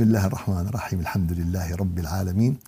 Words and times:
بسم 0.00 0.08
الله 0.08 0.26
الرحمن 0.26 0.66
الرحيم 0.66 1.00
الحمد 1.00 1.32
لله 1.32 1.76
رب 1.76 1.98
العالمين 1.98 2.58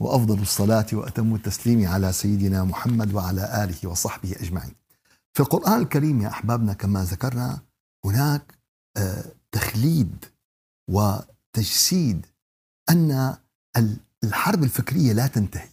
وأفضل 0.00 0.42
الصلاة 0.42 0.86
وأتم 0.92 1.34
التسليم 1.34 1.88
على 1.88 2.12
سيدنا 2.12 2.64
محمد 2.64 3.14
وعلى 3.14 3.64
آله 3.64 3.90
وصحبه 3.90 4.36
أجمعين. 4.40 4.74
في 5.32 5.40
القرآن 5.40 5.80
الكريم 5.82 6.22
يا 6.22 6.28
أحبابنا 6.28 6.72
كما 6.72 7.04
ذكرنا 7.04 7.60
هناك 8.04 8.42
آه، 8.96 9.24
تخليد 9.52 10.24
وتجسيد 10.90 12.26
أن 12.90 13.36
الحرب 14.24 14.62
الفكرية 14.64 15.12
لا 15.12 15.26
تنتهي. 15.26 15.68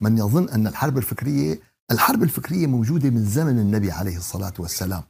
من 0.00 0.18
يظن 0.18 0.48
أن 0.48 0.66
الحرب 0.66 0.98
الفكرية 0.98 1.60
الحرب 1.90 2.22
الفكرية 2.22 2.66
موجودة 2.66 3.10
من 3.10 3.24
زمن 3.24 3.58
النبي 3.58 3.90
عليه 3.90 4.16
الصلاة 4.16 4.54
والسلام. 4.58 5.02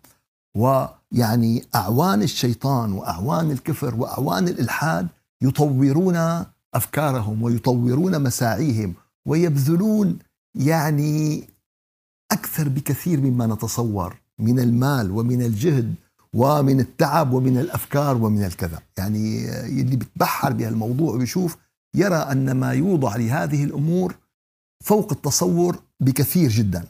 ويعني 0.56 1.64
أعوان 1.74 2.22
الشيطان 2.22 2.92
وأعوان 2.92 3.50
الكفر 3.50 3.94
وأعوان 3.94 4.48
الإلحاد 4.48 5.08
يطورون 5.42 6.44
أفكارهم 6.74 7.42
ويطورون 7.42 8.22
مساعيهم 8.22 8.94
ويبذلون 9.26 10.18
يعني 10.54 11.44
أكثر 12.32 12.68
بكثير 12.68 13.20
مما 13.20 13.46
نتصور 13.46 14.20
من 14.38 14.60
المال 14.60 15.10
ومن 15.10 15.42
الجهد 15.42 15.94
ومن 16.32 16.80
التعب 16.80 17.32
ومن 17.32 17.58
الأفكار 17.58 18.16
ومن 18.16 18.44
الكذا، 18.44 18.80
يعني 18.98 19.48
اللي 19.66 19.96
بتبحر 19.96 20.52
بهالموضوع 20.52 21.14
وبيشوف 21.14 21.56
يرى 21.94 22.16
أن 22.16 22.52
ما 22.52 22.72
يوضع 22.72 23.16
لهذه 23.16 23.64
الأمور 23.64 24.14
فوق 24.84 25.12
التصور 25.12 25.82
بكثير 26.00 26.50
جدا. 26.50 26.84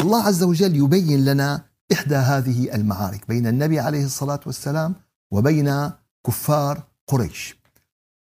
الله 0.00 0.22
عز 0.22 0.42
وجل 0.42 0.76
يبين 0.76 1.24
لنا 1.24 1.64
إحدى 1.92 2.16
هذه 2.16 2.74
المعارك 2.74 3.28
بين 3.28 3.46
النبي 3.46 3.80
عليه 3.80 4.04
الصلاة 4.04 4.40
والسلام 4.46 4.94
وبين 5.32 5.90
كفار 6.26 6.82
قريش. 7.08 7.56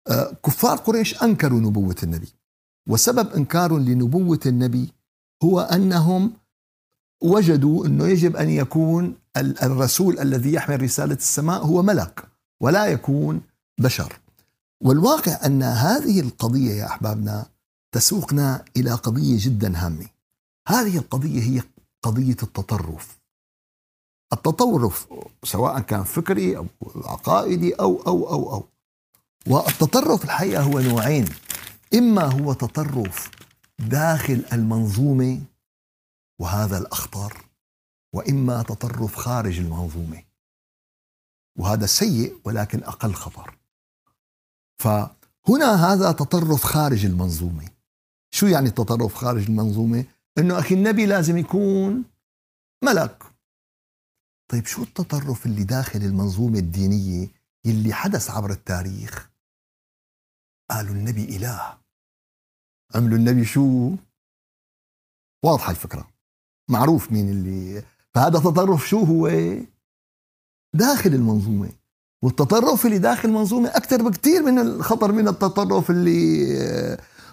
آه، 0.08 0.36
كفار 0.46 0.76
قريش 0.76 1.22
أنكروا 1.22 1.60
نبوة 1.60 1.96
النبي 2.02 2.28
وسبب 2.88 3.32
إنكار 3.32 3.78
لنبوة 3.78 4.40
النبي 4.46 4.92
هو 5.44 5.60
أنهم 5.60 6.32
وجدوا 7.22 7.86
إنه 7.86 8.06
يجب 8.06 8.36
أن 8.36 8.50
يكون 8.50 9.16
الرسول 9.36 10.18
الذي 10.18 10.52
يحمل 10.52 10.82
رسالة 10.82 11.14
السماء 11.14 11.64
هو 11.64 11.82
ملك 11.82 12.24
ولا 12.60 12.86
يكون 12.86 13.40
بشر. 13.80 14.20
والواقع 14.80 15.46
أن 15.46 15.62
هذه 15.62 16.20
القضية 16.20 16.70
يا 16.70 16.86
أحبابنا 16.86 17.46
تسوقنا 17.92 18.64
إلى 18.76 18.90
قضية 18.92 19.36
جدا 19.40 19.76
هامة. 19.76 20.06
هذه 20.68 20.98
القضية 20.98 21.42
هي 21.42 21.62
قضية 22.02 22.36
التطرف. 22.42 23.18
التطرف 24.34 25.08
سواء 25.44 25.80
كان 25.80 26.04
فكري 26.04 26.56
أو 26.56 26.66
عقائدي 26.96 27.74
أو 27.74 28.02
أو 28.06 28.28
أو 28.28 28.52
أو. 28.52 28.68
والتطرف 29.46 30.24
الحقيقة 30.24 30.62
هو 30.62 30.80
نوعين. 30.80 31.28
إما 31.94 32.24
هو 32.24 32.52
تطرف 32.52 33.30
داخل 33.78 34.44
المنظومة 34.52 35.42
وهذا 36.40 36.78
الاخطر 36.78 37.44
وإما 38.14 38.62
تطرف 38.62 39.16
خارج 39.16 39.58
المنظومة. 39.58 40.22
وهذا 41.58 41.86
سيء 41.86 42.38
ولكن 42.44 42.84
أقل 42.84 43.14
خطر. 43.14 43.58
فهنا 44.78 45.92
هذا 45.92 46.12
تطرف 46.12 46.64
خارج 46.64 47.04
المنظومة. 47.04 47.68
شو 48.30 48.46
يعني 48.46 48.68
التطرف 48.68 49.14
خارج 49.14 49.44
المنظومة؟ 49.44 50.04
إنه 50.38 50.58
أخي 50.58 50.74
النبي 50.74 51.06
لازم 51.06 51.38
يكون 51.38 52.04
ملك. 52.84 53.33
طيب 54.48 54.66
شو 54.66 54.82
التطرف 54.82 55.46
اللي 55.46 55.64
داخل 55.64 55.98
المنظومة 56.02 56.58
الدينية 56.58 57.28
اللي 57.66 57.92
حدث 57.94 58.30
عبر 58.30 58.50
التاريخ؟ 58.50 59.30
قالوا 60.70 60.94
النبي 60.94 61.36
إله. 61.36 61.78
عملوا 62.94 63.18
النبي 63.18 63.44
شو؟ 63.44 63.90
واضحة 65.44 65.70
الفكرة. 65.70 66.08
معروف 66.70 67.12
مين 67.12 67.28
اللي 67.28 67.84
فهذا 68.14 68.38
تطرف 68.38 68.88
شو 68.88 69.04
هو؟ 69.04 69.30
داخل 70.74 71.14
المنظومة. 71.14 71.72
والتطرف 72.22 72.86
اللي 72.86 72.98
داخل 72.98 73.28
المنظومة 73.28 73.68
أكثر 73.68 74.02
بكثير 74.02 74.42
من 74.42 74.58
الخطر 74.58 75.12
من 75.12 75.28
التطرف 75.28 75.90
اللي 75.90 76.44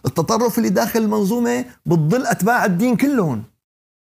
التطرف 0.06 0.58
اللي 0.58 0.70
داخل 0.70 1.00
المنظومة 1.00 1.66
بتضل 1.86 2.26
أتباع 2.26 2.66
الدين 2.66 2.98
كلهم. 2.98 3.44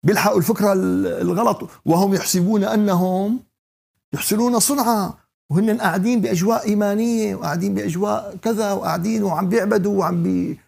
بيلحقوا 0.06 0.38
الفكرة 0.38 0.74
الغلط 1.22 1.70
وهم 1.86 2.14
يحسبون 2.14 2.64
أنهم 2.64 3.40
يحسنون 4.14 4.60
صنعا 4.60 5.14
وهن 5.50 5.78
قاعدين 5.78 6.22
بأجواء 6.22 6.66
إيمانية 6.66 7.36
وقاعدين 7.36 7.74
بأجواء 7.74 8.36
كذا 8.42 8.72
وقاعدين 8.72 9.24
وعم 9.24 9.50
بيعبدوا 9.50 10.00
وعم 10.00 10.24
بي 10.24 10.60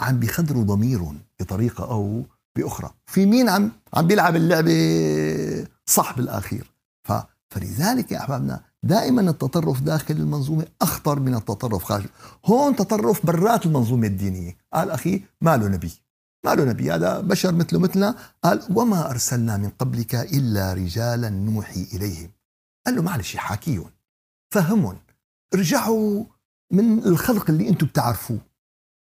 عم 0.00 0.18
بيخدروا 0.18 0.64
ضميرهم 0.64 1.18
بطريقة 1.40 1.90
أو 1.90 2.22
بأخرى. 2.56 2.90
في 3.06 3.26
مين 3.26 3.48
عم 3.48 3.70
عم 3.94 4.06
بيلعب 4.06 4.36
اللعبة 4.36 5.66
صح 5.86 6.16
بالاخير 6.16 6.72
ف 7.02 7.12
فلذلك 7.50 8.12
يا 8.12 8.18
أحبابنا 8.18 8.60
دائما 8.82 9.20
التطرف 9.30 9.80
داخل 9.80 10.14
المنظومة 10.14 10.66
أخطر 10.82 11.20
من 11.20 11.34
التطرف 11.34 11.84
خارج. 11.84 12.06
هون 12.44 12.76
تطرف 12.76 13.26
برات 13.26 13.66
المنظومة 13.66 14.06
الدينية. 14.06 14.56
قال 14.72 14.90
أخي 14.90 15.22
ما 15.40 15.56
له 15.56 15.68
نبي؟ 15.68 16.01
ما 16.44 16.54
له 16.54 16.64
نبي 16.64 16.92
هذا 16.92 17.20
بشر 17.20 17.52
مثله 17.52 17.78
مثلنا. 17.78 18.14
قال 18.44 18.62
وما 18.74 19.10
أرسلنا 19.10 19.56
من 19.56 19.68
قبلك 19.68 20.14
إلا 20.14 20.72
رجالا 20.72 21.28
نوحي 21.28 21.86
إليهم. 21.94 22.30
قال 22.86 22.96
له 22.96 23.02
معلش 23.02 23.36
حاكيهم 23.36 23.90
فهمهم 24.54 24.96
ارجعوا 25.54 26.24
من 26.72 26.98
الخلق 26.98 27.50
اللي 27.50 27.68
أنتم 27.68 27.86
بتعرفوه. 27.86 28.38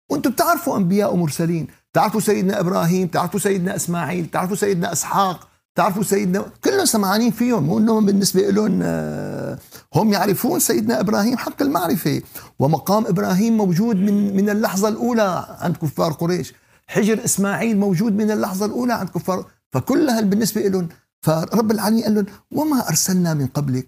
وأنتم 0.09 0.31
بتعرفوا 0.31 0.77
أنبياء 0.77 1.13
ومرسلين. 1.13 1.67
تعرفوا 1.93 2.19
سيدنا 2.19 2.59
إبراهيم 2.59 3.07
تعرفوا 3.07 3.39
سيدنا 3.39 3.75
إسماعيل 3.75 4.31
تعرفوا 4.31 4.55
سيدنا 4.55 4.91
إسحاق 4.91 5.47
تعرفوا 5.75 6.03
سيدنا 6.03 6.45
كلهم 6.63 6.85
سمعانين 6.85 7.31
فيهم. 7.31 7.63
مو 7.63 7.77
إنهم 7.77 8.05
بالنسبة 8.05 8.41
لهم 8.41 8.79
آه، 8.83 9.59
هم 9.95 10.13
يعرفون 10.13 10.59
سيدنا 10.59 10.99
إبراهيم 10.99 11.37
حق 11.37 11.61
المعرفة. 11.61 12.21
ومقام 12.59 13.07
إبراهيم 13.07 13.57
موجود 13.57 13.95
من 13.95 14.35
من 14.35 14.49
اللحظة 14.49 14.87
الأولى 14.87 15.57
عند 15.59 15.77
كفار 15.77 16.11
قريش. 16.11 16.53
حجر 16.91 17.25
إسماعيل 17.25 17.77
موجود 17.77 18.13
من 18.13 18.31
اللحظة 18.31 18.65
الأولى 18.65 18.93
عند 18.93 19.09
كفار. 19.09 19.45
فكلها 19.73 20.21
بالنسبة 20.21 20.61
لهم 20.61 20.89
فرب 21.21 21.71
العالمين 21.71 22.03
قال 22.03 22.15
لهم 22.15 22.25
وما 22.51 22.89
أرسلنا 22.89 23.33
من 23.33 23.47
قبلك؟ 23.47 23.87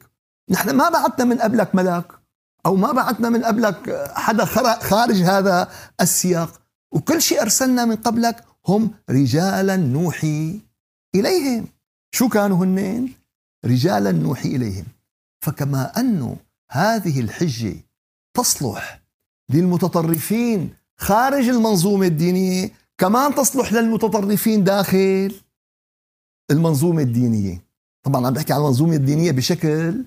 نحن 0.50 0.70
ما 0.76 0.90
بعثنا 0.90 1.26
من 1.26 1.38
قبلك 1.38 1.76
ملاك 1.76 2.08
أو 2.66 2.76
ما 2.76 2.92
بعثنا 2.92 3.30
من 3.30 3.44
قبلك 3.44 4.04
حدا 4.16 4.46
خارج 4.80 5.22
هذا 5.22 5.72
السياق. 6.02 6.62
وكل 6.92 7.22
شيء 7.22 7.42
أرسلنا 7.42 7.86
من 7.86 7.96
قبلك 7.96 8.44
هم 8.68 8.92
رجالا 9.10 9.76
نوحي 9.76 10.60
إليهم. 11.16 11.68
شو 12.16 12.30
كانوا 12.30 12.58
هنين 12.58 13.14
رجالا 13.66 14.12
نوحي 14.12 14.50
إليهم. 14.56 14.86
فكما 15.46 16.00
انه 16.00 16.38
هذه 16.72 17.20
الحجة 17.20 17.76
تصلح 18.38 19.02
للمتطرفين 19.50 20.74
خارج 20.98 21.50
المنظومة 21.50 22.08
الدينية 22.08 22.72
كمان 23.04 23.36
تصلح 23.36 23.74
للمتطرفين 23.74 24.64
داخل 24.64 25.36
المنظومة 26.52 27.02
الدينية. 27.02 27.64
طبعا 28.04 28.28
عم 28.28 28.34
بحكي 28.34 28.54
عن 28.54 28.60
المنظومة 28.60 28.96
الدينية 28.96 29.32
بشكل 29.32 30.04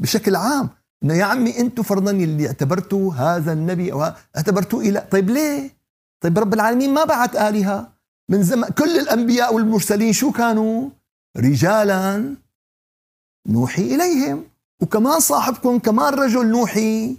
بشكل 0.00 0.36
عام. 0.36 0.70
إنه 1.02 1.14
يا 1.14 1.24
عمي 1.24 1.58
أنتم 1.58 1.82
فرضا 1.82 2.10
اللي 2.10 2.46
اعتبرتوا 2.46 3.14
هذا 3.14 3.52
النبي 3.52 3.92
أو 3.92 4.12
اعتبرتوه 4.36 4.84
اله 4.84 5.00
طيب 5.00 5.30
ليه؟ 5.30 5.70
طيب 6.20 6.38
رب 6.38 6.54
العالمين 6.54 6.94
ما 6.94 7.04
بعث 7.04 7.36
آلهة 7.36 7.92
من 8.28 8.42
زمان 8.42 8.70
كل 8.70 8.98
الأنبياء 8.98 9.54
والمرسلين 9.54 10.12
شو 10.12 10.32
كانوا؟ 10.32 10.90
رجالا 11.36 12.34
نوحي 13.48 13.94
إليهم. 13.94 14.44
وكمان 14.82 15.20
صاحبكم 15.20 15.78
كمان 15.78 16.14
رجل 16.14 16.46
نوحي 16.46 17.16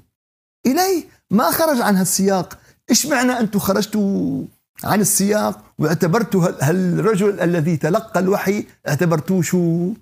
إليه. 0.66 1.04
ما 1.30 1.52
خرج 1.52 1.82
عن 1.82 1.96
هالسياق. 1.96 2.60
إيش 2.90 3.06
معنى 3.06 3.40
أنتم 3.40 3.60
خرجتوا 3.60 4.44
عن 4.84 5.02
السياق 5.02 5.64
واعتبرتوا 5.80 6.48
هالرجل 6.62 7.40
الذي 7.40 7.78
تلقى 7.78 8.20
الوحي 8.20 8.66
اعتبرتوه 8.88 9.42
شو 9.42 9.94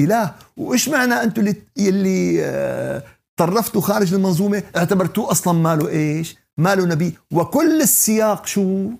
إله؟ 0.00 0.34
وإيش 0.56 0.88
معنى 0.88 1.14
أنتم 1.14 1.42
اللي 1.42 1.56
اللي 1.78 2.44
آه، 2.44 3.02
طرفتوا 3.36 3.80
خارج 3.80 4.14
المنظومة 4.14 4.62
اعتبرتوه 4.76 5.30
أصلا 5.30 5.58
ماله 5.58 5.88
إيش؟ 5.88 6.36
ماله 6.58 6.86
نبي. 6.86 7.14
وكل 7.32 7.82
السياق 7.82 8.46
شو؟ 8.46 8.90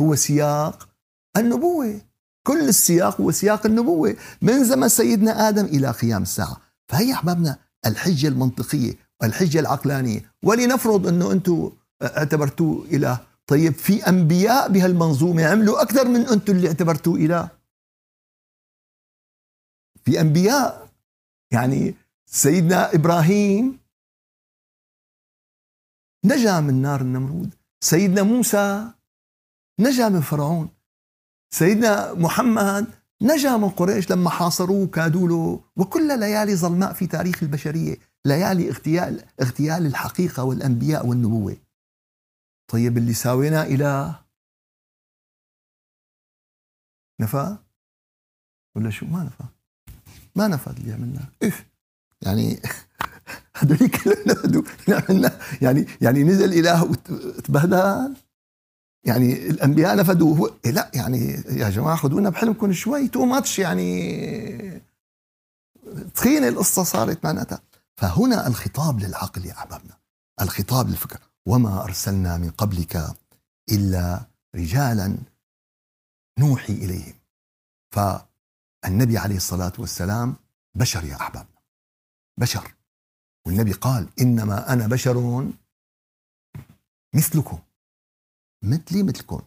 هو 0.00 0.14
سياق 0.14 0.88
النبوة. 1.36 2.00
كل 2.46 2.68
السياق 2.68 3.20
هو 3.20 3.30
سياق 3.30 3.66
النبوة. 3.66 4.16
من 4.42 4.64
زمن 4.64 4.88
سيدنا 4.88 5.48
آدم 5.48 5.64
إلى 5.64 5.90
قيام 5.90 6.22
الساعة. 6.22 6.56
فهي 6.88 7.12
أحبابنا 7.12 7.56
الحجة 7.86 8.28
المنطقية 8.28 8.94
والحجة 9.22 9.60
العقلانية. 9.60 10.32
ولنفرض 10.44 11.06
إنه 11.06 11.32
أنتم 11.32 11.70
اعتبرتوه 12.02 12.86
إله. 12.92 13.31
طيب 13.52 13.72
في 13.72 14.08
أنبياء 14.08 14.72
بهالمنظومة 14.72 15.44
عملوا 15.44 15.82
أكثر 15.82 16.08
من 16.08 16.28
أنتم 16.28 16.56
اللي 16.56 16.68
اعتبرتوه 16.68 17.16
إله. 17.16 17.50
في 20.04 20.20
أنبياء 20.20 20.88
يعني 21.50 21.94
سيدنا 22.26 22.94
إبراهيم 22.94 23.78
نجا 26.24 26.60
من 26.60 26.82
نار 26.82 27.00
النمرود 27.00 27.54
سيدنا 27.80 28.22
موسى 28.22 28.90
نجا 29.80 30.08
من 30.08 30.20
فرعون 30.20 30.68
سيدنا 31.50 32.14
محمد 32.14 32.86
نجا 33.22 33.56
من 33.56 33.68
قريش 33.68 34.10
لما 34.10 34.30
حاصروه 34.30 34.86
كادوا 34.86 35.28
له. 35.28 35.60
وكل 35.76 36.20
ليالي 36.20 36.56
ظلماء 36.56 36.92
في 36.92 37.06
تاريخ 37.06 37.42
البشرية 37.42 37.96
ليالي 38.24 38.70
اغتيال 38.70 39.24
اغتيال 39.42 39.86
الحقيقة 39.86 40.44
والأنبياء 40.44 41.06
والنبوة. 41.06 41.56
طيب 42.72 42.98
اللي 42.98 43.14
ساويناه 43.14 43.62
إله 43.62 44.22
نفى 47.20 47.56
ولا 48.76 48.90
شو؟ 48.90 49.06
ما 49.06 49.22
نفى 49.24 49.44
ما 50.36 50.48
نفى 50.48 50.70
اللي 50.70 50.92
عملناه. 50.92 51.28
إف 51.42 51.66
يعني 52.22 52.62
هذول 53.56 53.88
كلهم 53.88 54.64
عملنا 54.88 55.38
يعني 55.62 55.86
يعني 56.00 56.24
نزل 56.24 56.52
إله 56.52 56.84
وتبهدل. 56.84 58.16
يعني 59.04 59.50
الأنبياء 59.50 59.96
نفدوا 59.96 60.36
هو 60.36 60.50
إيه 60.64 60.70
لا 60.70 60.90
يعني 60.94 61.18
يا 61.48 61.70
جماعة 61.70 61.96
خذونا 61.96 62.30
بحلمكم 62.30 62.72
شوي 62.72 63.08
تو 63.08 63.24
ماتش 63.24 63.58
يعني 63.58 64.82
تخينة 66.14 66.48
القصة 66.48 66.82
صارت 66.82 67.24
معناتها. 67.24 67.62
فهنا 67.96 68.46
الخطاب 68.46 69.00
للعقل 69.00 69.46
يا 69.46 69.52
أحبابنا. 69.52 69.98
الخطاب 70.40 70.88
للفكر. 70.88 71.31
وما 71.46 71.84
أرسلنا 71.84 72.38
من 72.38 72.50
قبلك 72.50 73.16
إلا 73.70 74.26
رجالا 74.54 75.18
نوحي 76.38 76.72
إليهم. 76.72 77.14
فالنبي 77.94 79.18
عليه 79.18 79.36
الصلاة 79.36 79.72
والسلام 79.78 80.36
بشر 80.74 81.04
يا 81.04 81.16
احبابنا 81.16 81.58
بشر. 82.40 82.74
والنبي 83.46 83.72
قال 83.72 84.08
إنما 84.20 84.72
أنا 84.72 84.86
بشر 84.86 85.46
مثلكم. 87.14 87.58
مثلي 88.64 89.02
مثلكم. 89.02 89.42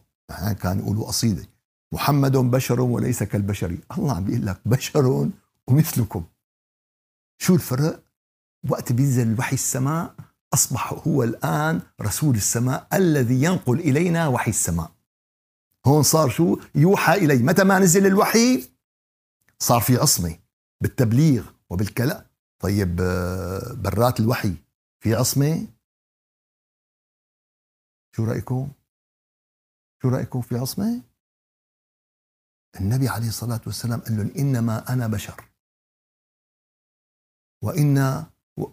كان 0.62 0.78
يقولوا 0.78 1.06
قصيده 1.06 1.46
محمد 1.92 2.36
بشر 2.36 2.80
وليس 2.80 3.22
كالبشر. 3.22 3.78
الله 3.98 4.16
عم 4.16 4.24
بيقول 4.24 4.46
لك 4.46 4.68
بشر 4.68 5.30
ومثلكم. 5.66 6.26
شو 7.38 7.54
الفرق؟ 7.54 8.02
وقت 8.70 8.92
بينزل 8.92 9.38
وحي 9.38 9.54
السماء 9.54 10.14
أصبح 10.56 10.92
هو 10.92 11.22
الآن 11.22 11.82
رسول 12.00 12.34
السماء 12.36 12.88
الذي 12.92 13.42
ينقل 13.42 13.80
إلينا 13.80 14.28
وحي 14.28 14.50
السماء. 14.50 14.92
هون 15.86 16.02
صار 16.02 16.28
شو؟ 16.30 16.60
يوحى 16.74 17.14
إلي. 17.14 17.42
متى 17.42 17.64
ما 17.64 17.78
نزل 17.78 18.06
الوحي؟ 18.06 18.70
صار 19.58 19.80
في 19.80 19.96
عصمة 19.96 20.38
بالتبليغ 20.82 21.50
وبالكلام. 21.70 22.26
طيب 22.58 23.00
آه، 23.00 23.72
برات 23.72 24.20
الوحي 24.20 24.54
في 25.00 25.14
عصمة؟ 25.14 25.66
شو 28.16 28.24
رأيكم؟ 28.24 28.72
شو 30.02 30.08
رأيكم 30.08 30.40
في 30.40 30.56
عصمة؟ 30.56 31.02
النبي 32.80 33.08
عليه 33.08 33.28
الصلاة 33.28 33.60
والسلام 33.66 34.00
قال 34.00 34.16
لهم 34.16 34.32
إنما 34.38 34.92
أنا 34.92 35.06
بشر. 35.06 35.44
وإن 37.62 38.26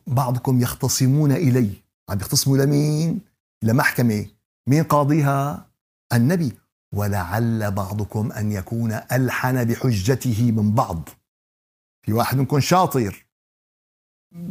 بعضكم 0.08 0.62
يختصمون 0.62 1.32
إلي. 1.32 1.70
عم 2.10 2.20
يختصموا 2.20 2.58
لمين 2.58 3.20
لمحكمة 3.64 4.26
مين 4.68 4.84
قاضيها؟ 4.84 5.66
النبي. 6.14 6.54
ولعل 6.94 7.72
بعضكم 7.72 8.32
أن 8.32 8.52
يكون 8.52 8.92
ألحن 9.12 9.64
بحجته 9.64 10.52
من 10.52 10.72
بعض. 10.72 11.10
في 12.06 12.14
واحد 12.14 12.38
منكم 12.38 12.60
شاطر. 12.60 13.26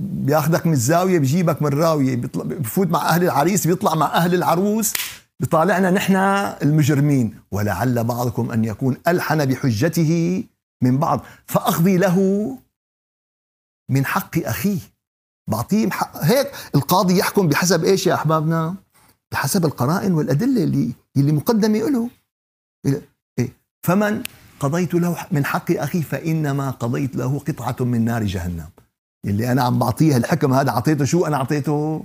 بياخدك 0.00 0.66
من 0.66 0.72
الزاوية 0.72 1.18
بجيبك 1.18 1.62
من 1.62 1.68
الراوية. 1.68 2.16
بفوت 2.16 2.86
مع 2.88 3.08
أهل 3.08 3.22
العريس 3.22 3.66
بيطلع 3.66 3.94
مع 3.94 4.06
أهل 4.06 4.34
العروس. 4.34 4.94
بطالعنا 5.40 5.90
نحن 5.90 6.16
المجرمين. 6.62 7.40
ولعل 7.50 8.04
بعضكم 8.04 8.50
أن 8.50 8.64
يكون 8.64 8.96
ألحن 9.08 9.44
بحجته 9.46 10.44
من 10.82 10.98
بعض. 10.98 11.20
فأقضي 11.46 11.96
له 11.96 12.18
من 13.90 14.06
حق 14.06 14.38
أخيه. 14.38 14.91
بعطيه 15.50 15.90
حق 15.90 16.16
هيك 16.16 16.52
القاضي 16.74 17.18
يحكم 17.18 17.48
بحسب 17.48 17.84
إيش 17.84 18.06
يا 18.06 18.14
أحبابنا؟ 18.14 18.74
بحسب 19.32 19.64
القرائن 19.64 20.12
والأدلة 20.14 20.64
اللي 20.64 20.92
اللي 21.16 21.32
مقدمة 21.32 21.78
له. 21.78 22.10
إيه؟ 23.38 23.52
فمن 23.86 24.22
قضيت 24.60 24.94
له 24.94 25.16
من 25.30 25.44
حق 25.44 25.70
أخي 25.70 26.02
فإنما 26.02 26.70
قضيت 26.70 27.16
له 27.16 27.38
قطعة 27.38 27.76
من 27.84 28.04
نار 28.04 28.24
جهنم. 28.24 28.68
اللي 29.24 29.52
أنا 29.52 29.62
عم 29.62 29.78
بعطيه 29.78 30.16
الحكم 30.16 30.54
هذا 30.54 30.70
أعطيته 30.70 31.04
شو 31.04 31.26
أنا 31.26 31.36
أعطيته 31.36 32.04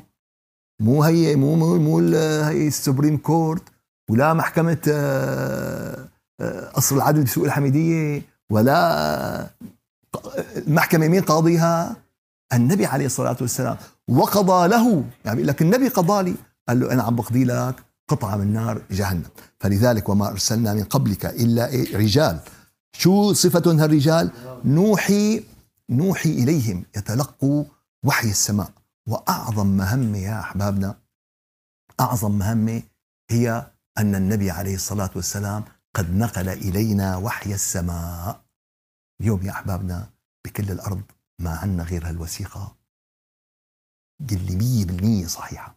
مو 0.81 1.03
هي 1.03 1.35
مو 1.35 1.55
مو, 1.55 1.77
مو 1.77 1.99
هي 2.47 2.67
ال 2.67 2.73
supreme 2.74 3.17
court 3.17 3.63
ولا 4.09 4.33
محكمة 4.33 4.77
آه، 4.89 6.07
آه، 6.41 6.69
قصر 6.69 6.95
العدل 6.95 7.23
بسوق 7.23 7.45
الحميدية 7.45 8.21
ولا 8.49 9.49
المحكمة 10.57 11.07
مين 11.07 11.21
قاضيها؟ 11.21 11.95
النبي 12.53 12.85
عليه 12.85 13.05
الصلاة 13.05 13.37
والسلام 13.41 13.77
وقضى 14.07 14.67
له. 14.67 15.05
يعني 15.25 15.43
لك 15.43 15.61
النبي 15.61 15.87
قضى 15.87 16.23
لي. 16.23 16.35
قال 16.67 16.79
له 16.79 16.91
أنا 16.93 17.03
عم 17.03 17.15
بقضي 17.15 17.43
لك 17.43 17.75
قطعة 18.07 18.35
من 18.35 18.53
نار 18.53 18.81
جهنم. 18.91 19.29
فلذلك 19.59 20.09
وما 20.09 20.27
أرسلنا 20.27 20.73
من 20.73 20.83
قبلك 20.83 21.25
إلا 21.25 21.67
إيه؟ 21.67 21.97
رجال. 21.97 22.39
شو 22.93 23.33
صفتهم 23.33 23.79
هالرجال 23.79 24.31
نوحي 24.65 25.43
نوحي 25.89 26.29
إليهم 26.29 26.85
يتلقوا 26.97 27.63
وحي 28.03 28.29
السماء. 28.29 28.71
وأعظم 29.07 29.67
مهمة 29.67 30.17
يا 30.17 30.39
أحبابنا 30.39 30.95
أعظم 31.99 32.31
مهمة 32.31 32.83
هي 33.31 33.71
أن 33.97 34.15
النبي 34.15 34.51
عليه 34.51 34.75
الصلاة 34.75 35.09
والسلام 35.15 35.63
قد 35.95 36.15
نقل 36.15 36.49
إلينا 36.49 37.17
وحي 37.17 37.53
السماء. 37.53 38.41
اليوم 39.21 39.45
يا 39.45 39.51
أحبابنا 39.51 40.09
بكل 40.45 40.71
الأرض 40.71 41.01
ما 41.39 41.57
عندنا 41.57 41.83
غير 41.83 42.09
هالوثيقة. 42.09 42.77
قل 44.29 44.45
لي 44.45 44.55
مية 44.55 44.85
بالمية 44.85 45.27
صحيحة. 45.27 45.75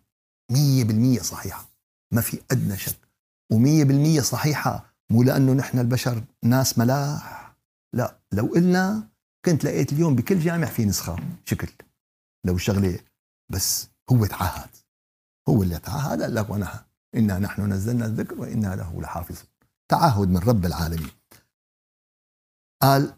مية 0.50 0.84
بالمية 0.84 1.20
صحيحة. 1.20 1.68
ما 2.12 2.20
في 2.20 2.42
أدنى 2.50 2.76
شك. 2.76 3.08
ومية 3.52 3.84
بالمية 3.84 4.20
صحيحة 4.20 4.94
مو 5.10 5.22
لأنه 5.22 5.52
نحن 5.52 5.78
البشر 5.78 6.24
ناس 6.42 6.78
ملاح. 6.78 7.56
لا 7.92 8.20
لو 8.32 8.46
قلنا 8.46 9.08
كنت 9.44 9.64
لقيت 9.64 9.92
اليوم 9.92 10.16
بكل 10.16 10.40
جامع 10.40 10.66
في 10.66 10.84
نسخة. 10.84 11.16
شكل. 11.44 11.72
لو 12.46 12.58
شغلة. 12.58 13.00
بس 13.52 13.88
هو 14.12 14.26
تعهد. 14.26 14.70
هو 15.48 15.62
اللي 15.62 15.78
تعهد 15.78 16.22
قال 16.22 16.34
لك 16.34 16.50
وانا 16.50 16.86
إنا 17.14 17.38
نحن 17.38 17.72
نزلنا 17.72 18.06
الذكر 18.06 18.40
وإنا 18.40 18.76
له 18.76 19.00
لحافظون. 19.00 19.48
تعهد 19.88 20.28
من 20.28 20.38
رب 20.38 20.66
العالمين. 20.66 21.10
قال 22.82 23.14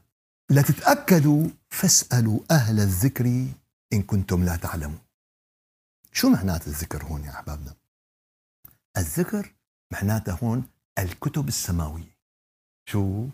لتتاكدوا 0.51 1.49
فاسألوا 1.73 2.41
أهل 2.51 2.81
الذكر 2.81 3.47
إن 3.93 4.03
كنتم 4.03 4.45
لا 4.45 4.57
تعلمون. 4.57 4.99
شو 6.13 6.29
معنات 6.29 6.67
الذكر 6.67 7.05
هون 7.05 7.25
يا 7.25 7.31
أحبابنا؟ 7.31 7.75
الذكر 8.97 9.53
معناته 9.93 10.33
هون 10.33 10.65
الكتب 10.99 11.49
السماوية. 11.49 12.17
شو؟ 12.89 13.27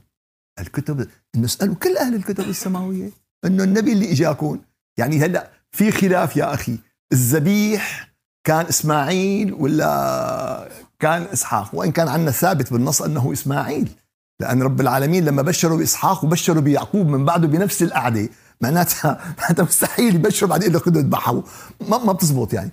الكتب 0.58 1.10
إنه 1.34 1.44
اسألوا 1.44 1.74
كل 1.74 1.96
أهل 1.96 2.14
الكتب 2.14 2.48
السماوية. 2.48 3.10
إنه 3.44 3.64
النبي 3.64 3.92
اللي 3.92 4.12
اجاكم 4.12 4.60
يعني 4.98 5.18
هلأ 5.18 5.50
في 5.72 5.90
خلاف 5.90 6.36
يا 6.36 6.54
أخي. 6.54 6.78
الذبيح 7.12 8.14
كان 8.44 8.66
إسماعيل 8.66 9.52
ولا 9.52 10.68
كان 10.98 11.22
إسحاق؟ 11.22 11.74
وإن 11.74 11.92
كان 11.92 12.08
عندنا 12.08 12.30
ثابت 12.30 12.72
بالنص 12.72 13.02
أنه 13.02 13.32
إسماعيل. 13.32 13.94
لأن 14.40 14.62
رب 14.62 14.80
العالمين 14.80 15.24
لما 15.24 15.42
بشروا 15.42 15.78
بإسحاق 15.78 16.24
وبشروا 16.24 16.62
بيعقوب 16.62 17.06
من 17.06 17.24
بعده 17.24 17.48
بنفس 17.48 17.82
القعدة 17.82 18.28
معناتها 18.60 19.20
معناتها 19.38 19.62
مستحيل 19.62 20.14
يبشروا 20.14 20.50
بعدين 20.50 20.72
يقول 20.72 20.94
له 20.94 21.00
اذبحوا 21.00 21.42
ما 21.88 21.98
ما 21.98 22.12
بتزبط 22.12 22.52
يعني. 22.52 22.70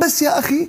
بس 0.00 0.22
يا 0.22 0.38
أخي 0.38 0.68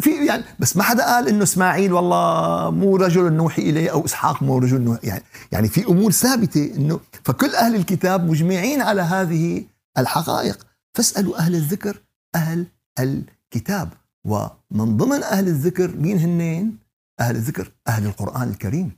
في 0.00 0.26
يعني 0.26 0.44
بس 0.58 0.76
ما 0.76 0.82
حدا 0.82 1.04
قال 1.04 1.28
إنه 1.28 1.42
إسماعيل 1.42 1.92
والله 1.92 2.70
مو 2.70 2.96
رجل 2.96 3.32
نوحي 3.32 3.62
إليه 3.62 3.90
أو 3.90 4.04
إسحاق 4.04 4.42
مو 4.42 4.58
رجل 4.58 4.80
نوحي. 4.80 5.06
يعني 5.06 5.22
يعني 5.52 5.68
في 5.68 5.86
أمور 5.86 6.12
ثابتة 6.12 6.72
إنه 6.76 7.00
فكل 7.24 7.54
أهل 7.54 7.74
الكتاب 7.74 8.30
مجمعين 8.30 8.82
على 8.82 9.02
هذه 9.02 9.64
الحقائق. 9.98 10.66
فاسألوا 10.94 11.38
أهل 11.38 11.54
الذكر 11.54 12.02
أهل 12.34 12.66
الكتاب. 12.98 13.88
ومن 14.24 14.96
ضمن 14.96 15.22
أهل 15.22 15.48
الذكر 15.48 15.96
مين 15.96 16.18
هنين؟ 16.18 16.78
أهل 17.20 17.36
الذكر 17.36 17.72
أهل 17.88 18.06
القرآن 18.06 18.48
الكريم. 18.48 18.97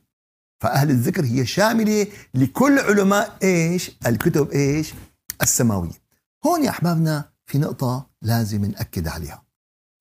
فأهل 0.60 0.90
الذكر 0.90 1.24
هي 1.24 1.46
شاملة 1.46 2.06
لكل 2.34 2.78
علماء 2.78 3.38
إيش؟ 3.42 3.90
الكتب 4.06 4.50
إيش؟ 4.50 4.94
السماوية. 5.42 6.02
هون 6.46 6.64
يا 6.64 6.70
أحبابنا 6.70 7.32
في 7.46 7.58
نقطة 7.58 8.10
لازم 8.22 8.64
نأكد 8.64 9.08
عليها. 9.08 9.44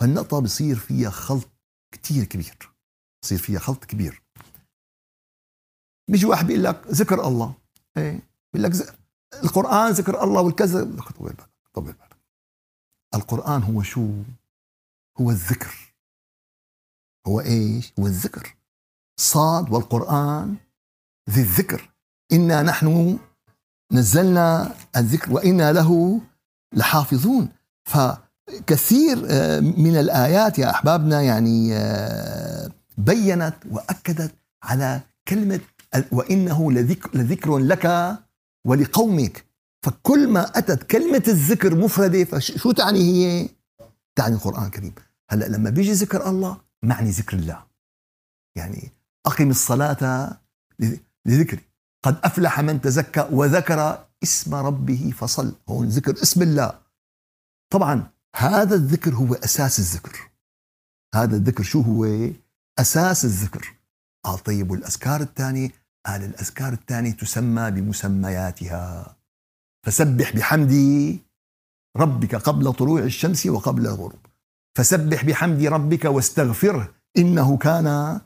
هالنقطة 0.02 0.40
بصير 0.40 0.76
فيها 0.76 1.10
خلط 1.10 1.50
كتير 1.94 2.24
كبير. 2.24 2.74
بصير 3.24 3.38
فيها 3.38 3.60
خلط 3.60 3.86
كبير. 3.86 4.24
بيجي 6.10 6.26
واحد 6.26 6.48
بيقول 6.48 6.64
لك 6.64 6.88
ذكر 6.88 7.28
الله. 7.28 7.54
إيه؟ 7.98 8.20
بيقول 8.54 8.72
لك 8.72 8.96
القرآن 9.44 9.92
ذكر 9.92 10.24
الله 10.24 10.42
والكذا. 10.42 10.84
طول 10.84 11.28
بالك 11.28 11.50
طول 11.74 11.84
بالك 11.84 12.18
القرآن 13.16 13.64
هو 13.64 13.84
شو؟ 13.84 14.14
هو 15.22 15.32
الذكر. 15.32 15.94
هو 17.28 17.42
إيش؟ 17.42 17.94
هو 18.00 18.08
الذكر. 18.08 18.59
صاد 19.20 19.74
والقرآن 19.74 20.56
ذي 21.30 21.42
الذكر. 21.42 21.90
إنا 22.32 22.62
نحن 22.62 23.20
نزلنا 23.92 24.76
الذكر 24.98 25.34
وإنا 25.34 25.74
له 25.74 26.22
لحافظون. 26.74 27.50
فكثير 27.86 29.26
آه، 29.30 29.60
من 29.60 29.98
الآيات 29.98 30.60
يا 30.60 30.70
أحبابنا 30.70 31.22
يعني 31.22 31.74
آه، 31.76 32.70
بينت 32.98 33.56
وأكدت 33.72 34.36
على 34.64 35.02
كلمة 35.28 35.60
وإنه 36.12 36.72
لذكر, 36.72 37.18
لذكر 37.18 37.58
لك 37.58 38.16
ولقومك. 38.66 39.46
فكل 39.86 40.28
ما 40.28 40.58
أتت 40.58 40.84
كلمة 40.84 41.24
الذكر 41.28 41.76
مفردة 41.76 42.24
فشو 42.24 42.72
تعني 42.72 43.00
هي؟ 43.00 43.50
تعني 44.16 44.36
القرآن 44.36 44.66
الكريم. 44.66 44.94
هلأ 45.30 45.46
لما 45.46 45.70
بيجي 45.70 45.92
ذكر 45.92 46.30
الله 46.30 46.58
معني 46.84 47.10
ذكر 47.10 47.38
الله. 47.38 47.64
يعني 48.56 48.99
أقم 49.26 49.50
الصلاة 49.50 50.38
لذكري. 51.26 51.62
قد 52.06 52.20
أفلح 52.24 52.60
من 52.60 52.82
تزكى 52.82 53.28
وذكر 53.32 54.06
اسم 54.24 54.56
ربه 54.56 55.14
فصل. 55.18 55.56
هون 55.70 55.88
ذكر 55.88 56.22
اسم 56.22 56.42
الله. 56.42 56.80
طبعا 57.74 58.10
هذا 58.36 58.76
الذكر 58.76 59.16
هو 59.16 59.34
أساس 59.34 59.80
الذكر. 59.80 60.32
هذا 61.16 61.36
الذكر 61.36 61.64
شو 61.64 61.82
هو؟ 61.82 62.30
أساس 62.80 63.26
الذكر. 63.26 63.76
قال 64.26 64.40
طيب 64.40 64.72
والأذكار 64.72 65.22
الثانية؟ 65.22 65.72
قال 66.06 66.24
الأذكار 66.24 66.74
الثانية 66.74 67.12
تسمى 67.12 67.72
بمسمياتها. 67.72 69.16
فسبح 69.86 70.36
بحمد 70.36 70.74
ربك 71.98 72.36
قبل 72.36 72.74
طلوع 72.74 73.00
الشمس 73.00 73.46
وقبل 73.46 73.88
الغروب. 73.88 74.26
فسبح 74.78 75.26
بحمد 75.26 75.64
ربك 75.64 76.06
واستغفره 76.06 76.94
إنه 77.18 77.58
كان 77.58 78.20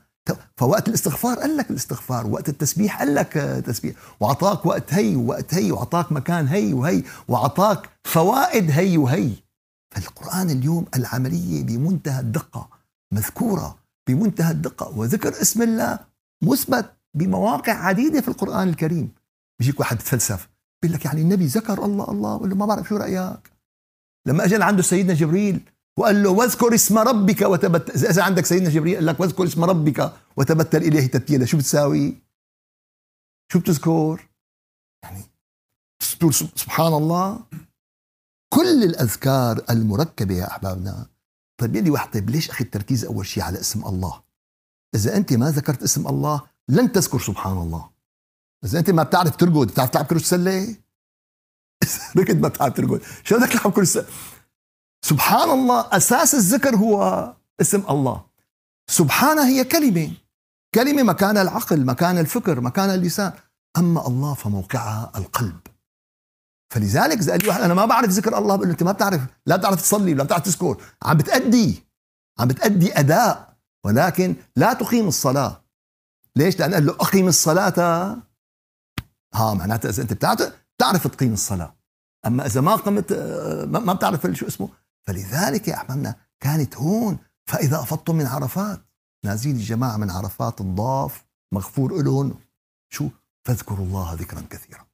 فوقت 0.56 0.88
الاستغفار 0.88 1.38
قال 1.38 1.56
لك 1.56 1.70
الاستغفار 1.70 2.26
وقت 2.26 2.48
التسبيح 2.48 2.98
قال 2.98 3.14
لك 3.14 3.32
تسبيح 3.66 3.94
وعطاك 4.20 4.66
وقت 4.66 4.94
هي 4.94 5.16
ووقت 5.16 5.54
هي 5.54 5.72
وعطاك 5.72 6.12
مكان 6.12 6.46
هي 6.46 6.72
وهي 6.72 7.02
وعطاك 7.28 7.90
فوائد 8.04 8.70
هي 8.70 8.98
وهي. 8.98 9.30
فالقرآن 9.94 10.50
اليوم 10.50 10.86
العملية 10.96 11.62
بمنتهى 11.64 12.20
الدقة 12.20 12.68
مذكورة 13.12 13.78
بمنتهى 14.08 14.50
الدقة 14.50 14.98
وذكر 14.98 15.28
اسم 15.42 15.62
الله 15.62 15.98
مثبت 16.42 16.90
بمواقع 17.14 17.72
عديدة 17.72 18.20
في 18.20 18.28
القرآن 18.28 18.68
الكريم. 18.68 19.10
بيجيك 19.58 19.80
واحد 19.80 19.98
تفلسف 19.98 20.48
بيقول 20.82 20.96
لك 20.96 21.04
يعني 21.04 21.20
النبي 21.22 21.46
ذكر 21.46 21.84
الله 21.84 22.10
الله 22.10 22.36
ولا 22.36 22.54
ما 22.54 22.66
بعرف 22.66 22.88
شو 22.88 22.96
رأيك؟ 22.96 23.50
لما 24.26 24.44
اجى 24.44 24.62
عنده 24.62 24.82
سيدنا 24.82 25.14
جبريل 25.14 25.60
وقال 25.98 26.22
له 26.22 26.30
واذكر 26.30 26.74
اسم 26.74 26.98
ربك 26.98 27.42
وتبتل 27.42 28.06
إذا 28.06 28.22
عندك 28.22 28.46
سيدنا 28.46 28.70
جبريل 28.70 28.94
قال 28.94 29.06
لك 29.06 29.20
واذكر 29.20 29.44
اسم 29.44 29.64
ربك 29.64 30.12
وتبتل 30.36 30.82
إليه 30.82 31.06
تبتيلا. 31.06 31.46
شو 31.46 31.56
بتساوي؟ 31.56 32.22
شو 33.52 33.58
بتذكر؟ 33.58 34.28
يعني 35.04 35.22
سبحان 36.30 36.92
الله. 36.92 37.40
كل 38.54 38.84
الأذكار 38.84 39.64
المركبة 39.70 40.34
يا 40.34 40.50
أحبابنا. 40.50 41.06
طيب 41.60 41.76
يلي 41.76 41.90
واحد 41.90 42.10
طيب 42.10 42.30
ليش 42.30 42.50
أخي 42.50 42.64
التركيز 42.64 43.04
أول 43.04 43.26
شيء 43.26 43.42
على 43.42 43.60
اسم 43.60 43.86
الله؟ 43.86 44.22
إذا 44.94 45.16
أنت 45.16 45.32
ما 45.32 45.50
ذكرت 45.50 45.82
اسم 45.82 46.06
الله 46.08 46.42
لن 46.68 46.92
تذكر 46.92 47.20
سبحان 47.20 47.58
الله. 47.58 47.90
إذا 48.64 48.78
أنت 48.78 48.90
ما 48.90 49.02
بتعرف 49.02 49.36
ترقد 49.36 49.66
بتعرف 49.66 49.90
تلعب 49.90 50.06
كره 50.06 50.16
السله 50.16 50.76
ركض 52.18 52.36
ما 52.36 52.48
بتعرف 52.48 52.74
ترقد. 52.76 53.02
شو 53.24 53.38
بدك 53.38 53.52
تلعب 53.52 53.72
كره 53.72 53.82
السله 53.82 54.06
سبحان 55.04 55.50
الله 55.50 55.88
أساس 55.92 56.34
الذكر 56.34 56.76
هو 56.76 57.32
اسم 57.60 57.82
الله. 57.90 58.24
سبحانه 58.86 59.46
هي 59.46 59.64
كلمة. 59.64 60.10
كلمة 60.74 61.02
مكان 61.02 61.38
العقل 61.38 61.84
مكان 61.84 62.18
الفكر 62.18 62.60
مكان 62.60 62.90
اللسان. 62.90 63.32
أما 63.76 64.06
الله 64.06 64.34
فموقعها 64.34 65.12
القلب. 65.16 65.60
فلذلك 66.70 67.30
قال 67.30 67.42
لي 67.42 67.48
واحد 67.48 67.60
أنا 67.60 67.74
ما 67.74 67.84
بعرف 67.86 68.10
ذكر 68.10 68.38
الله 68.38 68.56
بقول 68.56 68.68
له 68.68 68.72
أنت 68.72 68.82
ما 68.82 68.92
بتعرف 68.92 69.20
لا 69.46 69.56
بتعرف 69.56 69.82
تصلي 69.82 70.12
ولا 70.12 70.24
بتعرف 70.24 70.42
تذكر. 70.42 70.82
عم 71.02 71.16
بتأدي 71.16 71.84
عم 72.38 72.48
بتأدي 72.48 72.98
أداء. 72.98 73.56
ولكن 73.84 74.36
لا 74.56 74.72
تقيم 74.72 75.08
الصلاة. 75.08 75.64
ليش؟ 76.36 76.58
لأن 76.58 76.74
قال 76.74 76.86
له 76.86 76.92
اقيم 76.92 77.28
الصلاة. 77.28 77.80
ها 79.34 79.54
معناتها 79.54 79.88
إذا 79.88 80.02
أنت 80.02 80.12
بتعرف 80.12 80.52
تعرف 80.78 81.06
تقيم 81.06 81.32
الصلاة. 81.32 81.76
أما 82.26 82.46
إذا 82.46 82.60
ما 82.60 82.76
قمت 82.76 83.12
آه، 83.12 83.64
ما 83.64 83.92
بتعرف 83.92 84.26
شو 84.32 84.46
اسمه. 84.46 84.83
فلذلك 85.06 85.68
يا 85.68 85.74
أحبابنا 85.74 86.16
كانت 86.40 86.76
هون 86.76 87.18
فإذا 87.46 87.80
أفضتم 87.80 88.16
من 88.16 88.26
عرفات 88.26 88.80
نازلين 89.24 89.56
الجماعة 89.56 89.96
من 89.96 90.10
عرفات 90.10 90.60
الضاف 90.60 91.24
مغفور 91.52 92.02
لهم 92.02 92.34
شو؟ 92.90 93.08
فاذكروا 93.44 93.86
الله 93.86 94.14
ذكرا 94.14 94.42
كثيرا. 94.50 94.86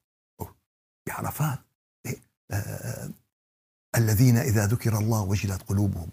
بعرفات. 1.07 1.59
إيه؟ 2.05 2.17
آه 2.51 3.09
الذين 3.95 4.37
إذا 4.37 4.67
ذكر 4.67 4.97
الله 4.97 5.21
وجلت 5.21 5.61
قلوبهم. 5.61 6.09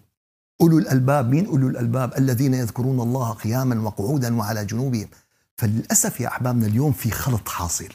أولو 0.61 0.77
الألباب 0.77 1.29
مين 1.29 1.45
أولو 1.45 1.67
الألباب؟ 1.67 2.17
الذين 2.17 2.53
يذكرون 2.53 2.99
الله 2.99 3.33
قياما 3.33 3.81
وقعودا 3.81 4.37
وعلى 4.37 4.65
جنوبهم. 4.65 5.09
فللأسف 5.57 6.19
يا 6.19 6.27
أحبابنا 6.27 6.67
اليوم 6.67 6.91
في 6.91 7.11
خلط 7.11 7.49
حاصل. 7.49 7.89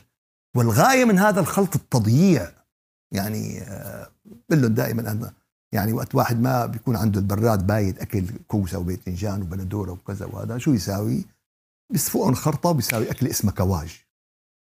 والغاية 0.56 1.04
من 1.04 1.18
هذا 1.18 1.40
الخلط 1.40 1.76
التضييع. 1.76 2.52
يعني 3.12 3.60
آه 3.60 4.10
بقول 4.24 4.74
دائما 4.74 5.10
أنا 5.10 5.32
يعني 5.74 5.92
وقت 5.92 6.14
واحد 6.14 6.40
ما 6.40 6.66
بيكون 6.66 6.96
عنده 6.96 7.20
البراد 7.20 7.66
بايت 7.66 7.98
أكل 7.98 8.24
كوسة 8.48 8.78
وباذنجان 8.78 9.42
وبندورة 9.42 9.92
وكذا 9.92 10.26
وهذا 10.26 10.58
شو 10.58 10.72
يساوي؟ 10.72 11.24
بيصفقهم 11.92 12.34
خرطة 12.34 12.68
وبيساوي 12.68 13.10
أكل 13.10 13.26
اسمها 13.26 13.54
كواج. 13.54 14.04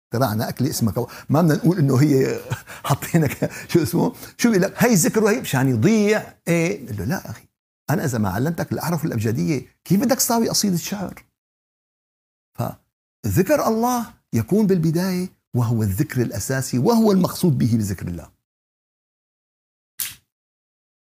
اخترعنا 0.06 0.48
أكل 0.48 0.66
اسمها 0.66 0.92
كواج. 0.92 1.08
ما 1.28 1.42
بدنا 1.42 1.54
نقول 1.54 1.78
إنه 1.78 1.96
هي 1.96 2.40
حاطينك 2.84 3.50
شو 3.68 3.82
اسمه؟ 3.82 4.12
شو 4.38 4.50
بيقول 4.50 4.62
لك؟ 4.62 4.74
هي 4.76 4.94
ذكر 4.94 5.24
وهي 5.24 5.40
مشان 5.40 5.68
يضيع. 5.68 6.34
إيه. 6.48 6.86
قال 6.86 6.98
له 6.98 7.04
لا 7.04 7.30
أخي 7.30 7.44
أنا 7.90 8.04
إذا 8.04 8.18
ما 8.18 8.30
علمتك 8.30 8.72
الاحرف 8.72 9.04
الأبجدية. 9.04 9.66
كيف 9.84 10.00
بدك 10.00 10.16
تساوي 10.16 10.48
قصيدة 10.48 10.76
شعر؟ 10.76 11.24
فذكر 12.58 13.68
الله 13.68 14.06
يكون 14.32 14.66
بالبداية 14.66 15.28
وهو 15.54 15.82
الذكر 15.82 16.22
الأساسي 16.22 16.78
وهو 16.78 17.12
المقصود 17.12 17.58
به 17.58 17.76
بذكر 17.76 18.08
الله. 18.08 18.31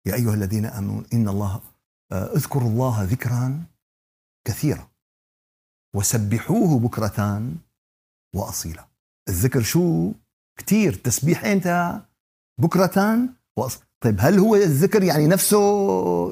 يا 0.06 0.14
أيها 0.14 0.34
الذين 0.34 0.66
آمنوا 0.66 1.02
إن 1.12 1.28
الله 1.28 1.60
آه، 2.12 2.34
اذكروا 2.36 2.68
الله 2.68 3.02
ذكرا 3.02 3.62
كثيرا 4.44 4.88
وسبحوه 5.96 6.78
بكرة 6.78 7.42
وأصيلا. 8.34 8.86
الذكر 9.28 9.62
شو؟ 9.62 10.12
كثير 10.58 10.94
تسبيح 10.94 11.44
أنت 11.44 12.00
بكرة 12.60 13.18
وأصيلا 13.56 13.86
طيب 14.00 14.16
هل 14.20 14.38
هو 14.38 14.56
الذكر 14.56 15.02
يعني 15.02 15.26
نفسه؟ 15.26 15.58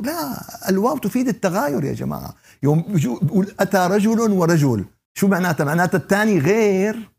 لا. 0.05 0.35
الواو 0.69 0.99
تفيد 0.99 1.29
التغاير 1.29 1.85
يا 1.85 1.93
جماعة. 1.93 2.35
يوم 2.63 2.83
بيقول 2.83 3.55
أتى 3.61 3.79
رجل 3.79 4.21
ورجل. 4.21 4.85
شو 5.15 5.29
معناتها؟ 5.29 5.65
معناتها 5.65 5.99
الثاني 5.99 6.39
غير. 6.39 7.11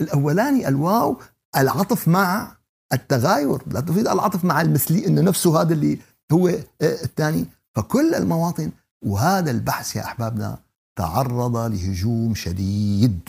الأولاني 0.00 0.68
الواو 0.68 1.20
العطف 1.56 2.08
مع 2.08 2.57
التغاير 2.92 3.68
لا 3.72 3.80
تفيد 3.80 4.08
العطف 4.08 4.44
مع 4.44 4.60
المثلي 4.60 5.06
إنه 5.06 5.20
نفسه 5.20 5.60
هذا 5.60 5.74
اللي 5.74 5.98
هو 6.32 6.48
آه، 6.48 6.62
الثاني. 6.80 7.46
فكل 7.74 8.14
المواطن 8.14 8.70
وهذا 9.02 9.50
البحث 9.50 9.96
يا 9.96 10.04
أحبابنا 10.04 10.58
تعرض 10.96 11.56
لهجوم 11.56 12.34
شديد. 12.34 13.28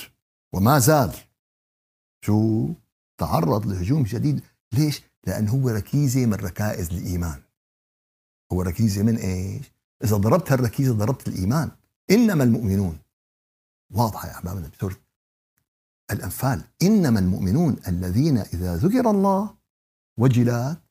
وما 0.54 0.80
زال. 0.80 1.13
شو؟ 2.25 2.68
تعرض 3.18 3.68
لهجوم 3.68 4.06
شديد. 4.06 4.42
ليش؟ 4.74 5.01
لأن 5.28 5.48
هو 5.48 5.70
ركيزة 5.70 6.25
من 6.25 6.34
ركائز 6.34 6.89
الإيمان. 6.89 7.42
هو 8.54 8.62
ركيزة 8.62 9.04
من 9.04 9.16
إيش؟ 9.16 9.72
إذا 10.04 10.18
ضربت 10.18 10.51
هالركيزة 10.51 10.94
ضربت 10.94 11.28
الإيمان. 11.28 11.72
إنما 12.12 12.44
المؤمنون. 12.44 12.98
واضحة 13.92 14.28
يا 14.28 14.34
أحبابنا 14.34 14.68
بسوره 14.78 14.96
الأنفال. 16.12 16.62
إنما 16.82 17.20
المؤمنون 17.20 17.78
الذين 17.88 18.38
إذا 18.38 18.75
ذكر 18.75 19.10
الله 19.10 19.56
وجلت 20.20 20.82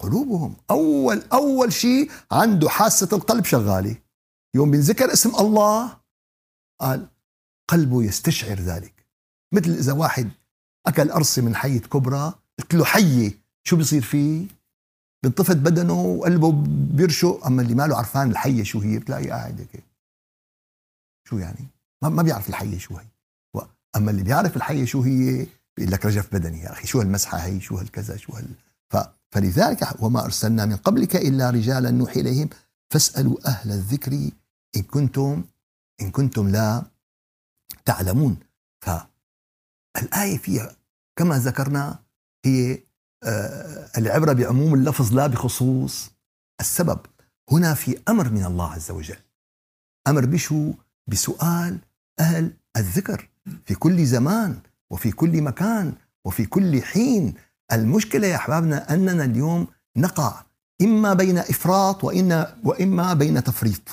قلوبهم. 0.00 0.56
أول 0.70 1.22
أول 1.32 1.72
شيء 1.72 2.10
عنده 2.32 2.68
حاسة 2.68 3.08
القلب 3.12 3.44
شغالة 3.44 3.96
يوم 4.54 4.70
بنذكر 4.70 5.12
اسم 5.12 5.36
الله 5.36 6.00
قال 6.80 7.08
قلبه 7.68 8.02
يستشعر 8.02 8.60
ذلك. 8.60 9.06
مثل 9.54 9.70
إذا 9.70 9.92
واحد 9.92 10.30
أكل 10.86 11.12
قرصة 11.12 11.42
من 11.42 11.56
حية 11.56 11.80
كبرى 11.80 12.34
قلت 12.58 12.74
له 12.74 12.84
حية 12.84 13.32
شو 13.64 13.76
بيصير 13.76 14.02
فيه؟ 14.02 14.46
بينطفت 15.22 15.56
بدنه 15.56 16.00
وقلبه 16.00 16.52
بيرشق. 16.96 17.46
أما 17.46 17.62
اللي 17.62 17.74
ماله 17.74 17.96
عرفان 17.96 18.30
الحية 18.30 18.62
شو 18.62 18.80
هي؟ 18.80 18.98
بتلاقي 18.98 19.30
قاعد 19.30 19.60
هيك 19.60 19.84
شو 21.28 21.38
يعني؟ 21.38 21.66
ما 22.02 22.22
بيعرف 22.22 22.48
الحية 22.48 22.78
شو 22.78 22.96
هي. 22.96 23.06
أما 23.96 24.10
اللي 24.10 24.22
بيعرف 24.22 24.56
الحيه 24.56 24.84
شو 24.84 25.02
هي 25.02 25.46
بيقول 25.76 25.92
لك 25.92 26.06
رجف 26.06 26.34
بدني 26.34 26.60
يا 26.60 26.72
أخي 26.72 26.86
شو 26.86 27.00
هالمسحة 27.00 27.38
هي؟ 27.38 27.60
شو 27.60 27.76
هالكذا؟ 27.76 28.16
شو 28.16 28.32
هال؟ 28.32 28.48
ف... 28.90 28.96
فلذلك 29.30 30.02
وما 30.02 30.24
أرسلنا 30.24 30.66
من 30.66 30.76
قبلك 30.76 31.16
إلا 31.16 31.50
رجالا 31.50 31.90
نوحي 31.90 32.20
إليهم. 32.20 32.48
فاسألوا 32.90 33.48
أهل 33.48 33.70
الذكر 33.70 34.12
إن 34.76 34.82
كنتم 34.82 35.44
إن 36.00 36.10
كنتم 36.10 36.48
لا 36.48 36.82
تعلمون. 37.84 38.38
فالآية 38.80 40.38
فيها 40.38 40.76
كما 41.16 41.38
ذكرنا 41.38 41.98
هي 42.44 42.82
آه، 43.22 43.90
العبرة 43.98 44.32
بعموم 44.32 44.74
اللفظ 44.74 45.14
لا 45.14 45.26
بخصوص 45.26 46.10
السبب. 46.60 47.00
هنا 47.50 47.74
في 47.74 47.98
أمر 48.08 48.30
من 48.30 48.44
الله 48.44 48.72
عز 48.72 48.90
وجل. 48.90 49.18
أمر 50.08 50.26
بشو؟ 50.26 50.72
بسؤال 51.06 51.78
أهل 52.20 52.52
الذكر. 52.76 53.29
في 53.66 53.74
كل 53.74 54.04
زمان 54.04 54.60
وفي 54.90 55.12
كل 55.12 55.42
مكان 55.42 55.94
وفي 56.24 56.46
كل 56.46 56.82
حين. 56.82 57.34
المشكلة 57.72 58.26
يا 58.26 58.36
أحبابنا 58.36 58.94
أننا 58.94 59.24
اليوم 59.24 59.66
نقع 59.96 60.42
إما 60.82 61.14
بين 61.14 61.38
إفراط 61.38 62.04
وإن 62.04 62.46
وإما 62.64 63.14
بين 63.14 63.44
تفريط. 63.44 63.88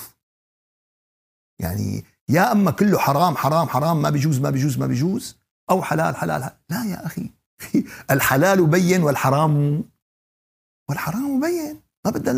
يعني 1.60 2.04
يا 2.28 2.52
أما 2.52 2.70
كله 2.70 2.98
حرام 2.98 3.36
حرام 3.36 3.68
حرام 3.68 4.02
ما 4.02 4.10
بيجوز 4.10 4.40
ما 4.40 4.50
بيجوز 4.50 4.78
ما 4.78 4.86
بيجوز 4.86 5.36
أو 5.70 5.82
حلال 5.82 6.16
حلال 6.16 6.50
لا 6.70 6.84
يا 6.84 7.06
أخي. 7.06 7.30
الحلال 8.10 8.66
بين 8.66 9.02
والحرام 9.02 9.84
والحرام 10.88 11.40
بين. 11.40 11.80
ما 12.04 12.10
بدها 12.10 12.32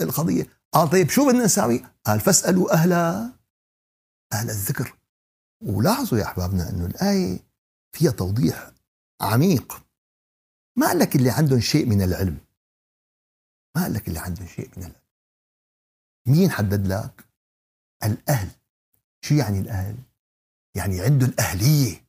القضية. 0.00 0.46
قال 0.72 0.90
طيب 0.90 1.10
شو 1.10 1.28
بدنا 1.28 1.44
نساوي؟ 1.44 1.84
قال 2.04 2.20
فاسألوا 2.20 2.72
أهل 2.72 2.92
أهل 4.32 4.50
الذكر. 4.50 4.97
ولاحظوا 5.60 6.18
يا 6.18 6.24
أحبابنا 6.24 6.70
أنه 6.70 6.86
الآية 6.86 7.38
فيها 7.92 8.10
توضيح 8.10 8.70
عميق. 9.20 9.82
ما 10.76 10.86
قال 10.86 10.98
لك 10.98 11.16
اللي 11.16 11.30
عندهم 11.30 11.60
شيء 11.60 11.86
من 11.86 12.02
العلم. 12.02 12.38
ما 13.76 13.82
قال 13.82 13.94
لك 13.94 14.08
اللي 14.08 14.18
عندهم 14.18 14.46
شيء 14.46 14.70
من 14.76 14.82
العلم. 14.82 15.02
مين 16.26 16.50
حدد 16.50 16.86
لك؟ 16.86 17.28
الأهل. 18.04 18.50
شو 19.24 19.34
يعني 19.34 19.60
الأهل؟ 19.60 19.96
يعني 20.76 21.00
عنده 21.00 21.26
الأهلية 21.26 22.08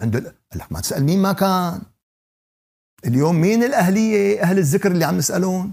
عنده 0.00 0.18
قال 0.20 0.60
لك 0.60 0.72
ما 0.72 0.80
تسأل 0.80 1.04
مين 1.04 1.22
ما 1.22 1.32
كان. 1.32 1.82
اليوم 3.04 3.40
مين 3.40 3.62
الأهلية؟ 3.62 4.42
أهل 4.42 4.58
الذكر 4.58 4.92
اللي 4.92 5.04
عم 5.04 5.16
نسألهم 5.16 5.72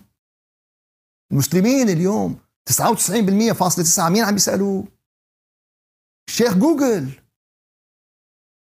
المسلمين 1.31 1.89
اليوم 1.89 2.39
99% 2.69 3.53
فاصلة 3.53 3.83
تسعة 3.83 4.09
مين 4.09 4.23
عم 4.23 4.35
يسألوه؟ 4.35 4.98
الشيخ 6.29 6.57
جوجل. 6.57 7.09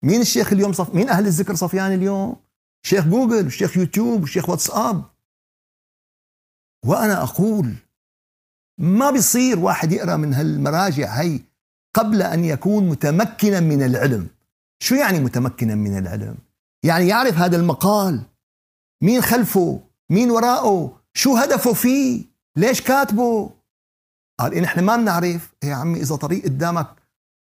مين 0.04 0.20
الشيخ 0.20 0.52
اليوم 0.52 0.72
صف... 0.72 0.94
مين 0.94 1.08
أهل 1.08 1.26
الذكر 1.26 1.54
صفيان 1.54 1.92
اليوم؟ 1.94 2.36
شيخ 2.86 3.04
جوجل 3.06 3.46
وشيخ 3.46 3.76
يوتيوب 3.76 4.22
وشيخ 4.22 4.48
واتساب. 4.48 5.04
وأنا 6.86 7.22
أقول 7.22 7.74
ما 8.78 9.10
بيصير 9.10 9.58
واحد 9.58 9.92
يقرأ 9.92 10.16
من 10.16 10.34
هالمراجع 10.34 11.08
هي 11.20 11.40
قبل 11.94 12.22
أن 12.22 12.44
يكون 12.44 12.88
متمكنا 12.88 13.60
من 13.60 13.82
العلم. 13.82 14.28
شو 14.82 14.94
يعني 14.94 15.20
متمكنا 15.20 15.74
من 15.74 15.98
العلم؟ 15.98 16.38
يعني 16.84 17.08
يعرف 17.08 17.34
هذا 17.34 17.56
المقال. 17.56 18.22
مين 19.02 19.22
خلفه؟ 19.22 19.80
مين 20.10 20.30
وراءه؟ 20.30 21.02
شو 21.14 21.36
هدفه 21.36 21.72
فيه؟ 21.72 22.24
ليش 22.56 22.80
كاتبه؟ 22.80 23.50
قال 24.40 24.54
إن 24.54 24.64
إحنا 24.64 24.82
ما 24.82 24.96
بنعرف. 24.96 25.54
يا 25.64 25.74
عمي 25.74 26.00
إذا 26.00 26.16
طريق 26.16 26.44
قدامك 26.44 27.01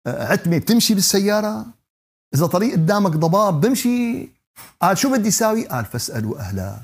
عتمة 0.08 0.58
بتمشي 0.58 0.94
بالسيارة. 0.94 1.66
إذا 2.36 2.46
طريق 2.46 2.74
قدامك 2.74 3.12
ضباب 3.12 3.62
بمشي. 3.62 4.30
قال 4.82 4.98
شو 4.98 5.12
بدي 5.12 5.28
اساوي 5.28 5.68
قال 5.68 5.86
فاسألوا 5.86 6.40
أهل 6.40 6.78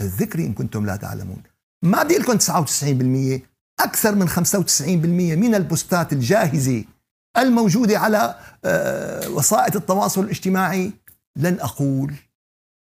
الذكر 0.00 0.38
إن 0.38 0.52
كنتم 0.52 0.86
لا 0.86 0.96
تعلمون. 0.96 1.42
ما 1.84 2.02
بدي 2.02 2.18
لكم 2.18 2.38
99% 2.38 3.42
أكثر 3.80 4.14
من 4.14 4.28
95% 4.28 5.36
من 5.36 5.54
البوستات 5.54 6.12
الجاهزة 6.12 6.84
الموجودة 7.38 7.98
على 7.98 8.38
آه، 8.64 9.28
وسائل 9.28 9.76
التواصل 9.76 10.24
الاجتماعي. 10.24 10.92
لن 11.36 11.60
أقول 11.60 12.14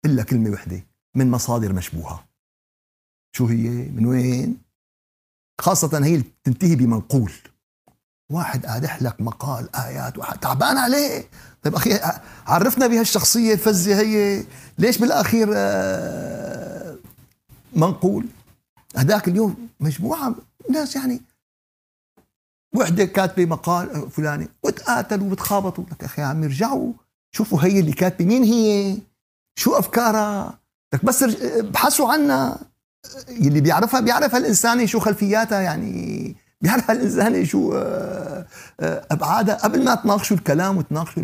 إلا 0.06 0.24
كلمة 0.24 0.50
وحدة. 0.50 0.84
من 1.16 1.32
مصادر 1.32 1.74
مشبوهة. 1.74 2.24
شو 3.36 3.46
هي؟ 3.46 3.70
من 3.70 4.06
وين؟ 4.06 4.58
خاصة 5.62 6.06
هي 6.06 6.24
تنتهي 6.44 6.76
بمنقول. 6.76 7.32
واحد 8.32 8.66
قادح 8.66 9.02
لك 9.02 9.22
مقال 9.22 9.76
آيات 9.76 10.18
واحد. 10.18 10.40
تعبان 10.40 10.78
عليه. 10.78 11.30
طيب 11.64 11.76
أخي 11.76 12.00
عرفنا 12.48 12.88
بهالشخصية 12.88 13.54
الفزة 13.54 14.00
هي. 14.02 14.44
ليش 14.78 14.98
بالأخير 14.98 15.50
آه، 15.56 16.98
منقول؟ 17.76 18.26
هذاك 18.96 19.28
اليوم 19.28 19.68
مجموعة 19.80 20.36
ناس 20.70 20.96
يعني 20.96 21.22
وحدة 22.76 23.06
كاتبة 23.06 23.46
مقال 23.46 24.12
فلاني 24.12 24.48
وتقاتلوا 24.64 25.32
وتخابطوا. 25.32 25.84
لك 25.92 26.04
أخي 26.04 26.22
عم 26.22 26.44
يرجعوا. 26.44 26.94
شوفوا 27.36 27.64
هي 27.64 27.80
اللي 27.80 27.94
كاتبة. 27.94 28.26
مين 28.26 28.44
هي؟ 28.44 28.98
شو 29.56 29.76
أفكارها؟ 29.76 30.60
لك 30.94 31.06
بس 31.06 31.24
بحثوا 31.60 32.14
عنها. 32.14 32.60
اللي 33.30 33.62
بيعرفها 33.62 34.00
بيعرف 34.00 34.36
هالإنسانة 34.36 34.86
شو 34.86 35.00
خلفياتها 35.00 35.62
يعني. 35.62 36.36
بيعرف 36.64 36.92
هالإنسانة 36.92 37.44
شو 37.44 37.74
آه، 37.74 38.46
آه، 38.80 39.08
أبعادها 39.12 39.56
قبل 39.56 39.86
ما 39.86 39.96
تناقشوا 39.96 40.38
الكلام 40.38 40.78
وتناقشوا 40.78 41.24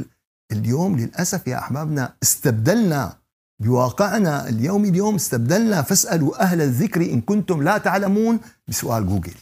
اليوم 0.51 0.97
للأسف 0.97 1.47
يا 1.47 1.59
أحبابنا 1.59 2.13
استبدلنا 2.23 3.17
بواقعنا 3.59 4.49
اليوم 4.49 4.85
اليوم 4.85 5.15
استبدلنا 5.15 5.81
فاسألوا 5.81 6.41
أهل 6.41 6.61
الذكر 6.61 7.01
إن 7.01 7.21
كنتم 7.21 7.63
لا 7.63 7.77
تعلمون 7.77 8.39
بسؤال 8.67 9.07
جوجل 9.07 9.35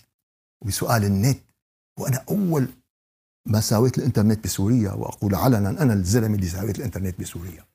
وبسؤال 0.62 1.04
النت. 1.04 1.40
وأنا 2.00 2.26
أول 2.30 2.68
ما 3.46 3.60
ساويت 3.62 3.98
الإنترنت 3.98 4.44
بسوريا 4.44 4.92
وأقول 4.92 5.36
علنا 5.36 5.70
أنا 5.70 5.94
الزلمة 5.94 6.36
اللي 6.36 6.48
ساويت 6.48 6.80
الإنترنت 6.80 7.20
بسوريا. 7.22 7.66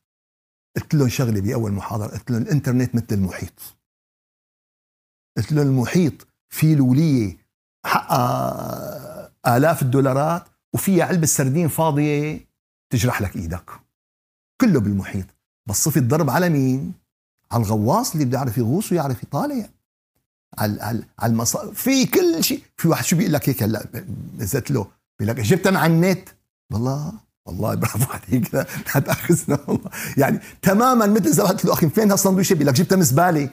قلت 0.76 0.94
لهم 0.94 1.08
شغلة 1.08 1.40
بأول 1.40 1.72
محاضرة 1.72 2.06
قلت 2.06 2.30
لهم 2.30 2.42
الإنترنت 2.42 2.94
مثل 2.94 3.06
المحيط. 3.12 3.76
قلت 5.36 5.52
له 5.52 5.62
المحيط 5.62 6.26
في 6.48 6.72
الولية 6.72 7.41
حقها 7.84 9.32
آلاف 9.46 9.82
الدولارات 9.82 10.44
وفيها 10.72 11.04
علبة 11.04 11.26
سردين 11.26 11.68
فاضية 11.68 12.46
تجرح 12.90 13.22
لك 13.22 13.36
إيدك. 13.36 13.70
كله 14.60 14.80
بالمحيط. 14.80 15.26
بس 15.66 15.84
صفي 15.84 15.96
الضرب 15.96 16.30
على 16.30 16.48
مين؟ 16.48 16.92
على 17.52 17.62
الغواص 17.62 18.12
اللي 18.12 18.24
بده 18.24 18.38
يعرف 18.38 18.58
يغوص 18.58 18.92
ويعرف 18.92 19.22
يطالع. 19.22 19.68
على 20.58 20.82
على 20.82 21.04
على 21.18 21.32
المص... 21.32 21.56
في 21.56 22.06
كل 22.06 22.44
شيء. 22.44 22.62
في 22.76 22.88
واحد 22.88 23.04
شو 23.04 23.16
بيقول 23.16 23.32
لك 23.32 23.48
هيك 23.48 23.62
هلأ؟ 23.62 24.04
نزلت 24.38 24.70
له 24.70 24.86
بيقول 25.18 25.36
لك 25.36 25.44
جبتها 25.44 25.70
من 25.70 25.76
على 25.76 25.92
النت. 25.92 26.28
والله 26.72 27.12
والله 27.46 27.74
برافو 27.74 28.12
عليك. 28.12 28.54
لا 28.54 29.00
تأخذنا 29.00 29.58
والله. 29.66 29.90
يعني 30.16 30.40
تماما 30.62 31.06
مثل 31.06 31.26
اذا 31.26 31.42
قلت 31.42 31.64
له 31.64 31.72
أخي 31.72 31.88
فين 31.88 32.10
هالسندويشة؟ 32.10 32.52
بيقول 32.54 32.66
لك 32.66 32.74
جبتها 32.74 32.96
من 32.96 33.02
زبالة. 33.02 33.50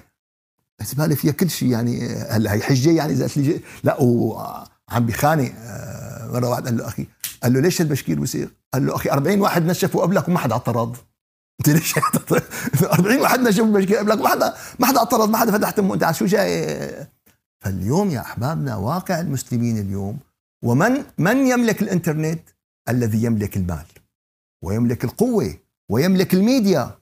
زباله 0.83 1.15
فيها 1.15 1.31
كل 1.31 1.49
شيء 1.49 1.69
يعني 1.69 2.07
هلا 2.07 2.53
هي 2.53 2.61
حجة 2.61 2.89
يعني 2.91 3.13
إذا 3.13 3.23
قلت 3.23 3.37
لي 3.37 3.59
لا 3.83 4.01
وعم 4.01 5.05
بخانق 5.05 5.51
آه، 5.57 6.31
مرة 6.33 6.49
واحد 6.49 6.65
قال 6.65 6.77
له 6.77 6.87
أخي 6.87 7.07
قال 7.43 7.53
له 7.53 7.59
ليش 7.59 7.81
البشكير 7.81 8.19
وسير؟ 8.19 8.49
قال 8.73 8.85
له 8.85 8.95
أخي 8.95 9.11
40 9.11 9.41
واحد 9.41 9.65
نشفوا 9.65 10.01
قبلك 10.01 10.27
وما 10.27 10.39
حدا 10.39 10.53
اعترض. 10.53 10.97
انت 11.59 11.69
ليش 11.69 11.95
40 12.83 13.19
واحد 13.21 13.39
نشفوا 13.39 13.65
البشكير 13.65 13.97
قبلك 13.97 14.17
ما 14.17 14.27
حدا 14.29 14.53
ما 14.79 14.87
حدا 14.87 14.99
اعترض 14.99 15.29
ما 15.29 15.37
حدا 15.37 15.51
فتح 15.51 15.69
تمه. 15.69 15.93
أنت 15.93 16.03
على 16.03 16.13
شو 16.13 16.25
جاي؟ 16.25 17.07
فاليوم 17.61 18.09
يا 18.09 18.19
أحبابنا 18.19 18.75
واقع 18.75 19.19
المسلمين 19.19 19.77
اليوم 19.77 20.19
ومن 20.63 21.03
من 21.17 21.47
يملك 21.47 21.81
الإنترنت؟ 21.81 22.41
الذي 22.89 23.23
يملك 23.23 23.57
المال 23.57 23.85
ويملك 24.63 25.03
القوة 25.03 25.53
ويملك 25.89 26.33
الميديا. 26.33 26.99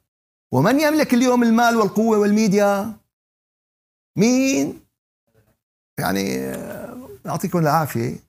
ومن 0.51 0.79
يملك 0.79 1.13
اليوم 1.13 1.43
المال 1.43 1.75
والقوة 1.75 2.17
والميديا؟ 2.17 2.93
مين؟ 4.17 4.79
يعني 5.99 6.35
يعطيكم 7.25 7.59
العافية. 7.59 8.19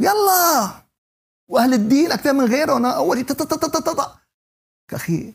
يلا! 0.00 0.70
وأهل 1.48 1.74
الدين 1.74 2.12
أكثر 2.12 2.32
من 2.32 2.44
غيرهم. 2.44 2.86
أول 2.86 3.18
أخي 4.92 5.34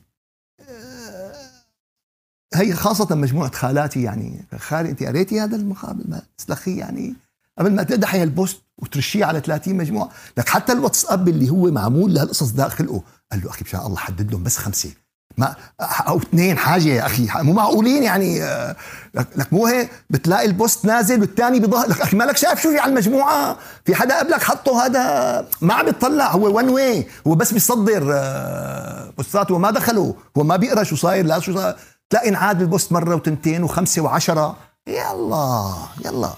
هي 2.54 2.74
خاصة 2.74 3.16
مجموعة 3.16 3.52
خالاتي 3.52 4.04
يعني. 4.04 4.46
خالي 4.58 4.90
أنت 4.90 5.04
قريتي 5.04 5.42
هذا 5.42 5.56
المقابل؟ 5.56 6.22
تسلخي 6.38 6.78
يعني. 6.78 7.16
قبل 7.58 7.76
ما 7.76 7.84
تدحي 7.84 8.24
ال 8.24 8.32
post 8.32 8.62
وترشيه 8.78 9.26
على 9.26 9.40
30 9.40 9.76
مجموعة. 9.76 10.12
لك 10.38 10.50
حتى 10.50 10.72
الواتساب 10.72 11.28
اللي 11.28 11.50
هو 11.50 11.72
معمول 11.72 12.14
لهالقصص 12.14 12.52
داخله. 12.52 13.04
قال 13.32 13.44
له 13.44 13.50
أخي 13.50 13.64
مشان 13.66 13.80
الله 13.80 13.98
حدد 13.98 14.32
لهم 14.32 14.44
بس 14.44 14.58
خمسة. 14.58 14.92
ما 15.40 15.56
أو 15.82 16.18
اثنين 16.18 16.58
حاجة 16.58 16.90
يا 16.90 17.06
أخي. 17.06 17.28
مو 17.36 17.54
معقولين 17.54 18.04
يعني 18.04 18.44
آه، 18.44 18.76
لك 19.16 19.54
مو 19.54 19.68
هيك؟ 19.68 19.90
بتلاقي 20.10 20.46
ال 20.46 20.54
post 20.54 20.86
نازل 20.86 21.22
والثاني 21.22 21.60
بظهر 21.60 21.90
لك 21.90 22.02
أخي 22.02 22.18
مالك 22.18 22.38
شايف؟ 22.38 22.62
شو 22.62 22.70
في 22.72 22.80
على 22.80 22.90
المجموعة. 22.90 23.58
في 23.86 23.96
حدا 23.96 24.20
قبلك 24.20 24.44
حطه 24.44 24.86
هذا 24.86 25.48
ما 25.62 25.74
عم 25.74 25.88
يطلع 25.88 26.32
هو 26.32 26.56
one 26.56 26.70
way 26.70 27.08
هو 27.28 27.36
بس 27.36 27.54
بيصدر 27.54 28.10
آه، 28.14 29.10
بوستات 29.18 29.52
وما 29.52 29.72
دخله 29.72 30.16
هو 30.38 30.44
ما 30.44 30.56
بيقرأ 30.56 30.84
شو 30.84 30.96
صاير 30.96 31.26
لا 31.26 31.40
شو 31.40 31.54
صاير. 31.54 31.76
تلاقي 32.10 32.30
انعاد 32.30 32.62
ال 32.62 32.68
post 32.68 32.92
مرة 32.92 33.16
وتنتين 33.16 33.64
وخمسة 33.64 34.02
وعشرة. 34.02 34.58
يلا 34.88 35.74
يلا. 36.06 36.34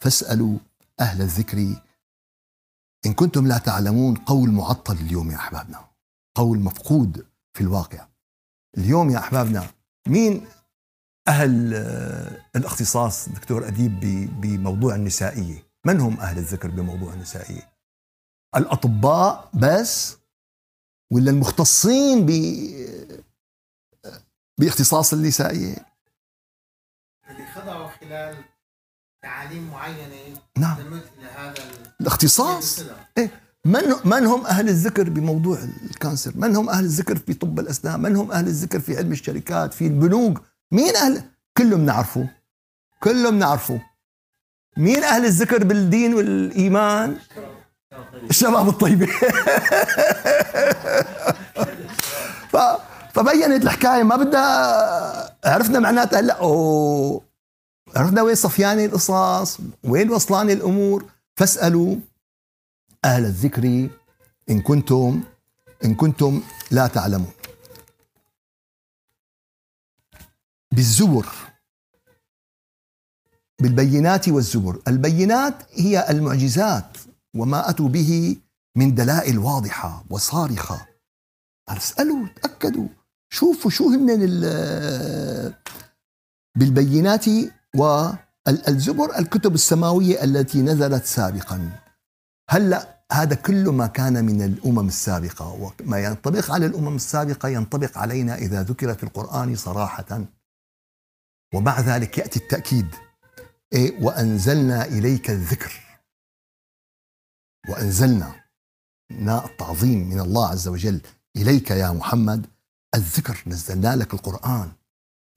فاسألوا 0.00 0.56
أهل 1.00 1.22
الذكر. 1.22 1.58
إن 3.06 3.12
كنتم 3.12 3.46
لا 3.46 3.58
تعلمون 3.58 4.14
قول 4.14 4.50
معطل 4.50 4.94
اليوم 4.94 5.30
يا 5.30 5.36
أحبابنا. 5.36 5.78
قول 6.34 6.58
مفقود 6.58 7.26
في 7.54 7.60
الواقع. 7.60 8.11
اليوم 8.78 9.10
يا 9.10 9.18
أحبابنا 9.18 9.70
مين 10.08 10.46
أهل 11.28 11.74
الاختصاص 12.56 13.28
دكتور 13.28 13.68
أديب 13.68 14.00
بموضوع 14.40 14.94
النسائية؟ 14.94 15.66
من 15.86 16.00
هم 16.00 16.20
أهل 16.20 16.38
الذكر 16.38 16.70
بموضوع 16.70 17.12
النسائية؟ 17.12 17.72
الأطباء 18.56 19.50
بس 19.54 20.16
ولا 21.12 21.30
المختصين 21.30 22.26
ب 22.26 22.30
باختصاص 24.60 25.12
النسائية؟ 25.12 25.76
اللي 27.30 27.46
خضعوا 27.46 27.88
خلال 27.88 28.44
تعاليم 29.22 29.70
معينة 29.70 30.40
نعم. 30.58 30.78
إلى 30.78 31.26
هذا 31.26 31.54
الاختصاص؟ 32.00 32.84
إيه. 33.18 33.41
من 33.66 33.82
من 34.04 34.26
هم 34.26 34.46
أهل 34.46 34.68
الذكر 34.68 35.10
بموضوع 35.10 35.58
الكانسر؟ 35.90 36.32
من 36.34 36.56
هم 36.56 36.68
أهل 36.68 36.84
الذكر 36.84 37.16
في 37.16 37.34
طب 37.34 37.60
الأسنان؟ 37.60 38.00
من 38.00 38.16
هم 38.16 38.32
أهل 38.32 38.46
الذكر 38.46 38.80
في 38.80 38.96
علم 38.96 39.12
الشركات؟ 39.12 39.74
في 39.74 39.86
البنوك؟ 39.86 40.42
مين 40.72 40.96
أهل 40.96 41.22
كلهم 41.56 41.84
نعرفه 41.84 42.28
كلهم 43.00 43.38
نعرفه 43.38 43.80
مين 44.76 45.02
أهل 45.02 45.24
الذكر 45.24 45.64
بالدين 45.64 46.14
والإيمان؟ 46.14 47.16
الشباب 48.30 48.68
الطيبه. 48.68 49.08
فبينت 53.14 53.62
الحكاية 53.64 54.02
ما 54.02 54.16
بدها 54.16 55.36
عرفنا 55.44 55.78
معناتها 55.78 56.20
هلأ 56.20 56.34
اوه 56.34 57.22
عرفنا 57.96 58.22
وين 58.22 58.34
صفياني 58.34 58.84
القصص 58.84 59.58
وين 59.84 60.10
وصلاني 60.10 60.52
الأمور 60.52 61.04
فاسألوا 61.36 61.96
أهل 63.04 63.24
الذكر 63.24 63.88
إن 64.50 64.60
كنتم 64.60 65.22
إن 65.84 65.94
كنتم 65.94 66.42
لا 66.70 66.86
تعلمون. 66.86 67.32
بالزبر. 70.72 71.26
بالبينات 73.60 74.28
والزبر. 74.28 74.82
البينات 74.88 75.54
هي 75.72 76.10
المعجزات 76.10 76.98
وما 77.34 77.70
أتوا 77.70 77.88
به 77.88 78.36
من 78.76 78.94
دلائل 78.94 79.38
واضحة 79.38 80.04
وصارخة. 80.10 80.86
اسالوا 81.68 82.26
تأكدوا. 82.42 82.88
شوفوا 83.30 83.70
شو 83.70 83.88
هن 83.88 85.54
بالبينات 86.56 87.24
والزبر 87.76 89.18
الكتب 89.18 89.54
السماوية 89.54 90.24
التي 90.24 90.62
نزلت 90.62 91.04
سابقا. 91.04 91.81
هلا 92.52 93.04
هذا 93.12 93.34
كل 93.34 93.68
ما 93.68 93.86
كان 93.86 94.24
من 94.24 94.42
الأمم 94.42 94.88
السابقة 94.88 95.72
وما 95.80 95.98
ينطبق 95.98 96.50
على 96.50 96.66
الأمم 96.66 96.96
السابقة 96.96 97.48
ينطبق 97.48 97.98
علينا 97.98 98.34
إذا 98.34 98.62
ذكر 98.62 98.94
في 98.94 99.02
القرآن 99.02 99.56
صراحة. 99.56 100.24
ومع 101.54 101.80
ذلك 101.80 102.18
يأتي 102.18 102.38
التأكيد 102.38 102.94
إيه 103.72 104.04
وأنزلنا 104.04 104.84
إليك 104.84 105.30
الذكر. 105.30 105.80
وأنزلنا 107.68 108.44
التعظيم 109.20 110.10
من 110.10 110.20
الله 110.20 110.48
عز 110.48 110.68
وجل 110.68 111.00
إليك 111.36 111.70
يا 111.70 111.90
محمد. 111.90 112.46
الذكر 112.94 113.42
نزلنا 113.46 113.96
لك 113.96 114.14
القرآن. 114.14 114.72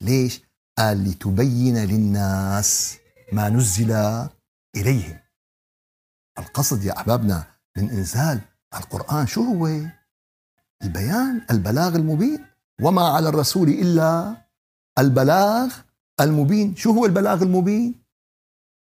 ليش؟ 0.02 0.40
قال 0.78 1.04
لتبين 1.04 1.78
للناس 1.78 2.96
ما 3.32 3.48
نزل 3.48 3.92
إليهم. 4.76 5.25
القصد 6.38 6.84
يا 6.84 6.96
أحبابنا 6.96 7.44
من 7.76 7.90
انزال 7.90 8.40
القرآن 8.74 9.26
شو 9.26 9.42
هو؟ 9.42 9.66
البيان 10.82 11.42
البلاغ 11.50 11.96
المبين 11.96 12.44
وما 12.82 13.02
على 13.08 13.28
الرسول 13.28 13.68
إلا 13.68 14.36
البلاغ 14.98 15.74
المبين 16.20 16.76
شو 16.76 16.92
هو 16.92 17.06
البلاغ 17.06 17.42
المبين؟ 17.42 18.06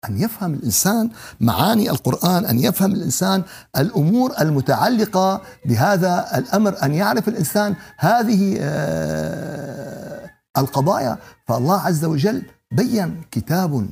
أن 0.10 0.18
يفهم 0.18 0.54
الإنسان 0.54 1.10
معاني 1.40 1.90
القرآن 1.90 2.46
أن 2.46 2.60
يفهم 2.60 2.92
الإنسان 2.92 3.44
الأمور 3.78 4.34
المتعلقة 4.42 5.42
بهذا 5.66 6.38
الأمر 6.38 6.84
أن 6.84 6.94
يعرف 6.94 7.28
الإنسان 7.28 7.76
هذه 7.98 8.58
آه، 8.62 10.30
القضايا 10.58 11.18
فالله 11.48 11.80
عز 11.82 12.06
وجل 12.06 12.44
بين 12.72 13.22
كتاب 13.32 13.90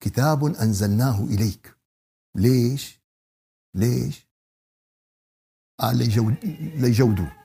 كتاب 0.00 0.44
أنزلناه 0.44 1.20
إليك 1.20 1.79
ليش؟ 2.36 3.00
ليش؟ 3.74 4.26
قال 5.80 5.98
ليجود 5.98 6.34
ليجودوا 6.76 7.40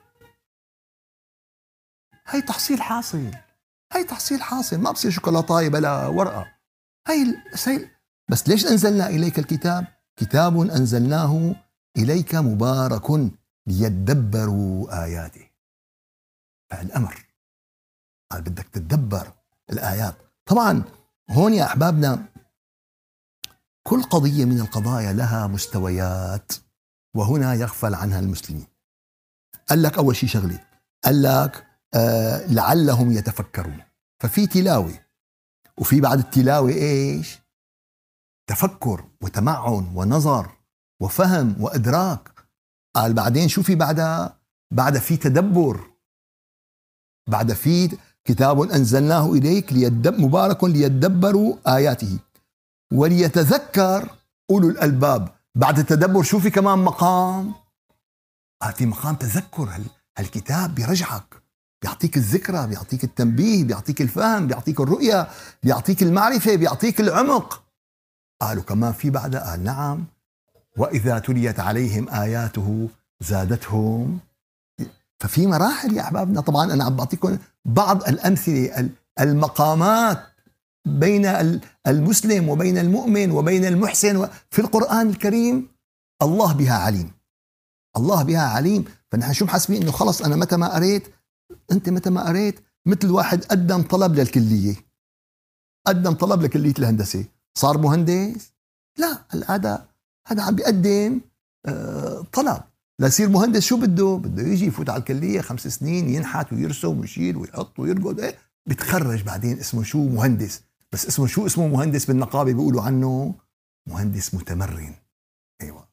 هي 2.26 2.42
تحصيل 2.42 2.82
حاصل. 2.82 3.30
هي 3.92 4.04
تحصيل 4.04 4.42
حاصل. 4.42 4.78
ما 4.78 4.90
بصير 4.90 5.10
شوكولاتايه 5.10 5.68
بلا 5.68 6.06
ورقة. 6.06 6.58
هي 7.08 7.42
سيل 7.54 7.90
بس 8.30 8.48
ليش 8.48 8.66
أنزلنا 8.66 9.06
إليك 9.06 9.38
الكتاب؟ 9.38 9.86
كتاب 10.16 10.60
أنزلناه 10.60 11.56
إليك 11.96 12.34
مبارك 12.34 13.32
ليدبروا 13.66 15.04
آياته. 15.04 15.50
فالأمر. 16.70 17.26
قال 18.32 18.42
بدك 18.42 18.68
تتدبر 18.68 19.32
الآيات. 19.70 20.16
طبعا 20.46 20.84
هون 21.30 21.54
يا 21.54 21.64
أحبابنا 21.64 22.28
كل 23.86 24.02
قضية 24.02 24.44
من 24.44 24.60
القضايا 24.60 25.12
لها 25.12 25.46
مستويات. 25.46 26.52
وهنا 27.16 27.54
يغفل 27.54 27.94
عنها 27.94 28.20
المسلمين. 28.20 28.66
قال 29.68 29.82
لك 29.82 29.98
أول 29.98 30.16
شيء 30.16 30.28
شغلة. 30.28 30.64
قال 31.04 31.22
لك 31.22 31.66
آه 31.94 32.46
لعلهم 32.46 33.12
يتفكرون. 33.12 33.82
ففي 34.22 34.46
تلاوة. 34.46 34.98
وفي 35.78 36.00
بعد 36.00 36.18
التلاوة 36.18 36.70
إيش؟ 36.70 37.38
تفكر 38.46 39.04
وتمعن 39.22 39.92
ونظر 39.94 40.50
وفهم 41.02 41.56
وإدراك. 41.60 42.30
قال 42.94 43.12
بعدين 43.12 43.48
شو 43.48 43.62
في 43.62 43.74
بعدها 43.74 44.40
بعد 44.70 44.98
في 44.98 45.16
تدبر. 45.16 45.90
بعد 47.28 47.52
في 47.52 47.98
كتاب 48.24 48.60
أنزلناه 48.60 49.32
إليك 49.32 49.72
ليدب 49.72 50.20
مبارك 50.20 50.64
ليدبروا 50.64 51.56
آياته. 51.76 52.18
وليتذكر 52.92 54.10
أولو 54.50 54.68
الألباب. 54.68 55.28
بعد 55.54 55.78
التدبر 55.78 56.22
شو 56.22 56.38
في 56.38 56.50
كمان 56.50 56.78
مقام. 56.78 57.54
قال 58.62 58.72
في 58.72 58.86
مقام 58.86 59.14
تذكر 59.14 59.80
هالكتاب 60.18 60.74
بيرجعك. 60.74 61.42
بيعطيك 61.82 62.16
الذكرى 62.16 62.66
بيعطيك 62.66 63.04
التنبيه 63.04 63.64
بيعطيك 63.64 64.00
الفهم 64.00 64.46
بيعطيك 64.46 64.80
الرؤية 64.80 65.28
بيعطيك 65.62 66.02
المعرفة 66.02 66.56
بيعطيك 66.56 67.00
العمق. 67.00 67.62
قالوا 68.40 68.62
كمان 68.62 68.92
في 68.92 69.10
بعدها 69.10 69.50
قال 69.50 69.64
نعم. 69.64 70.04
وإذا 70.76 71.18
تليت 71.18 71.60
عليهم 71.60 72.08
آياته 72.08 72.88
زادتهم. 73.20 74.18
ففي 75.20 75.46
مراحل 75.46 75.96
يا 75.96 76.02
أحبابنا. 76.02 76.40
طبعا 76.40 76.72
أنا 76.72 76.84
عم 76.84 76.96
بعطيكم 76.96 77.38
بعض 77.64 78.08
الأمثلة 78.08 78.90
المقامات. 79.20 80.22
بين 80.86 81.26
المسلم 81.86 82.48
وبين 82.48 82.78
المؤمن 82.78 83.30
وبين 83.30 83.64
المحسن 83.64 84.28
في 84.50 84.58
القرآن 84.58 85.08
الكريم 85.08 85.68
الله 86.22 86.52
بها 86.52 86.74
عليم. 86.74 87.10
الله 87.96 88.22
بها 88.22 88.40
عليم. 88.40 88.84
فنحن 89.10 89.32
شو 89.32 89.44
محسبين 89.44 89.82
إنه 89.82 89.92
خلص 89.92 90.22
أنا 90.22 90.36
متى 90.36 90.56
ما 90.56 90.74
قريت 90.74 91.14
أنت 91.72 91.88
متى 91.88 92.10
ما 92.10 92.28
قريت 92.28 92.60
مثل 92.86 93.10
واحد 93.10 93.44
قدم 93.44 93.82
طلب 93.82 94.14
للكلية. 94.14 94.74
قدم 95.86 96.12
طلب 96.12 96.42
لكلية 96.42 96.74
الهندسة. 96.78 97.24
صار 97.58 97.78
مهندس؟ 97.78 98.52
لا 98.98 99.18
هذا 99.48 99.88
هذا 100.28 100.42
عم 100.42 100.54
بيقدم 100.54 101.20
آه، 101.66 102.22
طلب. 102.32 102.62
ليصير 103.00 103.28
مهندس 103.28 103.62
شو 103.62 103.76
بده؟ 103.76 104.16
بده 104.16 104.42
يجي 104.42 104.66
يفوت 104.66 104.90
على 104.90 104.98
الكلية 105.00 105.40
خمس 105.40 105.68
سنين 105.68 106.08
ينحت 106.08 106.52
ويرسم 106.52 107.00
ويشيل 107.00 107.36
ويحط 107.36 107.78
ويرقد 107.78 108.20
إيه؟ 108.20 108.38
بتخرج 108.66 109.22
بعدين 109.22 109.58
اسمه 109.58 109.82
شو؟ 109.82 110.08
مهندس. 110.08 110.65
بس 110.92 111.06
اسمه 111.06 111.26
شو؟ 111.26 111.46
اسمه 111.46 111.66
مهندس 111.66 112.04
بالنقابة 112.04 112.52
بيقولوا 112.52 112.82
عنه 112.82 113.34
مهندس 113.88 114.34
متمرن. 114.34 114.94
أيوه. 115.62 115.88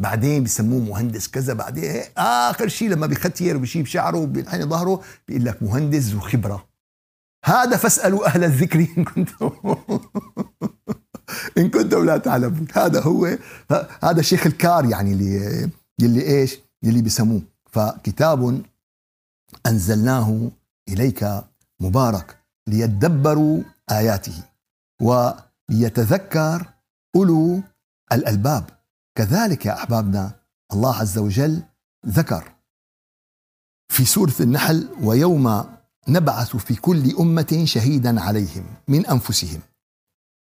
بعدين 0.00 0.44
بسموه 0.44 0.80
مهندس 0.80 1.28
كذا 1.28 1.52
بعدين 1.52 2.02
آخر 2.16 2.68
شيء 2.68 2.88
لما 2.88 3.06
بيختير 3.06 3.56
وبيشيب 3.56 3.86
شعره 3.86 4.18
وبينحني 4.18 4.64
ظهره 4.64 5.02
بيقول 5.28 5.44
لك 5.44 5.62
مهندس 5.62 6.02
ذو 6.02 6.20
خبرة. 6.20 6.68
هذا 7.44 7.76
فاسألوا 7.76 8.26
أهل 8.26 8.44
الذكر 8.44 8.78
إن 8.78 9.04
كنتم 9.04 9.50
إن 11.58 11.70
كنتم 11.70 12.04
لا 12.04 12.18
تعلمون. 12.18 12.66
هذا 12.72 13.02
هو 13.02 13.38
هذا 14.02 14.22
شيخ 14.22 14.46
الكار 14.46 14.84
يعني 14.84 15.12
اللي 15.12 15.70
اللي 16.02 16.22
إيش؟ 16.22 16.58
اللي 16.84 17.02
بيسموه 17.02 17.42
فكتاب 17.70 18.62
أنزلناه 19.66 20.50
إليك 20.88 21.44
مبارك. 21.80 22.43
ليدبروا 22.66 23.62
آياته 23.90 24.42
وليتذكر 25.02 26.72
أولو 27.16 27.62
الألباب. 28.12 28.70
كذلك 29.14 29.66
يا 29.66 29.74
أحبابنا 29.74 30.40
الله 30.72 30.96
عز 30.96 31.18
وجل 31.18 31.62
ذكر 32.06 32.52
في 33.88 34.04
سورة 34.04 34.34
النحل 34.40 34.88
ويوم 35.02 35.64
نبعث 36.08 36.56
في 36.56 36.74
كل 36.74 37.16
أمة 37.16 37.62
شهيدا 37.64 38.20
عليهم 38.20 38.66
من 38.88 39.06
أنفسهم. 39.06 39.60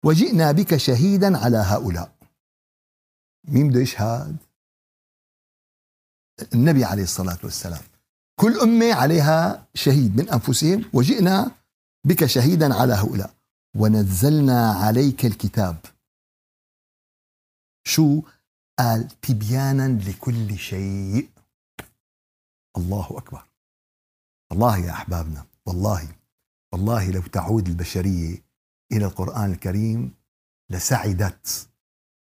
وجئنا 0.06 0.52
بك 0.52 0.78
شهيدا 0.78 1.38
على 1.38 1.58
هؤلاء. 1.58 2.16
مين 3.48 3.70
بده 3.70 3.80
يشهد؟ 3.80 4.38
النبي 6.54 6.86
عليه 6.86 7.04
الصلاة 7.04 7.38
والسلام. 7.44 7.82
كل 8.40 8.60
أمة 8.60 8.94
عليها 8.94 9.68
شهيد 9.74 10.18
من 10.18 10.30
أنفسهم. 10.30 10.86
وجئنا 10.94 11.52
بك 12.06 12.26
شهيدا 12.26 12.76
على 12.76 12.94
هؤلاء. 12.94 13.36
ونزلنا 13.76 14.72
عليك 14.72 15.26
الكتاب. 15.26 15.78
شو؟ 17.88 18.22
قال 18.80 19.08
تبيانا 19.22 20.00
لكل 20.10 20.58
شيء. 20.58 21.30
الله 22.78 23.18
أكبر. 23.18 23.46
والله 24.52 24.78
يا 24.78 24.92
أحبابنا 24.92 25.46
والله 25.66 26.16
والله 26.74 27.12
لو 27.12 27.22
تعود 27.22 27.68
البشرية 27.68 28.44
إلى 28.92 29.06
القرآن 29.06 29.52
الكريم 29.52 30.14
لسعدت. 30.72 31.70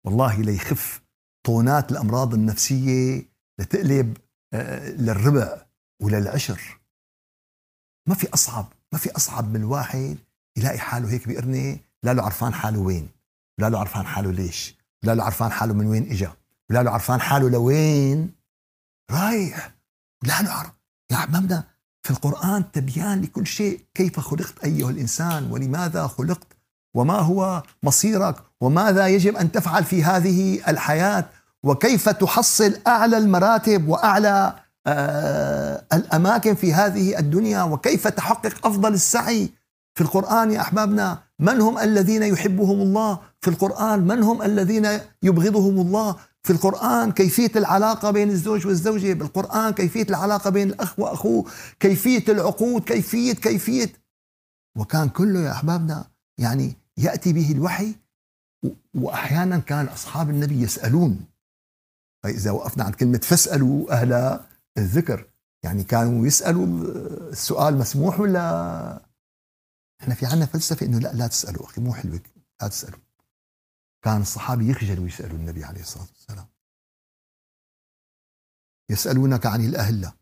والله 0.05 0.41
ليخف 0.43 1.03
طونات 1.47 1.93
الأمراض 1.93 2.35
النفسية 2.35 3.29
لتقلب 3.59 4.19
آه، 4.53 4.91
للربع 4.91 5.67
وللعشر. 6.03 6.81
ما 8.09 8.15
في 8.15 8.35
أصعب 8.35 8.73
ما 8.95 8.99
في 8.99 9.17
أصعب 9.17 9.51
من 9.51 9.57
الواحد 9.57 10.17
يلاقي 10.57 10.79
حاله 10.79 11.11
هيك 11.11 11.29
بقرنة 11.29 11.77
لا 12.03 12.15
له 12.15 12.23
عرفان 12.23 12.55
حاله 12.55 12.79
وين؟ 12.79 13.09
لا 13.59 13.71
له 13.71 13.79
عرفان 13.79 14.07
حاله 14.07 14.33
ليش؟ 14.33 14.77
لا 15.03 15.15
له 15.15 15.25
عرفان 15.25 15.53
حاله 15.53 15.75
من 15.75 15.87
وين 15.87 16.11
إجا؟ 16.11 16.33
لا 16.71 16.83
له 16.83 16.91
عرفان 16.91 17.21
حاله 17.21 17.51
لوين؟ 17.51 18.33
رايح. 19.11 19.75
لا 20.23 20.43
له 20.43 20.51
عرف 20.51 20.71
يا 21.13 21.17
حبابنا 21.17 21.65
في 22.03 22.11
القرآن 22.11 22.73
تبيان 22.73 23.21
لكل 23.21 23.47
شيء. 23.47 23.81
كيف 23.95 24.21
خلقت 24.21 24.65
أيها 24.65 24.91
الإنسان 24.91 25.53
ولماذا 25.53 26.07
خلقت؟ 26.07 26.49
وما 26.95 27.19
هو 27.19 27.63
مصيرك؟ 27.83 28.37
وماذا 28.61 29.07
يجب 29.07 29.37
أن 29.37 29.53
تفعل 29.53 29.85
في 29.85 30.05
هذه 30.05 30.71
الحياة؟ 30.71 31.31
وكيف 31.63 32.09
تحصل 32.09 32.79
أعلى 32.87 33.19
المراتب 33.19 33.89
وأعلى 33.89 34.64
الأماكن 35.93 36.55
في 36.55 36.73
هذه 36.75 37.19
الدنيا 37.19 37.63
وكيف 37.63 38.09
تحقق 38.09 38.67
أفضل 38.67 38.95
السعي 38.95 39.51
في 39.95 40.01
القرآن 40.01 40.51
يا 40.51 40.61
أحبابنا؟ 40.61 41.23
من 41.39 41.61
هم 41.61 41.79
الذين 41.79 42.23
يحبهم 42.23 42.81
الله 42.81 43.21
في 43.41 43.51
القرآن؟ 43.51 44.01
من 44.01 44.23
هم 44.23 44.43
الذين 44.43 45.01
يبغضهم 45.23 45.81
الله 45.81 46.17
في 46.43 46.53
القرآن؟ 46.53 47.13
كيفية 47.13 47.51
العلاقة 47.57 48.11
بين 48.11 48.31
الزوج 48.31 48.67
والزوجة؟ 48.67 49.13
بالقرآن 49.13 49.73
كيفية 49.73 50.07
العلاقة 50.11 50.51
بين 50.51 50.69
الأخ 50.69 50.99
وأخوه؟ 50.99 51.45
كيفية 51.81 52.25
العقود؟ 52.29 52.83
كيفية 52.85 53.33
كيفية؟ 53.33 53.93
وكان 54.79 55.09
كله 55.09 55.41
يا 55.41 55.53
أحبابنا 55.53 56.05
يعني 56.39 56.77
يأتي 56.97 57.33
به 57.33 57.53
الوحي 57.53 57.95
وأحيانا 58.95 59.59
كان 59.59 59.87
أصحاب 59.87 60.31
النبي 60.31 60.63
يسألون. 60.63 61.21
فإذا 62.23 62.51
وقفنا 62.51 62.85
عند 62.85 62.95
كلمة 62.95 63.19
فاسألوا 63.19 63.93
أهل 63.93 64.41
الذكر. 64.79 65.31
يعني 65.63 65.85
كانوا 65.85 66.27
يسألوا 66.27 66.67
السؤال 67.33 67.79
مسموح 67.79 68.21
ولا؟ 68.21 69.03
إحنا 70.01 70.15
في 70.15 70.27
عنا 70.27 70.47
فلسفة 70.47 70.87
إنه 70.87 70.99
لا 70.99 71.13
لا 71.13 71.27
تسألوا 71.27 71.65
أخي 71.65 71.81
مو 71.81 71.95
حلوة 71.95 72.21
لا 72.63 72.69
تسألوا. 72.69 73.01
كان 74.03 74.21
الصحابة 74.21 74.71
يخجلوا 74.71 75.07
يسألوا 75.07 75.39
النبي 75.39 75.65
عليه 75.65 75.81
الصلاة 75.81 76.07
والسلام. 76.15 76.47
يسألونك 78.91 79.47
عن 79.47 79.65
الأهلة 79.65 80.13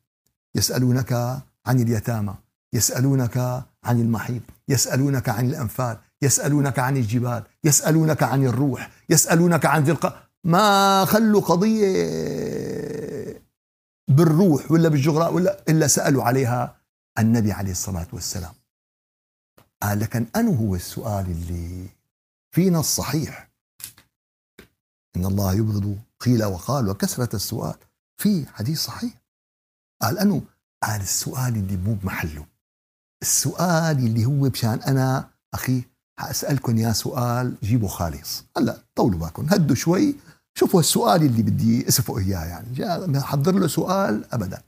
يسألونك 0.55 1.13
عن 1.67 1.81
اليتامى 1.81 2.35
يسألونك 2.73 3.37
عن 3.85 4.01
المحيط 4.01 4.43
يسألونك 4.69 5.29
عن 5.29 5.47
الأنفال 5.47 5.99
يسألونك 6.23 6.79
عن 6.79 6.97
الجبال 6.97 7.43
يسألونك 7.65 8.23
عن 8.23 8.47
الروح 8.47 8.91
يسألونك 9.09 9.67
عن 9.67 9.85
ذي. 9.85 9.97
ما 10.45 11.05
خلوا 11.05 11.41
قضية 11.41 11.93
بالروح 14.17 14.71
ولا 14.73 14.89
بالجغراء 14.89 15.35
ولا 15.35 15.63
إلا 15.69 15.87
سألوا 15.87 16.25
عليها 16.25 16.77
النبي 17.19 17.53
عليه 17.53 17.71
الصلاة 17.71 18.07
والسلام. 18.13 18.55
قال 19.83 20.01
لكن 20.01 20.27
أنه 20.37 20.51
هو 20.51 20.75
السؤال 20.75 21.27
اللي 21.27 21.89
في 22.55 22.71
نص 22.71 22.97
صحيح 22.97 23.51
إن 25.17 25.27
الله 25.27 25.55
يبغض 25.55 25.99
قيل 26.21 26.45
وقال 26.45 26.89
وكثرة 26.89 27.37
السؤال 27.37 27.75
في 28.17 28.47
حديث 28.47 28.81
صحيح. 28.85 29.23
قال 30.03 30.19
أنه 30.19 30.43
قال 30.83 31.01
السؤال 31.01 31.57
اللي 31.57 31.77
مو 31.77 31.95
بمحله. 31.95 32.47
السؤال 33.23 33.99
اللي 33.99 34.25
هو 34.25 34.51
مشان 34.51 34.83
أنا 34.83 35.31
أخي 35.55 35.83
حأسألكم 36.19 36.79
يا 36.79 36.93
سؤال 36.93 37.57
جيبوا 37.63 37.89
خالص. 37.89 38.45
هلأ 38.57 38.85
طولوا 38.95 39.19
بالكم 39.19 39.47
هدوا 39.51 39.77
شوي 39.77 40.17
شوفوا 40.55 40.81
السؤال 40.81 41.23
اللي 41.23 41.43
بدي 41.43 41.89
اسفوا 41.89 42.19
إياه 42.19 42.45
يعني. 42.45 43.21
حضر 43.21 43.59
له 43.59 43.67
سؤال 43.67 44.35
ابدا. 44.35 44.63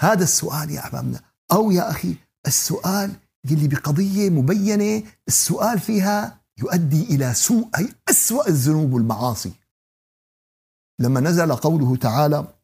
هذا 0.00 0.24
السؤال 0.24 0.70
يا 0.70 0.80
أحبابنا. 0.80 1.20
أو 1.52 1.70
يا 1.70 1.90
أخي 1.90 2.16
السؤال 2.46 3.12
اللي 3.44 3.68
بقضية 3.68 4.30
مبينة 4.30 5.06
السؤال 5.28 5.80
فيها 5.80 6.40
يؤدي 6.58 7.02
إلى 7.02 7.34
سوء 7.34 7.68
أي 7.78 7.94
أسوأ 8.10 8.48
الذنوب 8.48 8.92
والمعاصي. 8.92 9.52
لما 10.98 11.20
نزل 11.20 11.56
قوله 11.56 11.96
تعالى 11.96 12.54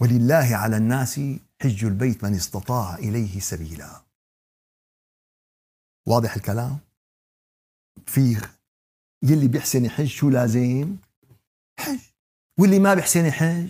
ولله 0.00 0.56
على 0.56 0.76
الناس 0.76 1.20
حج 1.62 1.84
البيت 1.84 2.24
من 2.24 2.34
استطاع 2.34 2.94
إليه 2.94 3.40
سبيلا. 3.40 4.02
واضح 6.06 6.34
الكلام؟ 6.36 6.78
في 8.06 8.48
يلي 9.22 9.48
بيحسن 9.48 9.84
يحج 9.84 10.06
شو 10.06 10.30
لازم؟ 10.30 10.96
حج. 11.78 11.98
واللي 12.60 12.78
ما 12.78 12.94
بيحسن 12.94 13.26
يحج؟ 13.26 13.68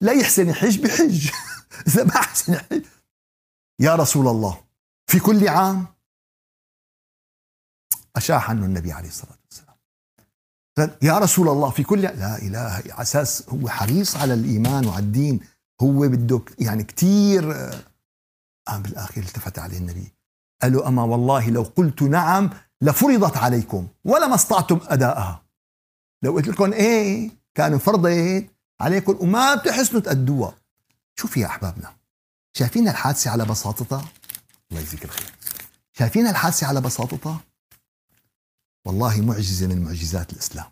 لا 0.00 0.12
يحسن 0.12 0.48
يحج 0.48 0.80
بحج. 0.82 1.30
إذا 1.86 2.04
ما 2.04 2.16
أحسن 2.16 2.52
يحج. 2.52 2.84
يا 3.80 3.94
رسول 3.94 4.28
الله 4.28 4.64
في 5.06 5.18
كل 5.18 5.48
عام 5.48 5.86
أشاح 8.16 8.50
عنه 8.50 8.66
النبي 8.66 8.92
عليه 8.92 9.08
الصلاة 9.08 9.38
والسلام. 9.44 9.76
يا 11.02 11.18
رسول 11.18 11.48
الله 11.48 11.70
في 11.70 11.82
كل 11.82 12.00
لا 12.02 12.38
إله 12.38 12.58
على 12.58 13.02
أساس 13.02 13.48
هو 13.48 13.68
حريص 13.68 14.16
على 14.16 14.34
الإيمان 14.34 14.86
وعلى 14.86 15.04
الدين. 15.04 15.40
هو 15.82 16.08
بده 16.08 16.42
يعني 16.58 16.84
كثير 16.84 17.52
قام 18.66 18.82
بالاخير 18.82 19.24
التفت 19.24 19.58
عليه 19.58 19.78
النبي. 19.78 20.12
قال 20.62 20.72
له 20.72 20.88
أما 20.88 21.02
والله 21.02 21.50
لو 21.50 21.62
قلت 21.62 22.02
نعم 22.02 22.50
لفرضت 22.82 23.36
عليكم 23.36 23.88
ولما 24.04 24.34
استطعتم 24.34 24.80
أداءها. 24.82 25.42
لو 26.22 26.32
قلت 26.32 26.48
لكم 26.48 26.72
إيه 26.72 27.30
كان 27.54 27.78
فرضت 27.78 28.50
عليكم 28.80 29.16
وما 29.20 29.54
بتحسنوا 29.54 30.00
تأدوها. 30.00 30.54
شوف 31.18 31.36
يا 31.36 31.46
أحبابنا 31.46 31.96
شايفين 32.52 32.88
الحادثة 32.88 33.30
على 33.30 33.44
بساطتها؟ 33.44 34.08
الله 34.70 34.80
يجزيك 34.80 35.04
الخير. 35.04 35.32
شايفين 35.92 36.26
الحادثة 36.26 36.66
على 36.66 36.80
بساطتها؟ 36.80 37.40
والله 38.84 39.20
معجزة 39.20 39.66
من 39.66 39.84
معجزات 39.84 40.32
الإسلام. 40.32 40.70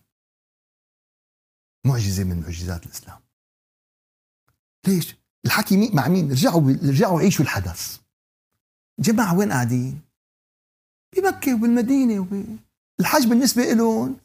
معجزة 1.87 2.25
من 2.25 2.41
معجزات 2.41 2.87
الإسلام. 2.87 3.21
ليش؟ 4.87 5.17
الحكي 5.45 5.91
مع 5.95 6.09
مين؟ 6.09 6.31
رجعوا 6.31 6.71
رجعوا 6.71 7.21
عيشوا 7.21 7.45
الحدث. 7.45 7.99
جماعة 8.99 9.35
وين 9.39 9.53
قاعدين؟ 9.53 10.08
بمكة 11.17 11.55
وبالمدينة 11.55 12.21
وب... 12.21 12.45
الحج 13.01 13.27
بالنسبة 13.27 13.73
لهم 13.73 14.17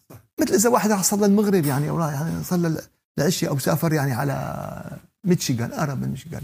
مثل 0.41 0.54
إذا 0.54 0.69
واحد 0.69 0.91
راح 0.91 1.04
صلى 1.04 1.26
المغرب 1.26 1.65
يعني 1.65 1.89
أو 1.89 1.98
راح 1.98 2.13
يعني 2.13 2.43
صلى 2.43 2.82
العشاء 3.17 3.50
أو 3.50 3.60
سافر 3.60 3.93
يعني 3.93 4.13
على 4.13 4.98
ميتشيغان 5.24 5.72
قرب 5.72 6.02
من 6.02 6.10
ميشيغان. 6.10 6.41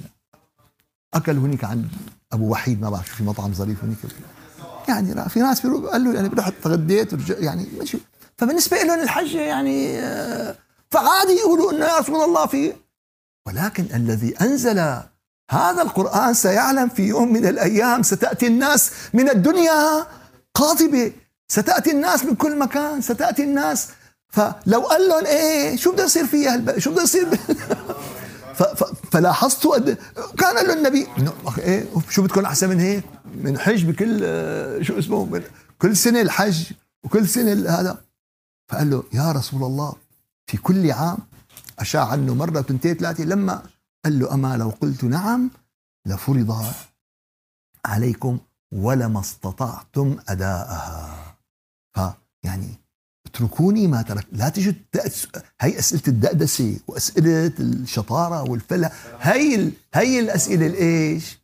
أكل 1.14 1.38
هنيك 1.38 1.64
عند 1.64 1.88
أبو 2.32 2.50
وحيد 2.50 2.82
ما 2.82 2.90
بعرف 2.90 3.16
في 3.16 3.24
مطعم 3.24 3.54
ظريف 3.54 3.84
هنيك 3.84 3.98
يعني 4.88 5.30
في 5.30 5.40
ناس 5.40 5.68
قال 5.68 6.04
له 6.04 6.14
يعني 6.14 6.30
بروح 6.30 6.50
تغديت 6.50 7.14
ورجع 7.14 7.36
يعني 7.38 7.68
ماشي. 7.78 7.98
فبالنسبة 8.38 8.78
لهم 8.78 9.00
الحج 9.00 9.36
يعني 9.36 10.00
آه، 10.00 10.56
فعادي 10.92 11.34
يقولوا 11.34 11.72
إنه 11.72 11.86
يا 11.86 11.98
رسول 11.98 12.22
الله 12.22 12.46
في. 12.46 12.74
ولكن 13.48 13.86
الذي 13.94 14.36
أنزل 14.42 14.80
هذا 15.52 15.82
القرآن 15.82 16.34
سيعلم 16.34 16.90
في 16.90 17.04
يوم 17.04 17.34
من 17.34 17.46
الأيام 17.46 18.04
ستأتي 18.04 18.48
الناس 18.48 18.92
من 19.14 19.30
الدنيا 19.30 20.06
قاطبة 20.56 21.12
ستأتي 21.48 21.92
الناس 21.92 22.26
من 22.26 22.36
كل 22.36 22.60
مكان 22.60 23.02
ستأتي 23.02 23.44
الناس. 23.44 23.88
فلو 24.30 24.80
قال 24.80 25.08
لهم 25.10 25.26
إيه 25.26 25.76
شو 25.76 25.92
بده 25.92 26.04
يصير 26.04 26.26
فيها 26.26 26.80
شو 26.80 26.92
بده 26.92 27.04
يصير 27.04 27.28
فلاحظتوا 29.12 29.76
قد 29.76 29.98
كان 30.38 30.68
له 30.68 30.74
النبي 30.74 31.08
إيه 31.58 31.86
شو 32.10 32.22
بدكم 32.22 32.46
أحسن 32.46 32.70
من 32.70 32.80
هيك؟ 32.80 33.04
من 33.36 33.60
حج 33.60 33.86
بكل 33.86 34.20
آه، 34.24 34.82
شو 34.82 35.00
اسمه؟ 35.00 35.26
من 35.26 35.44
كل 35.80 35.98
سنة 35.98 36.22
الحج 36.22 36.72
وكل 37.04 37.28
سنة 37.28 37.70
هذا. 37.70 37.98
فقال 38.70 38.90
له 38.90 39.04
يا 39.14 39.32
رسول 39.32 39.64
الله 39.64 39.96
في 40.48 40.58
كل 40.58 40.92
عام 40.92 41.18
أشاع 41.80 42.08
عنه 42.08 42.36
مرة 42.36 42.62
تنتين 42.62 42.94
ثلاثة 42.94 43.24
لما 43.24 43.64
قال 44.06 44.20
له 44.20 44.34
اما 44.34 44.58
لو 44.58 44.70
قلت 44.70 45.04
نعم 45.04 45.52
لفرض 46.06 46.66
عليكم 47.86 48.40
ولما 48.72 49.20
استطعتم 49.20 50.18
أداءها. 50.30 51.36
فيعني 51.94 52.70
اتركوني 53.26 53.88
ما 53.88 54.02
ترك 54.02 54.28
لا 54.32 54.50
تجوا 54.50 54.74
تأس... 54.92 55.28
هي 55.62 55.80
أسئلة 55.80 56.02
الدأدسة 56.08 56.80
وأسئلة 56.88 57.54
الشطارة 57.60 58.50
والفلا 58.50 58.92
هي 59.20 59.56
ال... 59.56 59.72
هي 59.94 60.20
الأسئلة 60.20 60.68
الإيش؟ 60.68 61.40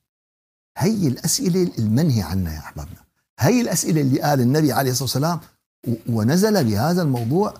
هي 0.77 1.07
الأسئلة 1.07 1.71
المنهي 1.79 2.21
عنها 2.21 2.53
يا 2.53 2.59
أحبابنا. 2.59 3.05
هي 3.39 3.61
الأسئلة 3.61 4.01
اللي 4.01 4.21
قال 4.21 4.41
النبي 4.41 4.71
عليه 4.71 4.91
الصلاة 4.91 5.03
والسلام 5.03 5.39
و... 5.87 6.19
ونزل 6.19 6.63
بهذا 6.63 7.01
الموضوع 7.01 7.53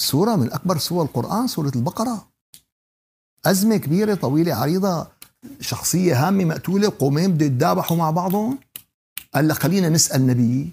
سورة 0.00 0.36
من 0.36 0.52
أكبر 0.52 0.78
سور 0.78 1.04
القرآن 1.04 1.46
سورة 1.46 1.72
البقرة. 1.76 2.28
أزمة 3.46 3.76
كبيرة 3.76 4.14
طويلة 4.14 4.54
عريضة 4.54 5.06
شخصية 5.60 6.26
هامة 6.28 6.44
مقتولة 6.44 6.92
قومين 6.98 7.32
بده 7.32 7.46
يتدابحوا 7.46 7.96
مع 7.96 8.10
بعضهم. 8.10 8.58
قال 9.36 9.52
خلينا 9.52 9.88
نسأل 9.88 10.26
نبي 10.26 10.72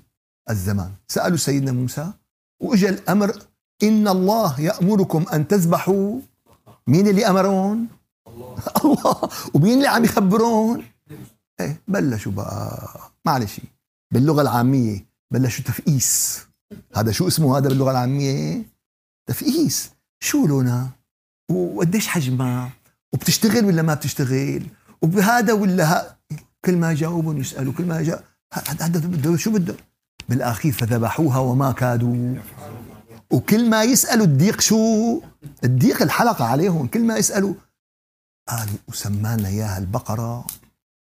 الزمان 0.49 0.91
سألوا 1.07 1.37
سيدنا 1.37 1.71
موسى 1.71 2.11
وإجا 2.61 2.89
الأمر 2.89 3.39
إن 3.83 4.07
الله 4.07 4.61
يأمركم 4.61 5.25
أن 5.33 5.47
تذبحوا 5.47 6.19
مين 6.87 7.07
اللي 7.07 7.27
امرون؟ 7.27 7.87
الله 8.85 9.29
ومين 9.53 9.73
اللي 9.73 9.87
عم 9.87 10.03
يخبرون؟ 10.03 10.83
إيه 11.59 11.81
بلشوا 11.87 12.31
بقى 12.31 12.89
معلش 13.25 13.61
باللغة 14.13 14.41
العامية 14.41 15.05
بلشوا 15.31 15.63
تفقيس 15.65 16.41
هذا 16.95 17.11
شو 17.11 17.27
اسمه 17.27 17.57
هذا 17.57 17.69
باللغة 17.69 17.91
العامية؟ 17.91 18.63
تفقيس 19.29 19.91
شو 20.19 20.47
لونها؟ 20.47 20.89
وقديش 21.51 22.07
حجمها؟ 22.07 22.71
وبتشتغل 23.13 23.65
ولا 23.65 23.81
ما 23.81 23.93
بتشتغل؟ 23.93 24.63
وبهذا 25.01 25.53
ولا 25.53 25.91
ها 25.91 26.17
كل 26.65 26.77
ما 26.77 26.93
جاوبهم 26.93 27.37
يسألوا 27.37 27.73
كل 27.73 27.85
ما 27.85 28.01
جاء 28.01 28.32
شو 29.35 29.51
بده؟ 29.51 29.75
بالآخير 30.29 30.71
فذبحوها 30.71 31.37
وما 31.37 31.71
كادوا 31.71 32.35
وكل 33.31 33.69
ما 33.69 33.83
يسألوا 33.83 34.25
الديق 34.25 34.61
شو؟ 34.61 35.21
الديق 35.63 36.01
الحلقة 36.01 36.45
عليهم 36.45 36.87
كل 36.87 37.03
ما 37.03 37.17
يسألوا 37.17 37.53
قالوا 38.49 38.77
وسمانا 38.87 39.47
إياها 39.47 39.77
البقرة 39.77 40.45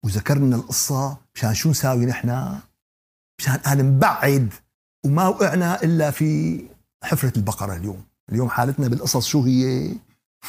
وذكرنا 0.05 0.55
القصة 0.55 1.17
مشان 1.35 1.53
شو 1.53 1.69
نساوي 1.69 2.05
نحن؟ 2.05 2.59
مشان 3.39 3.57
قال 3.57 3.77
نبعد 3.77 4.53
وما 5.05 5.27
وقعنا 5.27 5.83
إلا 5.83 6.11
في 6.11 6.61
حفرة 7.03 7.33
البقرة 7.37 7.75
اليوم، 7.75 8.03
اليوم 8.29 8.49
حالتنا 8.49 8.87
بالقصص 8.87 9.27
شو 9.27 9.41
هي؟ 9.43 9.93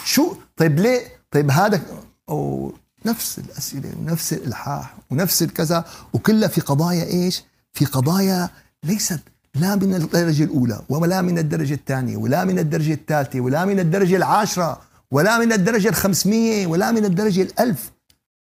شو 0.05 0.37
طيب 0.57 0.79
ليه؟ 0.79 1.01
طيب 1.31 1.51
هذا 1.51 1.83
أو 2.29 2.73
نفس 3.07 3.39
الأسئلة 3.39 3.93
ونفس 3.99 4.33
الإلحاح 4.33 4.95
ونفس 5.11 5.43
الكذا 5.43 5.85
وكلها 6.13 6.49
في 6.49 6.61
قضايا 6.61 7.05
إيش؟ 7.05 7.43
في 7.73 7.85
قضايا 7.85 8.49
ليست 8.85 9.21
لا 9.55 9.77
من 9.77 9.95
الدرجة 9.95 10.45
الأولى 10.45 10.81
ولا 10.89 11.23
من 11.23 11.39
الدرجة 11.39 11.75
الثانية 11.75 12.17
ولا 12.17 12.45
من 12.45 12.59
الدرجة 12.59 12.93
الثالثة 12.93 13.41
ولا 13.41 13.65
من 13.65 13.81
الدرجة 13.81 14.17
العاشرة 14.17 14.81
ولا 15.11 15.39
من 15.39 15.53
الدرجة 15.53 15.89
الخمسمية 15.89 16.67
ولا 16.67 16.91
من 16.93 17.05
الدرجة 17.05 17.43
الألف. 17.43 17.91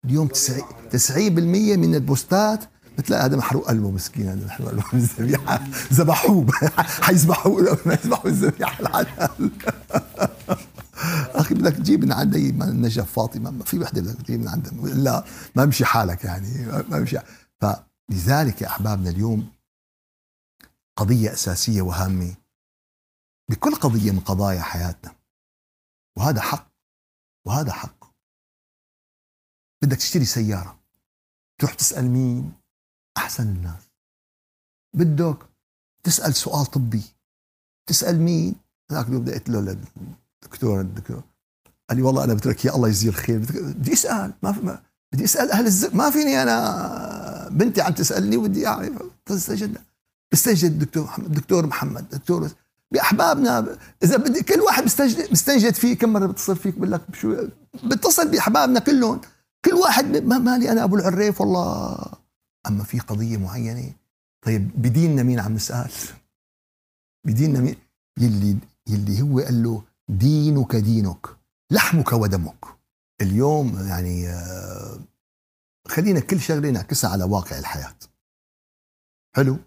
اليوم 0.05 0.29
تسعين 0.91 1.35
بالمية 1.35 1.77
من 1.77 1.95
البوستات 1.95 2.65
بتلاقي 2.99 3.25
هذا 3.25 3.37
محروق 3.37 3.69
قلبه 3.69 3.91
مسكين 3.91 4.29
هذا 4.29 4.47
محروق 4.47 4.69
قلبه 4.71 4.85
من 4.93 4.99
الذبيحة. 5.19 5.61
ذبحوه. 5.93 6.47
حيذبحوه. 7.07 7.79
يذبحوا 8.05 8.31
الذبيحة 8.31 8.81
العدل. 8.81 9.29
أخي 11.49 11.55
بدك 11.55 11.77
تجيب 11.77 12.05
من 12.05 12.13
عند 12.13 12.37
نجف 12.37 13.13
فاطمة 13.13 13.51
ما 13.51 13.65
في 13.65 13.79
وحدة 13.79 14.01
بدك 14.01 14.23
تجيب 14.23 14.41
من 14.41 14.49
عندها 14.49 14.73
لا 14.95 15.25
ما 15.57 15.65
بمشي 15.65 15.85
حالك 15.85 16.25
يعني 16.25 16.67
ما 16.67 16.99
بمشي 16.99 17.19
ف 17.61 17.67
لذلك 18.11 18.63
يا 18.63 18.67
أحبابنا 18.67 19.11
اليوم 19.11 19.53
قضية 20.97 21.33
أساسية 21.33 21.83
وهامة 21.83 22.37
بكل 23.51 23.75
قضية 23.75 24.11
من 24.13 24.21
قضايا 24.21 24.61
حياتنا. 24.61 25.15
وهذا 26.19 26.41
حق 26.41 26.73
وهذا 27.47 27.73
حق. 27.73 28.15
بدك 29.83 29.97
تشتري 29.97 30.25
سيارة 30.25 30.79
تروح 31.59 31.75
تسأل 31.75 32.11
مين؟ 32.11 32.53
أحسن 33.17 33.49
الناس. 33.49 33.91
بدك 34.95 35.49
تسأل 36.03 36.35
سؤال 36.35 36.67
طبي 36.67 37.03
تسأل 37.87 38.21
مين؟ 38.21 38.55
ذاك 38.93 39.07
اليوم 39.07 39.25
قلت 39.25 39.49
له 39.49 39.61
للدكتور 39.61 40.81
الدكتور. 40.81 41.23
قال 41.89 41.99
لي 41.99 42.03
والله 42.03 42.25
أنا 42.25 42.35
بترك 42.35 42.65
يا 42.65 42.77
الله 42.77 42.89
يجزيه 42.89 43.09
الخير. 43.09 43.39
بدي 43.39 43.93
أسأل 43.93 44.33
ما, 44.43 44.51
ما 44.63 44.83
بدي 45.13 45.25
أسأل 45.25 45.51
أهل 45.51 45.67
الز... 45.67 45.87
ما 45.95 46.11
فيني 46.11 46.43
أنا. 46.43 47.49
بنتي 47.51 47.81
عم 47.81 47.93
تسألني 47.93 48.37
وبدي 48.37 48.67
أعرف. 48.67 48.93
تستجد 49.27 49.79
بستنجد 50.33 50.71
الدكتور 50.73 51.05
محمد 51.05 51.33
دكتور 51.33 51.67
محمد 51.67 52.09
دكتور 52.09 52.51
بأحبابنا. 52.93 53.77
إذا 54.03 54.17
بدي 54.17 54.43
كل 54.43 54.61
واحد 54.61 54.85
بستنجد 54.85 55.31
بستنجد 55.33 55.75
فيه 55.75 55.99
كم 55.99 56.13
مرة 56.13 56.27
بتصل 56.27 56.57
فيك 56.57 56.75
بقول 56.79 56.93
لك 56.93 57.01
شو 57.13 57.37
بتصل 57.85 58.29
بأحبابنا 58.29 58.81
كلهم. 58.81 59.21
كل 59.65 59.75
واحد 59.75 60.17
ما 60.17 60.39
مالي 60.39 60.73
أنا 60.73 60.85
أبو 60.85 60.97
العريف 60.97 61.41
والله. 61.41 61.99
أما 62.67 62.85
في 62.85 62.99
قضية 62.99 63.37
معينة؟ 63.37 63.93
طيب 64.43 64.71
بديننا 64.83 65.23
مين 65.23 65.41
عم 65.41 65.53
نسأل؟ 65.53 65.91
بديننا 67.27 67.61
مين؟ 67.61 67.77
يلي 68.19 68.57
يلي 68.89 69.23
هو 69.23 69.41
قال 69.41 69.63
له 69.63 69.83
دينك 70.09 70.77
دينك. 70.77 71.38
لحمك 71.73 72.13
ودمك. 72.13 72.65
اليوم 73.21 73.89
يعني 73.89 74.29
آه، 74.29 74.99
خلينا 75.89 76.21
كل 76.21 76.41
شغله 76.41 76.71
نعكسها 76.71 77.11
على 77.11 77.25
واقع 77.25 77.59
الحياة. 77.59 77.95
حلو؟ 79.37 79.59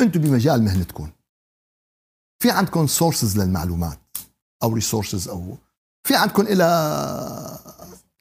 أنتم 0.00 0.20
بمجال 0.20 0.62
مهنتكم 0.62 1.10
في 2.42 2.50
عندكم 2.50 2.86
سورسز 2.86 3.38
للمعلومات 3.38 3.98
أو 4.62 4.74
resources 4.74 5.28
أو 5.28 5.56
في 6.06 6.16
عندكم 6.16 6.42
إلى 6.42 6.64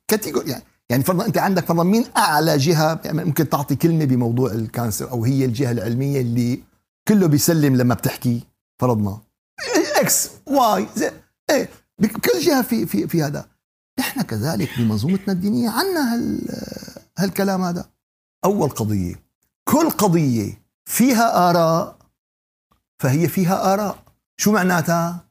category 0.08 0.50
يعني 0.50 0.64
يعني 0.90 1.04
فرضا 1.04 1.26
أنت 1.26 1.38
عندك 1.38 1.66
فرضا 1.66 1.84
مين 1.84 2.06
أعلى 2.18 2.58
جهة 2.58 3.02
ممكن 3.06 3.50
تعطي 3.50 3.76
كلمة 3.76 4.06
بموضوع 4.06 4.52
ال 4.52 4.60
cancer 4.60 5.12
أو 5.12 5.24
هي 5.26 5.46
الجهة 5.46 5.72
العلمية 5.72 6.22
اللي 6.22 6.64
كله 7.08 7.28
بيسلم 7.28 7.76
لما 7.76 7.94
بتحكي 7.94 8.44
فرضنا. 8.82 9.22
X 9.96 10.30
Y 10.48 10.88
Z 10.96 11.12
إيه 11.50 11.70
بكل 12.02 12.40
جهة 12.40 12.62
في 12.62 12.86
في 12.86 13.08
في 13.08 13.24
هذا. 13.24 13.50
إحنا 14.00 14.24
كذلك 14.24 14.70
بمنظومتنا 14.78 15.34
الدينية 15.34 15.70
عندنا 15.70 16.14
هال 16.14 16.42
هالكلام 17.18 17.62
هذا. 17.62 17.90
أول 18.46 18.70
قضية. 18.70 19.24
كل 19.64 19.90
قضية 19.90 20.64
فيها 20.86 21.50
آراء 21.50 21.98
فهي 23.00 23.28
فيها 23.28 23.74
آراء. 23.74 24.04
شو 24.38 24.52
معناتها؟ 24.52 25.28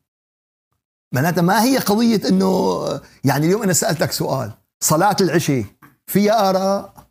معناتها 1.15 1.43
ما 1.43 1.63
هي 1.63 1.79
قضية 1.79 2.29
إنه 2.29 2.79
يعني 3.25 3.47
اليوم 3.47 3.63
أنا 3.63 3.73
سألتك 3.73 4.13
سؤال. 4.13 4.53
صلاة 4.81 5.17
العشاء 5.21 5.65
فيها 6.07 6.51
آراء؟ 6.51 7.07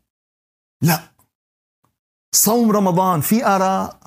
لا. 0.82 1.12
صوم 2.36 2.72
رمضان 2.72 3.22
في 3.22 3.45
آراء؟ 3.45 3.99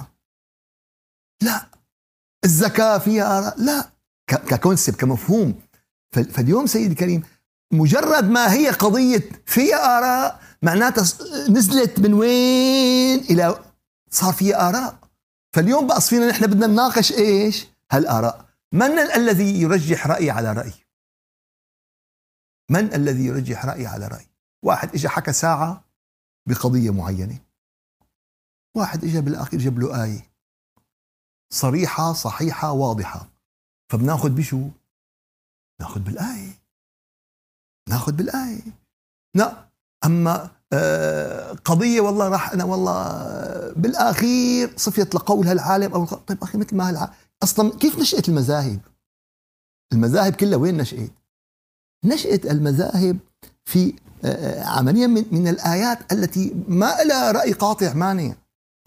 لا. 1.43 1.67
الزكاة 2.45 2.99
فيها 2.99 3.39
آراء؟ 3.39 3.61
لا. 3.61 3.94
ككونسبت 4.27 4.97
كمفهوم. 5.01 5.61
فاليوم 6.13 6.67
سيدي 6.67 6.93
الكريم 6.93 7.23
مجرد 7.73 8.25
ما 8.25 8.53
هي 8.53 8.71
قضية 8.71 9.29
فيها 9.47 9.99
آراء 9.99 10.41
معناتها 10.63 11.03
نزلت 11.49 12.01
من 12.01 12.15
وين 12.15 13.19
إلى 13.19 13.65
صار 14.11 14.33
فيها 14.33 14.69
آراء. 14.69 14.99
فاليوم 15.53 15.87
بقى 15.87 16.01
فينا 16.01 16.29
نحن 16.31 16.47
بدنا 16.47 16.67
نناقش 16.67 17.13
إيش؟ 17.13 17.67
هالآراء. 17.93 18.45
من 18.73 18.99
الذي 18.99 19.61
يرجح 19.61 20.07
رأي 20.07 20.31
على 20.31 20.53
رأي؟ 20.53 20.73
من 22.71 22.95
الذي 22.95 23.27
يرجح 23.27 23.65
رأي 23.67 23.87
على 23.87 24.07
رأي؟ 24.07 24.27
واحد 24.63 24.95
إجا 24.95 25.09
حكى 25.09 25.33
ساعة 25.33 25.85
بقضية 26.49 26.91
معينة. 26.91 27.39
واحد 28.77 29.05
إجا 29.05 29.21
بالآخر 29.21 29.59
جاب 29.59 29.79
له 29.79 30.05
آية. 30.05 30.33
صريحة 31.53 32.13
صحيحة 32.13 32.73
واضحة. 32.73 33.34
فبناخذ 33.95 34.31
بشو؟ 34.31 34.69
ناخذ 35.81 36.01
بالآية. 36.01 36.63
ناخذ 37.89 38.13
بالآية. 38.13 38.63
لا 39.35 39.69
أما 40.05 40.51
آه، 40.73 41.53
قضية 41.53 42.01
والله 42.01 42.29
راح 42.29 42.53
أنا 42.53 42.65
والله 42.65 43.73
بالآخير 43.73 44.73
صفيت 44.77 45.15
لقول 45.15 45.47
هالعالم 45.47 45.93
أو 45.95 46.05
طيب 46.05 46.43
أخي 46.43 46.59
مثل 46.59 46.77
ما 46.77 46.89
هالعالم 46.89 47.13
أصلا 47.43 47.79
كيف 47.79 47.99
نشأت 47.99 48.29
المذاهب؟ 48.29 48.81
المذاهب 49.93 50.35
كلها 50.35 50.59
وين 50.59 50.77
نشأت؟ 50.77 51.11
نشأت 52.05 52.47
المذاهب 52.47 53.19
في 53.65 53.95
آه، 54.25 54.65
عمليا 54.65 55.07
من, 55.07 55.25
من 55.31 55.49
الآيات 55.49 56.13
التي 56.13 56.65
ما 56.69 57.03
لها 57.05 57.33
رأي 57.33 57.53
قاطع 57.53 57.93
مانع. 57.93 58.35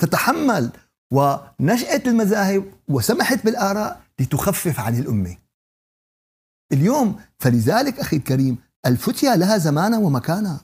تتحمل 0.01 0.72
ونشأت 1.14 2.08
المذاهب 2.08 2.74
وسمحت 2.88 3.45
بالآراء. 3.45 4.07
لتخفف 4.20 4.80
عن 4.80 4.99
الأمة. 4.99 5.38
اليوم 6.72 7.22
فلذلك 7.39 7.99
أخي 7.99 8.18
الكريم 8.18 8.57
الفتية 8.86 9.36
لها 9.36 9.57
زمانها 9.57 9.99
ومكانها 9.99 10.61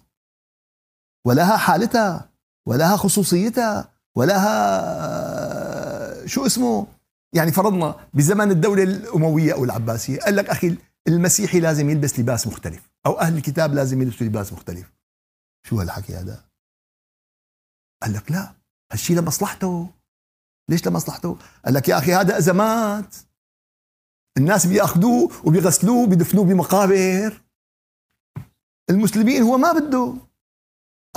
ولها 1.25 1.57
حالتها 1.57 2.29
ولها 2.67 2.97
خصوصيتها 2.97 3.89
ولها 4.15 4.53
شو 6.27 6.45
اسمه؟ 6.45 6.87
يعني 7.33 7.51
فرضنا 7.51 8.07
بزمن 8.13 8.51
الدولة 8.51 8.83
الأموية 8.83 9.53
أو 9.53 9.63
العباسية 9.63 10.19
قال 10.19 10.35
لك 10.35 10.49
أخي 10.49 10.77
المسيحي 11.07 11.59
لازم 11.59 11.89
يلبس 11.89 12.19
لباس 12.19 12.47
مختلف 12.47 12.89
أو 13.05 13.19
أهل 13.19 13.37
الكتاب 13.37 13.73
لازم 13.73 14.01
يلبسوا 14.01 14.27
لباس 14.27 14.53
مختلف. 14.53 14.93
شو 15.67 15.79
هالحكي 15.79 16.15
هذا؟ 16.15 16.43
قال 18.03 18.13
لك 18.13 18.31
لا 18.31 18.53
هالشيء 18.91 19.17
لمصلحته. 19.17 19.89
ليش 20.69 20.87
لمصلحته؟ 20.87 21.37
قال 21.65 21.73
لك 21.73 21.89
يا 21.89 21.97
أخي 21.97 22.13
هذا 22.13 22.37
أزمات. 22.37 23.15
الناس 24.37 24.65
بيأخذوه 24.65 25.31
وبيغسلوه 25.43 26.03
وبيدفنوه 26.03 26.45
بمقابر. 26.45 27.41
المسلمين 28.89 29.43
هو 29.43 29.57
ما 29.57 29.73
بده. 29.73 30.13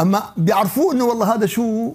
أما 0.01 0.23
بيعرفوه 0.37 0.93
إنه 0.93 1.05
والله 1.05 1.35
هذا 1.35 1.47
شو 1.47 1.93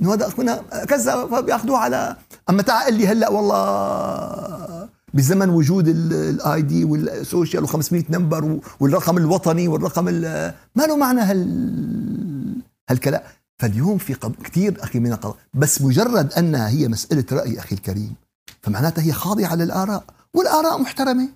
إنه 0.00 0.14
هذا 0.14 0.64
كذا 0.88 1.26
فبيأخذوه 1.26 1.78
على 1.78 2.16
أما 2.50 2.62
تعال 2.62 2.94
لي 2.94 3.06
هلأ 3.06 3.30
والله 3.30 4.88
بزمن 5.14 5.48
وجود 5.48 5.88
ال 5.88 6.62
ID 6.62 6.84
وال 6.84 7.05
social 7.05 7.68
و500 7.68 8.10
number 8.10 8.60
والرقم 8.80 9.18
الوطني 9.18 9.68
والرقم 9.68 10.04
ما 10.04 10.86
له 10.86 10.96
معنى 10.96 11.20
هال 11.20 12.62
هالكلام. 12.90 13.22
فاليوم 13.58 13.98
في 13.98 14.14
كثير 14.44 14.82
أخي 14.82 14.98
من 14.98 15.12
القضاء 15.12 15.36
بس 15.54 15.82
مجرد 15.82 16.32
أنها 16.32 16.68
هي 16.68 16.88
مسألة 16.88 17.24
رأي 17.32 17.58
أخي 17.58 17.74
الكريم 17.74 18.14
فمعناتها 18.62 19.02
هي 19.02 19.12
خاضعة 19.12 19.54
للآراء. 19.54 20.04
والآراء 20.36 20.78
محترمة. 20.78 21.28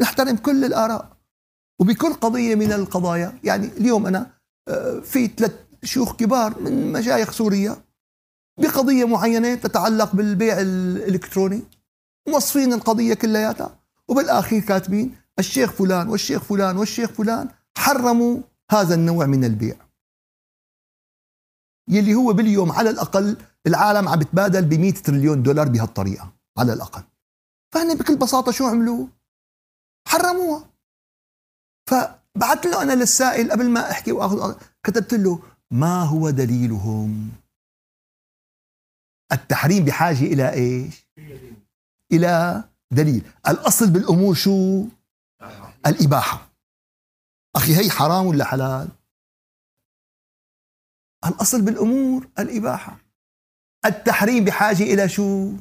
نحترم 0.00 0.36
كل 0.36 0.64
الآراء. 0.64 1.16
وبكل 1.80 2.12
قضية 2.12 2.54
من 2.54 2.72
القضايا 2.72 3.38
يعني 3.44 3.66
اليوم 3.66 4.06
أنا 4.06 4.30
آه، 4.68 5.00
في 5.00 5.26
ثلاث 5.26 5.54
شيوخ 5.84 6.16
كبار 6.16 6.60
من 6.62 6.92
مشايخ 6.92 7.32
سوريا 7.32 7.76
بقضية 8.60 9.04
معينة 9.04 9.54
تتعلق 9.54 10.16
بالبيع 10.16 10.60
الإلكتروني 10.60 11.62
موصفين 12.28 12.72
القضية 12.72 13.14
كلياتها 13.14 13.78
وبالآخير 14.08 14.60
كاتبين 14.62 15.16
الشيخ 15.38 15.72
فلان 15.72 16.08
والشيخ 16.08 16.42
فلان 16.42 16.76
والشيخ 16.76 17.10
فلان 17.10 17.48
حرموا 17.78 18.40
هذا 18.70 18.94
النوع 18.94 19.26
من 19.26 19.44
البيع. 19.44 19.76
يلي 21.88 22.14
هو 22.14 22.32
باليوم 22.32 22.72
على 22.72 22.90
الأقل 22.90 23.36
العالم 23.66 24.08
عم 24.08 24.18
بتبادل 24.18 24.64
ب 24.64 24.74
100 24.74 24.92
تريليون 24.92 25.42
دولار 25.42 25.68
بهالطريقة 25.68 26.32
على 26.58 26.72
الأقل. 26.72 27.02
فهن 27.74 27.94
بكل 27.94 28.16
بساطة 28.16 28.52
شو 28.52 28.66
عملوا؟ 28.66 29.06
حرموها 30.08 30.70
فبعثت 31.88 32.66
له 32.66 32.82
أنا 32.82 32.92
للسائل 32.92 33.52
قبل 33.52 33.70
ما 33.70 33.90
أحكي 33.90 34.12
وآخذ 34.12 34.60
كتبت 34.82 35.14
له 35.14 35.42
ما 35.70 36.02
هو 36.02 36.30
دليلهم؟ 36.30 37.32
التحريم 39.32 39.84
بحاجة 39.84 40.22
إلى 40.22 40.52
إيش؟ 40.52 41.06
إلى 42.12 42.64
دليل، 42.90 43.32
الأصل 43.48 43.90
بالأمور 43.90 44.34
شو؟ 44.34 44.84
الإباحة 45.86 46.48
أخي 47.56 47.76
هي 47.76 47.90
حرام 47.90 48.26
ولا 48.26 48.44
حلال؟ 48.44 48.88
الأصل 51.26 51.62
بالأمور 51.62 52.28
الإباحة 52.38 52.98
التحريم 53.84 54.44
بحاجة 54.44 54.82
إلى 54.82 55.08
شو؟ 55.08 55.52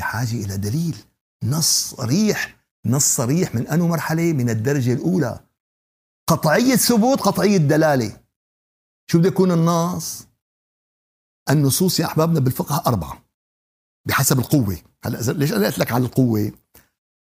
بحاجة 0.00 0.44
إلى 0.44 0.56
دليل 0.56 0.96
نص 1.44 1.94
صريح 1.94 2.56
نص 2.86 3.16
صريح 3.16 3.54
من 3.54 3.66
أنه 3.66 3.86
مرحلة؟ 3.88 4.32
من 4.32 4.50
الدرجة 4.50 4.92
الأولى. 4.92 5.40
قطعية 6.28 6.76
ثبوت 6.76 7.20
قطعية 7.20 7.56
دلالة. 7.56 8.20
شو 9.10 9.18
بده 9.18 9.28
يكون 9.28 9.52
النص؟ 9.52 10.26
النصوص 11.50 12.00
يا 12.00 12.04
أحبابنا 12.06 12.40
بالفقه 12.40 12.82
أربعة 12.86 13.24
بحسب 14.08 14.38
القوة. 14.38 14.78
هلا 15.04 15.32
ليش 15.32 15.52
أنا 15.52 15.66
قلت 15.66 15.78
لك 15.78 15.92
على 15.92 16.04
القوة؟ 16.04 16.52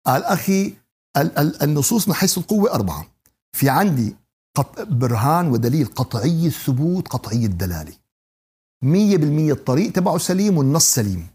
قال 0.06 0.24
أخي 0.24 0.74
النصوص 1.62 2.08
من 2.08 2.14
حيث 2.14 2.38
القوة 2.38 2.74
أربعة. 2.74 3.08
في 3.52 3.70
عندي 3.70 4.16
برهان 4.80 5.48
ودليل 5.48 5.86
قطعي 5.86 6.48
الثبوت 6.48 7.08
قطعي 7.08 7.48
مية 8.84 9.18
بالمية 9.18 9.54
الطريق 9.54 9.92
تبعه 9.92 10.18
سليم 10.18 10.58
والنص 10.58 10.94
سليم. 10.96 11.33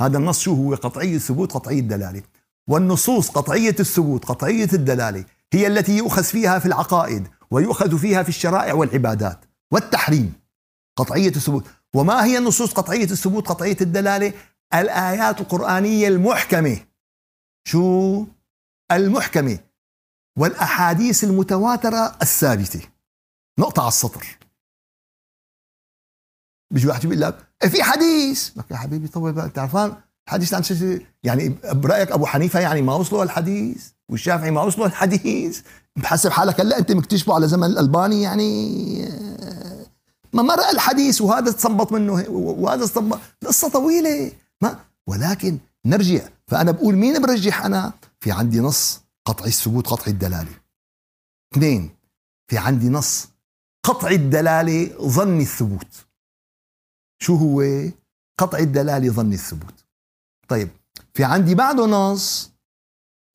هذا 0.00 0.18
النص 0.18 0.40
شو 0.40 0.54
هو؟ 0.54 0.74
قطعي 0.74 1.14
الثبوت 1.14 1.52
قطعي 1.52 1.78
الدلالة 1.78 2.22
والنصوص 2.68 3.30
قطعية 3.30 3.76
الثبوت 3.80 4.24
قطعية 4.24 4.68
الدلالة 4.72 5.24
هي 5.52 5.66
التي 5.66 5.96
يؤخذ 5.96 6.24
فيها 6.24 6.58
في 6.58 6.66
العقائد 6.66 7.28
ويؤخذ 7.50 7.98
فيها 7.98 8.22
في 8.22 8.28
الشرائع 8.28 8.74
والعبادات 8.74 9.44
والتحريم. 9.72 10.32
قطعية 10.96 11.28
الثبوت. 11.28 11.64
وما 11.94 12.24
هي 12.24 12.38
النصوص 12.38 12.72
قطعية 12.72 13.04
الثبوت 13.04 13.48
قطعية 13.48 13.76
الدلالة؟ 13.80 14.32
الآيات 14.74 15.40
القرآنية 15.40 16.08
المحكمة. 16.08 16.76
شو؟ 17.64 18.24
المحكمة. 18.92 19.58
والأحاديث 20.38 21.24
المتواترة 21.24 22.16
الثابتة. 22.22 22.80
نقطة 23.58 23.80
على 23.80 23.88
السطر. 23.88 24.39
بيجي 26.70 26.88
واحد 26.88 27.04
يقول 27.04 27.20
لك 27.20 27.38
في 27.68 27.82
حديث. 27.82 28.50
يا 28.70 28.76
حبيبي 28.76 29.08
طول 29.08 29.32
بالك 29.32 29.52
تعرفان؟ 29.52 29.94
حديث 30.28 30.54
عن 30.54 30.62
يعني 31.22 31.54
برأيك 31.64 32.12
أبو 32.12 32.26
حنيفة 32.26 32.60
يعني 32.60 32.82
ما 32.82 32.94
وصلوا 32.94 33.22
الحديث 33.22 33.88
والشافعي 34.08 34.50
ما 34.50 34.62
وصلوا 34.62 34.86
الحديث. 34.86 35.60
بحسب 35.96 36.30
حالك 36.30 36.60
هلا 36.60 36.78
أنت 36.78 36.92
مكتشفه 36.92 37.34
على 37.34 37.48
زمن 37.48 37.64
الألباني 37.64 38.22
يعني 38.22 39.08
ما 40.32 40.42
مرق 40.42 40.68
الحديث 40.68 41.20
وهذا 41.20 41.52
تصنبط 41.52 41.92
منه 41.92 42.24
وهذا 42.30 42.86
تصنبط 42.86 43.18
قصة 43.46 43.68
طويلة. 43.68 44.32
ما 44.60 44.78
ولكن 45.06 45.58
نرجع 45.86 46.28
فأنا 46.46 46.70
بقول 46.70 46.96
مين 46.96 47.22
برجح 47.22 47.64
أنا؟ 47.64 47.92
في 48.20 48.32
عندي 48.32 48.60
نص 48.60 49.00
قطعي 49.24 49.48
الثبوت 49.48 49.86
قطعي 49.86 50.10
الدلالة. 50.10 50.52
اثنين 51.54 51.90
في 52.48 52.58
عندي 52.58 52.88
نص 52.88 53.28
قطعي 53.84 54.14
الدلالة 54.14 54.90
ظني 55.02 55.42
الثبوت. 55.42 56.06
شو 57.22 57.34
هو؟ 57.36 57.62
قطعي 58.38 58.62
الدلالة 58.62 59.12
ظني 59.12 59.34
الثبوت. 59.34 59.84
طيب 60.48 60.68
في 61.14 61.24
عندي 61.24 61.54
بعده 61.54 61.86
نص 61.86 62.52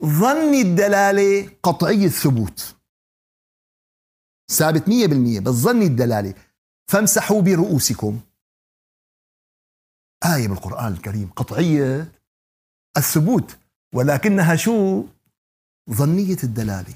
ظني 0.05 0.61
الدلالة 0.61 1.49
قطعي 1.63 2.05
الثبوت. 2.05 2.75
ثابت 4.51 4.89
100% 4.89 5.39
بس 5.39 5.53
ظني 5.53 5.86
الدلالة. 5.86 6.33
فامسحوا 6.91 7.41
برؤوسكم. 7.41 8.19
آية 10.36 10.47
بالقرآن 10.47 10.93
الكريم 10.93 11.31
قطعية 11.36 12.11
الثبوت. 12.97 13.57
ولكنها 13.93 14.55
شو؟ 14.55 15.03
ظنية 15.91 16.38
الدلالة. 16.43 16.93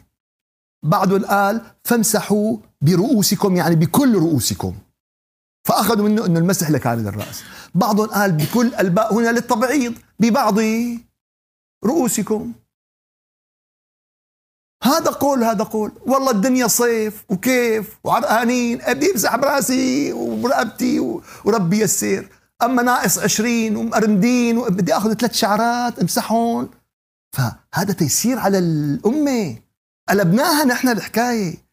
بعده 0.84 1.28
قال 1.28 1.76
فامسحوا 1.84 2.58
برؤوسكم 2.82 3.56
يعني 3.56 3.76
بكل 3.76 4.16
رؤوسكم. 4.16 4.80
فأخذوا 5.68 6.10
منه 6.10 6.26
أنه 6.26 6.40
المسح 6.40 6.70
لكامل 6.70 7.08
الرأس. 7.08 7.44
بعضهم 7.76 8.08
قال 8.08 8.32
بكل 8.32 8.76
الباء 8.76 9.14
هنا 9.14 9.30
للتبعيض 9.30 9.94
ببعض 10.20 10.56
رؤوسكم. 11.86 12.54
هذا 14.84 15.12
قول 15.12 15.44
هذا 15.44 15.64
قول. 15.64 15.92
والله 16.06 16.32
الدنيا 16.32 16.68
صيف 16.68 17.26
وكيف 17.30 17.98
وعرقانين 18.04 18.82
أبي 18.82 19.12
امسح 19.12 19.36
برأسي 19.36 20.14
ورقبتي 20.14 21.00
وربي 21.46 21.80
يسير. 21.80 22.30
أما 22.64 22.84
ناقص 22.84 23.20
عشرين 23.20 23.76
ومقرمدين 23.76 24.58
وبدي 24.58 24.98
آخذ 24.98 25.14
ثلاث 25.14 25.34
شعرات 25.34 26.00
امسحهم. 26.00 26.70
فهذا 27.38 27.94
تيسير 27.94 28.40
على 28.40 28.58
الأمة. 28.60 29.58
قلبناها 30.10 30.64
نحن 30.66 30.88
الحكاية. 30.90 31.69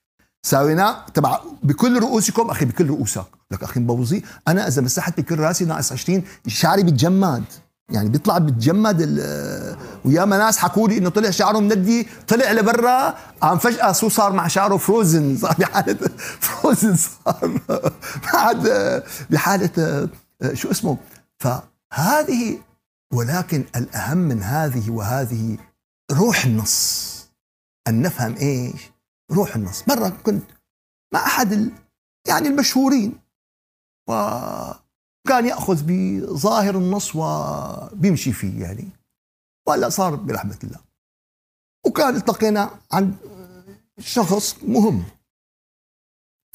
ساوينا 0.47 1.05
تبع 1.15 1.41
بكل 1.63 1.99
رؤوسكم 2.01 2.51
أخي 2.51 2.65
بكل 2.65 2.87
رؤوسك. 2.87 3.25
لك 3.51 3.63
أخي 3.63 3.81
مبوظي 3.81 4.23
أنا 4.49 4.69
إذا 4.69 4.83
مسحت 4.83 5.21
بكل 5.21 5.39
رأسي 5.39 5.65
ناقص 5.65 5.93
20 5.93 6.23
شعري 6.47 6.83
بيتجمد 6.83 7.45
يعني 7.91 8.09
بيطلع 8.09 8.39
بتجمد 8.39 9.01
وياما 10.05 10.39
ناس 10.39 10.59
حكوا 10.59 10.89
لي 10.89 10.99
إنه 10.99 11.11
طلع 11.11 11.31
شعره 11.31 11.59
مندي 11.59 12.09
طلع 12.29 12.53
لبرا 12.53 13.15
عم 13.43 13.59
فجأة 13.59 13.93
سو 13.93 14.09
صار 14.09 14.33
مع 14.33 14.49
شعره 14.49 14.77
فروزن 14.77 15.37
صار 15.37 15.55
بحاله 15.59 15.97
فروزن 16.41 16.97
صار. 16.97 17.61
بعد 18.33 19.03
بحالة 19.31 20.09
شو 20.53 20.71
اسمه؟ 20.71 20.97
فهذه 21.39 22.59
ولكن 23.13 23.65
الأهم 23.77 24.19
من 24.19 24.43
هذه 24.43 24.91
وهذه 24.91 25.57
روح 26.13 26.45
النص. 26.45 27.17
أن 27.89 28.03
نفهم 28.03 28.37
إيش؟ 28.37 28.96
روح 29.31 29.57
النص 29.57 29.89
مرة 29.89 30.09
كنت 30.09 30.51
مع 31.15 31.21
أحد 31.21 31.53
ال... 31.53 31.73
يعني 32.29 32.49
المشهورين 32.49 33.21
وكان 34.09 35.47
يأخذ 35.47 35.83
بظاهر 35.87 36.79
النص 36.79 37.17
وبيمشي 37.17 38.33
فيه 38.33 38.63
يعني 38.63 38.89
وهلا 39.69 39.89
صار 39.89 40.15
برحمة 40.15 40.59
الله. 40.65 40.81
وكان 41.87 42.17
التقينا 42.17 42.71
عند 42.93 43.17
شخص 43.99 44.63
مهم. 44.63 45.05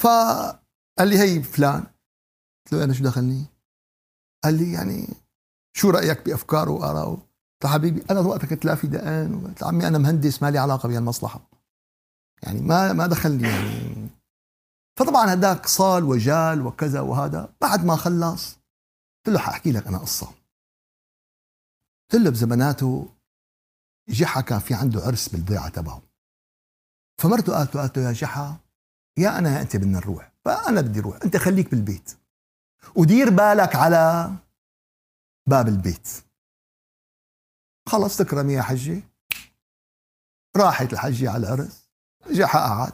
فقال 0.02 1.08
لي 1.08 1.20
هي 1.20 1.44
فلان. 1.44 1.84
قلت 2.66 2.74
له 2.74 2.84
أنا 2.84 2.94
شو 2.94 3.04
دخلني؟ 3.04 3.46
قال 4.44 4.54
لي 4.54 4.72
يعني 4.72 5.08
شو 5.74 5.90
رأيك 5.90 6.26
بافكاره 6.26 6.72
وارائه؟ 6.72 7.12
قلت 7.16 7.64
له 7.64 7.70
حبيبي 7.70 8.04
أنا 8.12 8.20
وقتها 8.20 8.48
كنت 8.48 8.66
لا 8.66 8.76
في 8.76 8.88
دقان 8.88 9.48
قلت 9.48 9.64
عمي 9.64 9.88
أنا 9.88 9.98
مهندس 9.98 10.44
ما 10.44 10.52
لي 10.52 10.58
علاقة 10.58 10.90
بهالمصلحة. 10.90 11.51
يعني 12.44 12.62
ما 12.62 12.94
ما 12.94 13.08
دخلني 13.08 13.48
يعني. 13.48 14.10
فطبعا 15.00 15.34
هداك 15.34 15.66
صال 15.66 16.04
وجال 16.04 16.62
وكذا 16.62 17.00
وهذا. 17.00 17.54
بعد 17.62 17.86
ما 17.86 17.96
خلص 17.96 18.56
قلت 19.26 19.36
له 19.36 19.40
حأحكي 19.40 19.72
لك 19.72 19.88
أنا 19.88 19.98
قصة. 19.98 20.28
قلت 22.12 22.22
له 22.22 22.30
بزماناته 22.30 23.10
جحا 24.10 24.42
كان 24.42 24.60
في 24.60 24.74
عنده 24.74 25.02
عرس 25.02 25.30
بالضيعه 25.30 25.70
تبعه. 25.70 26.02
فمرته 27.22 27.54
قالت 27.54 27.76
له 27.76 27.82
قالت 27.82 27.98
له 27.98 28.04
يا 28.04 28.12
جحا 28.12 28.58
يا 29.18 29.38
أنا 29.38 29.58
يا 29.58 29.62
أنت 29.62 29.76
بدنا 29.76 30.00
نروح. 30.00 30.32
فأنا 30.46 30.82
بدي 30.82 31.00
أروح 31.00 31.20
أنت 31.24 31.38
خليك 31.38 31.72
بالبيت. 31.72 32.18
ودير 32.96 33.30
بالك 33.30 33.76
على 33.76 34.32
باب 35.48 35.68
البيت. 35.68 36.10
خلص 37.90 38.18
تكرم 38.18 38.50
يا 38.50 38.62
حجه 38.62 39.02
راحت 40.58 40.94
الحجه 40.94 41.32
على 41.32 41.48
العرس. 41.48 41.81
جحا 42.30 42.60
قعد 42.60 42.94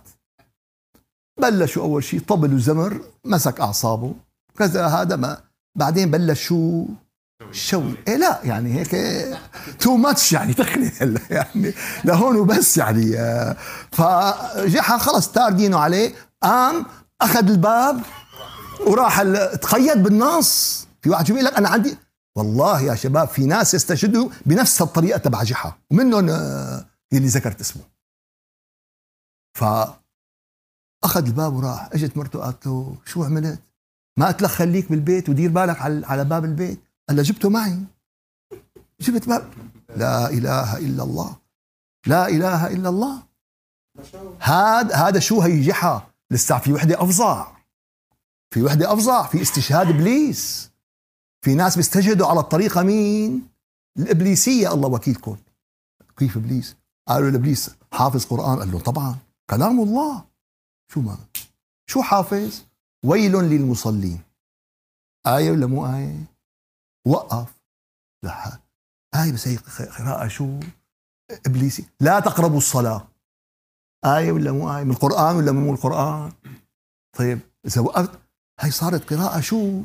بلشوا 1.41 1.83
أول 1.83 2.03
شيء 2.03 2.19
طبل 2.19 2.53
وزمر 2.53 3.01
مسك 3.25 3.59
أعصابه. 3.59 4.13
كذا 4.57 4.87
هذا 4.87 5.15
ما 5.15 5.37
بعدين 5.77 6.11
بلش 6.11 6.43
شو 6.43 6.85
شوي. 7.51 7.95
إيه 8.07 8.15
لا 8.15 8.39
يعني 8.43 8.73
هيك 8.79 8.95
تو 9.79 9.97
ماتش 9.97 10.33
يعني 10.33 10.53
تخني 10.53 10.91
هلا 11.01 11.19
يعني 11.37 11.73
لهون 12.05 12.35
وبس 12.35 12.77
يعني. 12.77 13.11
فجحا 13.91 14.97
خلص 14.97 15.31
تاردينه 15.31 15.79
عليه. 15.79 16.13
قام 16.43 16.85
أخذ 17.21 17.49
الباب 17.49 18.01
وراح 18.87 19.23
تقيد 19.61 20.03
بالنص. 20.03 20.87
في 21.01 21.09
واحد 21.09 21.29
يقول 21.29 21.45
لك 21.45 21.57
أنا 21.57 21.69
عندي 21.69 21.97
والله 22.37 22.81
يا 22.81 22.95
شباب 22.95 23.27
في 23.27 23.45
ناس 23.45 23.73
يستشهدوا 23.73 24.29
بنفس 24.45 24.81
الطريقة 24.81 25.17
تبع 25.17 25.43
جحا. 25.43 25.73
ومنهم 25.91 26.29
آه، 26.29 26.85
يلي 27.11 27.27
ذكرت 27.27 27.61
اسمه. 27.61 27.96
ف 29.57 29.63
اخذ 31.03 31.25
الباب 31.25 31.53
وراح. 31.53 31.89
اجت 31.93 32.17
مرته 32.17 32.39
قالت 32.39 32.67
له 32.67 32.95
شو 33.05 33.23
عملت؟ 33.23 33.59
ما 34.19 34.27
قلت 34.27 34.41
لك 34.41 34.49
خليك 34.49 34.89
بالبيت 34.89 35.29
ودير 35.29 35.51
بالك 35.51 35.81
على 35.81 36.05
على 36.05 36.25
باب 36.25 36.45
البيت. 36.45 36.79
قال 37.09 37.23
جبته 37.23 37.49
معي. 37.49 37.79
جبت 39.01 39.29
باب. 39.29 39.53
لا 39.95 40.29
إله 40.29 40.77
إلا 40.77 41.03
الله. 41.03 41.35
لا 42.07 42.27
إله 42.27 42.67
إلا 42.67 42.89
الله. 42.89 43.23
هذا 44.39 44.95
هذا 44.95 45.19
شو 45.19 45.41
هي 45.41 45.61
جحا 45.61 46.07
لسه 46.31 46.57
في 46.59 46.73
وحدة 46.73 47.03
أفظع. 47.03 47.47
في 48.51 48.63
وحدة 48.63 48.93
أفظع. 48.93 49.27
في 49.27 49.41
استشهاد 49.41 49.87
إبليس. 49.87 50.71
في 51.41 51.55
ناس 51.55 51.75
بيستشهدوا 51.75 52.27
على 52.27 52.39
الطريقة 52.39 52.83
مين؟ 52.83 53.47
الإبليسية. 53.97 54.73
الله 54.73 54.89
وكيلكم. 54.89 55.37
كيف 56.17 56.37
إبليس؟ 56.37 56.75
قالوا 57.07 57.29
لابليس 57.29 57.69
حافظ 57.91 58.25
قرآن؟ 58.25 58.59
قال 58.59 58.71
له 58.71 58.79
طبعا. 58.79 59.26
كلام 59.49 59.79
الله. 59.79 60.25
شو 60.91 61.01
ما 61.01 61.17
شو 61.89 62.01
حافظ؟ 62.01 62.63
ويل 63.05 63.31
للمصلين. 63.31 64.21
آية 65.27 65.51
ولا 65.51 65.65
مو 65.65 65.85
آية؟ 65.85 66.23
وقف. 67.07 67.53
لا. 68.23 68.59
آية 69.15 69.31
بس 69.33 69.47
هي 69.47 69.55
قراءة 69.97 70.27
شو؟ 70.27 70.59
إبليسي. 71.45 71.85
لا 71.99 72.19
تقربوا 72.19 72.57
الصلاة. 72.57 73.07
آية 74.05 74.31
ولا 74.31 74.51
مو 74.51 74.77
آية؟ 74.77 74.83
من 74.83 74.91
القرآن 74.91 75.35
ولا 75.35 75.51
مو 75.51 75.73
القرآن؟ 75.73 76.31
طيب 77.17 77.39
إذا 77.65 77.81
وقفت 77.81 78.19
هي 78.59 78.71
صارت 78.71 79.13
قراءة 79.13 79.39
شو؟ 79.39 79.81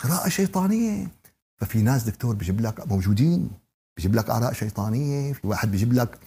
قراءة 0.00 0.28
شيطانية. 0.28 1.08
ففي 1.60 1.82
ناس 1.82 2.02
دكتور 2.02 2.34
بيجيب 2.34 2.60
لك 2.60 2.86
موجودين 2.86 3.50
بيجيب 3.96 4.14
لك 4.14 4.30
آراء 4.30 4.52
شيطانية 4.52 5.32
في 5.32 5.46
واحد 5.46 5.70
بيجيب 5.70 5.92
لك 5.92 6.18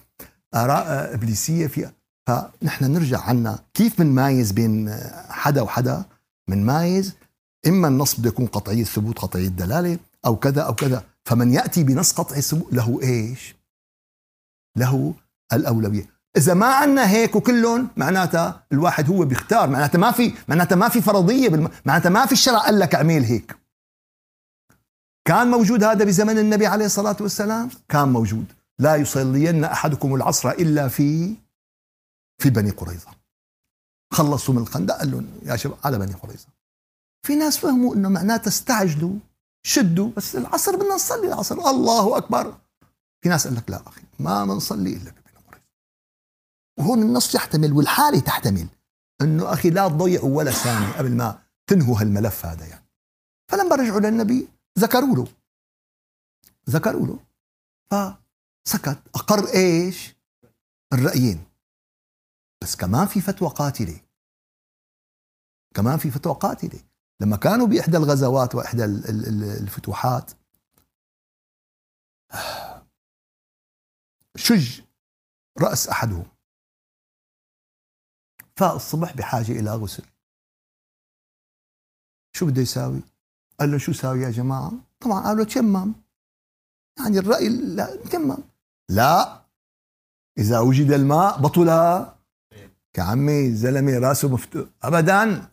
آراء 0.54 1.14
إبليسية 1.14 1.66
في 1.66 1.92
فنحن 2.26 2.84
نرجع 2.84 3.20
عنا 3.20 3.58
كيف 3.74 3.98
بنمايز 3.98 4.52
بين 4.52 4.94
حدا 5.28 5.62
وحدا؟ 5.62 6.04
بنمايز 6.48 7.14
إما 7.66 7.88
النص 7.88 8.20
بده 8.20 8.28
يكون 8.28 8.46
قطعي 8.46 8.80
الثبوت 8.80 9.18
قطعي 9.18 9.46
الدلاله 9.46 9.98
أو 10.26 10.36
كذا 10.36 10.62
أو 10.62 10.74
كذا. 10.74 11.04
فمن 11.24 11.52
يأتي 11.52 11.84
بنص 11.84 12.12
قطعي 12.12 12.38
الثبوت 12.38 12.72
له 12.72 13.02
إيش؟ 13.02 13.56
له 14.76 15.14
الأولوية. 15.52 16.06
إذا 16.36 16.54
ما 16.54 16.66
عندنا 16.66 17.10
هيك 17.10 17.36
وكلهم 17.36 17.88
معناتها 17.96 18.66
الواحد 18.72 19.08
هو 19.08 19.24
بيختار 19.24 19.70
معناتها 19.70 19.98
ما 19.98 20.10
في 20.10 20.34
معناتها 20.48 20.76
ما 20.76 20.88
في 20.88 21.00
فرضية 21.00 21.48
بالم... 21.48 21.70
معناتها 21.84 22.10
ما 22.10 22.26
في 22.26 22.32
الشرع 22.32 22.58
قال 22.58 22.78
لك 22.78 22.94
اعمل 22.94 23.24
هيك. 23.24 23.56
كان 25.24 25.50
موجود 25.50 25.84
هذا 25.84 26.04
بزمن 26.04 26.38
النبي 26.38 26.66
عليه 26.66 26.86
الصلاة 26.86 27.16
والسلام؟ 27.20 27.68
كان 27.88 28.08
موجود. 28.08 28.44
لا 28.78 28.96
يصلين 28.96 29.64
أحدكم 29.64 30.14
العصر 30.14 30.50
إلا 30.50 30.88
في 30.88 31.34
في 32.38 32.50
بني 32.50 32.70
قريظة. 32.70 33.10
خلصوا 34.12 34.54
من 34.54 34.62
الخندق 34.62 34.98
قال 34.98 35.10
لهم 35.10 35.40
يا 35.42 35.56
شباب 35.56 35.78
على 35.84 35.98
بني 35.98 36.12
قريظة. 36.12 36.46
في 37.26 37.36
ناس 37.36 37.58
فهموا 37.58 37.94
إنه 37.94 38.08
معناته 38.08 38.48
استعجلوا 38.48 39.18
شدوا 39.66 40.10
بس 40.16 40.36
العصر 40.36 40.76
بدنا 40.76 40.94
نصلي 40.94 41.26
العصر 41.26 41.54
الله 41.54 42.16
أكبر. 42.16 42.58
في 43.22 43.28
ناس 43.28 43.46
قال 43.46 43.56
لك 43.56 43.70
لا 43.70 43.88
أخي 43.88 44.02
ما 44.18 44.44
بنصلي 44.44 44.92
إلا 44.92 45.10
ببني 45.10 45.42
قريظة. 45.48 45.64
وهون 46.78 47.02
النص 47.02 47.34
يحتمل 47.34 47.72
والحالة 47.72 48.20
تحتمل 48.20 48.66
إنه 49.20 49.52
أخي 49.52 49.70
لا 49.70 49.88
تضيعوا 49.88 50.36
ولا 50.36 50.50
ثانية 50.50 50.92
قبل 50.92 51.16
ما 51.16 51.42
تنهوا 51.66 52.00
هالملف 52.00 52.46
هذا 52.46 52.66
يعني. 52.66 52.86
فلما 53.50 53.76
رجعوا 53.76 54.00
للنبي 54.00 54.48
ذكروا 54.78 55.16
له. 55.16 55.26
ذكروا 56.70 57.06
له. 57.06 57.18
فسكت. 57.90 58.98
أقر 59.14 59.54
إيش؟ 59.54 60.16
الرأيين. 60.92 61.44
بس 62.62 62.76
كمان 62.76 63.06
في 63.06 63.20
فتوى 63.20 63.48
قاتلة. 63.48 64.00
كمان 65.74 65.98
في 65.98 66.10
فتوى 66.10 66.34
قاتلة. 66.34 66.80
لما 67.20 67.36
كانوا 67.36 67.66
بإحدى 67.66 67.96
الغزوات 67.96 68.54
وإحدى 68.54 68.84
الفتوحات 68.84 70.30
شج 74.36 74.80
رأس 75.60 75.88
أحدهم. 75.88 76.26
فالصبح 78.56 79.16
بحاجة 79.16 79.52
إلى 79.52 79.70
غسل. 79.70 80.04
شو 82.36 82.46
بده 82.46 82.62
يساوي؟ 82.62 83.00
قال 83.60 83.70
له 83.70 83.78
شو 83.78 83.92
ساوي 83.92 84.20
يا 84.20 84.30
جماعة؟ 84.30 84.72
طبعا 85.00 85.20
قالوا 85.20 85.44
تشمم 85.44 85.94
يعني 86.98 87.18
الرأي 87.18 87.48
لا 87.48 87.96
تشمم 87.96 88.38
لا. 88.90 89.46
إذا 90.38 90.60
وجد 90.60 90.90
الماء 90.90 91.40
بطل 91.40 91.68
كعمي 92.96 93.54
زلمة 93.54 93.98
راسه 93.98 94.28
مفتوح 94.28 94.68
ابدا. 94.82 95.50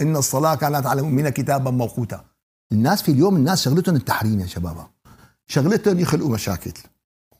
إن 0.00 0.16
الصلاة 0.16 0.54
كانت 0.54 0.86
على 0.86 1.00
المؤمنين 1.00 1.28
كتابا 1.28 1.70
موقوتا. 1.70 2.24
الناس 2.72 3.02
في 3.02 3.12
اليوم 3.12 3.36
الناس 3.36 3.62
شغلتهم 3.62 3.96
التحريم 3.96 4.40
يا 4.40 4.46
شباب. 4.46 4.90
شغلتهم 5.46 6.00
يخلقوا 6.00 6.30
مشاكل. 6.30 6.72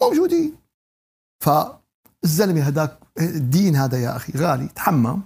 موجودين. 0.03 0.57
فالزلمة 1.45 2.61
هذاك 2.61 2.99
الدين 3.20 3.77
هذا 3.77 3.99
يا 3.99 4.16
أخي 4.16 4.33
غالي. 4.39 4.68
تحمم. 4.68 5.22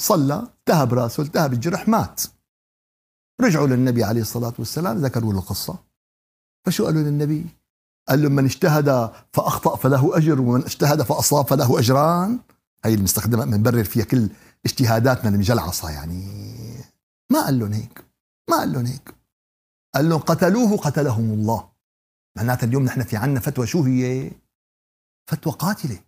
صلى. 0.00 0.48
التهب 0.58 0.94
راسه. 0.94 1.22
التهب 1.22 1.52
الجرح 1.52 1.88
مات. 1.88 2.22
رجعوا 3.40 3.66
للنبي 3.66 4.04
عليه 4.04 4.20
الصلاة 4.20 4.54
والسلام 4.58 4.98
ذكروا 4.98 5.32
له 5.32 5.38
القصة. 5.38 5.78
فشو 6.66 6.86
قالوا 6.86 7.02
للنبي 7.02 7.46
قال 8.08 8.22
له 8.22 8.28
من 8.28 8.44
اجتهد 8.44 9.10
فأخطأ 9.32 9.76
فله 9.76 10.16
أجر 10.16 10.40
ومن 10.40 10.64
اجتهد 10.64 11.02
فأصاب 11.02 11.46
فله 11.46 11.78
أجران. 11.78 12.38
هي 12.84 12.94
المستخدمة 12.94 13.44
بنبرر 13.44 13.84
فيها 13.84 14.04
كل 14.04 14.28
اجتهاداتنا 14.66 15.30
المجلعصة 15.30 15.90
يعني. 15.90 16.24
ما 17.32 17.44
قال 17.44 17.58
لهم 17.58 17.72
هيك 17.72 18.04
ما 18.50 18.56
قال 18.56 18.72
لهم 18.72 18.86
هيك. 18.86 19.14
قال 19.94 20.08
لهم 20.08 20.20
قتلوه 20.20 20.76
قتلهم 20.76 21.30
الله. 21.30 21.68
معناتها 22.36 22.66
اليوم 22.66 22.82
نحن 22.82 23.02
في 23.02 23.16
عنا 23.16 23.40
فتوى 23.40 23.66
شو 23.66 23.82
هي؟ 23.82 24.30
فتوى 25.30 25.52
قاتلة. 25.52 25.98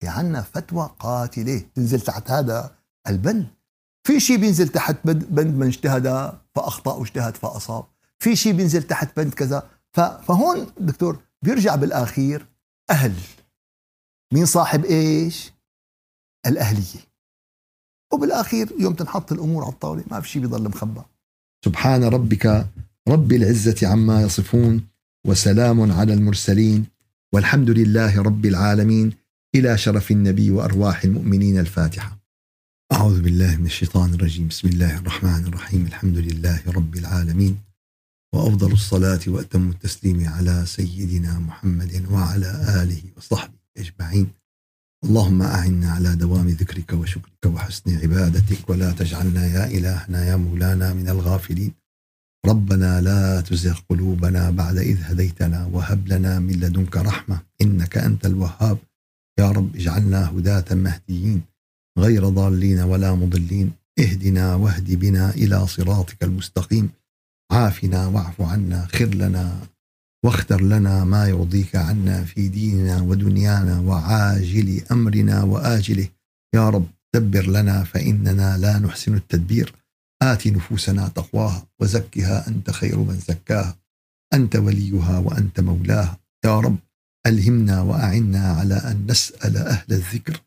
في 0.00 0.08
عنا 0.08 0.42
فتوى 0.42 0.90
قاتلة 0.98 1.58
تنزل 1.74 2.00
تحت 2.00 2.30
هذا 2.30 2.76
البند. 3.08 3.46
في 4.06 4.20
شيء 4.20 4.36
بينزل 4.36 4.68
تحت 4.68 4.96
بند 5.04 5.54
من 5.54 5.66
اجتهد 5.66 6.32
فأخطأ 6.54 6.94
واجتهد 6.94 7.36
فأصاب. 7.36 7.84
في 8.18 8.36
شيء 8.36 8.52
بينزل 8.52 8.82
تحت 8.82 9.16
بند 9.16 9.34
كذا. 9.34 9.68
فهون 9.94 10.66
دكتور 10.80 11.18
بيرجع 11.42 11.74
بالآخير 11.74 12.46
أهل. 12.90 13.12
مين 14.32 14.46
صاحب 14.46 14.84
إيش؟ 14.84 15.52
الأهلية. 16.46 17.00
وبالأخير 18.12 18.72
يوم 18.80 18.94
تنحط 18.94 19.32
الأمور 19.32 19.64
على 19.64 19.72
الطاولة 19.72 20.04
ما 20.10 20.20
في 20.20 20.28
شيء 20.28 20.42
بيضل 20.42 20.68
مخبى 20.68 21.00
سبحان 21.64 22.04
ربك 22.04 22.66
رب 23.08 23.32
العزة 23.32 23.88
عما 23.88 24.22
يصفون 24.22 24.86
وسلام 25.26 25.92
على 25.92 26.14
المرسلين 26.14 26.86
والحمد 27.32 27.70
لله 27.70 28.22
رب 28.22 28.46
العالمين 28.46 29.12
إلى 29.54 29.78
شرف 29.78 30.10
النبي 30.10 30.50
وأرواح 30.50 31.04
المؤمنين 31.04 31.58
الفاتحة. 31.58 32.18
أعوذ 32.92 33.22
بالله 33.22 33.56
من 33.56 33.66
الشيطان 33.66 34.14
الرجيم. 34.14 34.48
بسم 34.48 34.68
الله 34.68 34.98
الرحمن 34.98 35.46
الرحيم. 35.46 35.86
الحمد 35.86 36.16
لله 36.16 36.62
رب 36.66 36.96
العالمين. 36.96 37.58
وأفضل 38.34 38.72
الصلاة 38.72 39.20
وأتم 39.26 39.70
التسليم 39.70 40.28
على 40.28 40.66
سيدنا 40.66 41.38
محمد 41.38 42.06
وعلى 42.10 42.50
آله 42.82 43.02
وصحبه 43.16 43.58
أجمعين. 43.78 44.26
اللهم 45.04 45.42
أعنا 45.42 45.92
على 45.92 46.16
دوام 46.16 46.48
ذكرك 46.48 46.92
وشكرك 46.92 47.44
وحسن 47.46 47.96
عبادتك 48.02 48.70
ولا 48.70 48.92
تجعلنا 48.92 49.46
يا 49.46 49.64
إلهنا 49.66 50.24
يا 50.24 50.36
مولانا 50.36 50.94
من 50.94 51.08
الغافلين. 51.08 51.72
ربنا 52.46 53.00
لا 53.00 53.40
تزغ 53.40 53.78
قلوبنا 53.88 54.50
بعد 54.50 54.76
إذ 54.78 54.98
هديتنا 55.02 55.66
وهب 55.66 56.08
لنا 56.08 56.38
من 56.38 56.52
لدنك 56.52 56.96
رحمة 56.96 57.40
إنك 57.62 57.98
أنت 57.98 58.26
الوهاب. 58.26 58.78
يا 59.38 59.50
رب 59.50 59.76
اجعلنا 59.76 60.30
هداة 60.30 60.74
مهديين 60.74 61.42
غير 61.98 62.28
ضالين 62.28 62.80
ولا 62.80 63.14
مضلين. 63.14 63.72
اهدنا 63.98 64.54
واهد 64.54 64.90
بنا 64.94 65.30
إلى 65.30 65.66
صراطك 65.66 66.24
المستقيم. 66.24 66.90
عافنا 67.52 68.06
واعف 68.06 68.40
عنا 68.40 68.86
خر 68.86 69.14
لنا 69.14 69.66
واختر 70.24 70.60
لنا 70.60 71.04
ما 71.04 71.28
يرضيك 71.28 71.76
عنا 71.76 72.24
في 72.24 72.48
ديننا 72.48 73.02
ودنيانا 73.02 73.80
وعاجل 73.80 74.82
أمرنا 74.92 75.42
وآجله. 75.42 76.08
يا 76.54 76.70
رب 76.70 76.86
دبر 77.14 77.46
لنا 77.46 77.84
فإننا 77.84 78.58
لا 78.58 78.78
نحسن 78.78 79.14
التدبير. 79.14 79.74
آت 80.22 80.46
نفوسنا 80.46 81.08
تقواها 81.08 81.66
وزكها 81.80 82.48
أنت 82.48 82.70
خير 82.70 82.98
من 82.98 83.18
زكاها. 83.28 83.76
أنت 84.34 84.56
وليها 84.56 85.18
وأنت 85.18 85.60
مولاها. 85.60 86.18
يا 86.44 86.60
رب 86.60 86.76
ألهمنا 87.26 87.80
وأعنا 87.80 88.52
على 88.52 88.74
أن 88.74 89.06
نسأل 89.10 89.56
أهل 89.56 89.86
الذكر. 89.90 90.40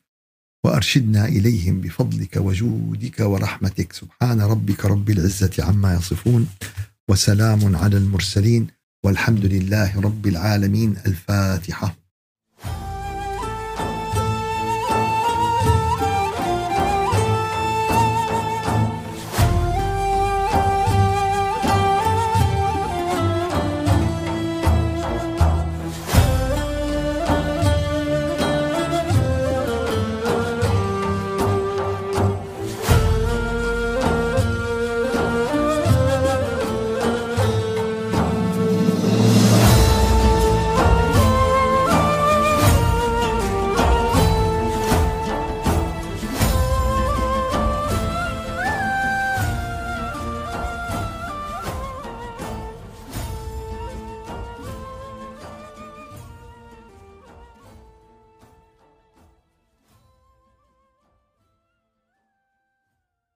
وأرشدنا 0.68 1.26
إليهم 1.26 1.82
بفضلك 1.82 2.38
وجودك 2.38 3.20
ورحمتك. 3.20 3.94
سبحان 3.94 4.42
ربك 4.42 4.86
رب 4.86 5.10
العزة 5.10 5.52
عما 5.60 5.94
يصفون 5.94 6.48
وسلام 7.10 7.76
على 7.76 7.98
المرسلين 7.98 8.68
والحمد 9.06 9.46
لله 9.46 10.00
رب 10.00 10.28
العالمين. 10.28 10.96
الفاتحة. 11.06 12.07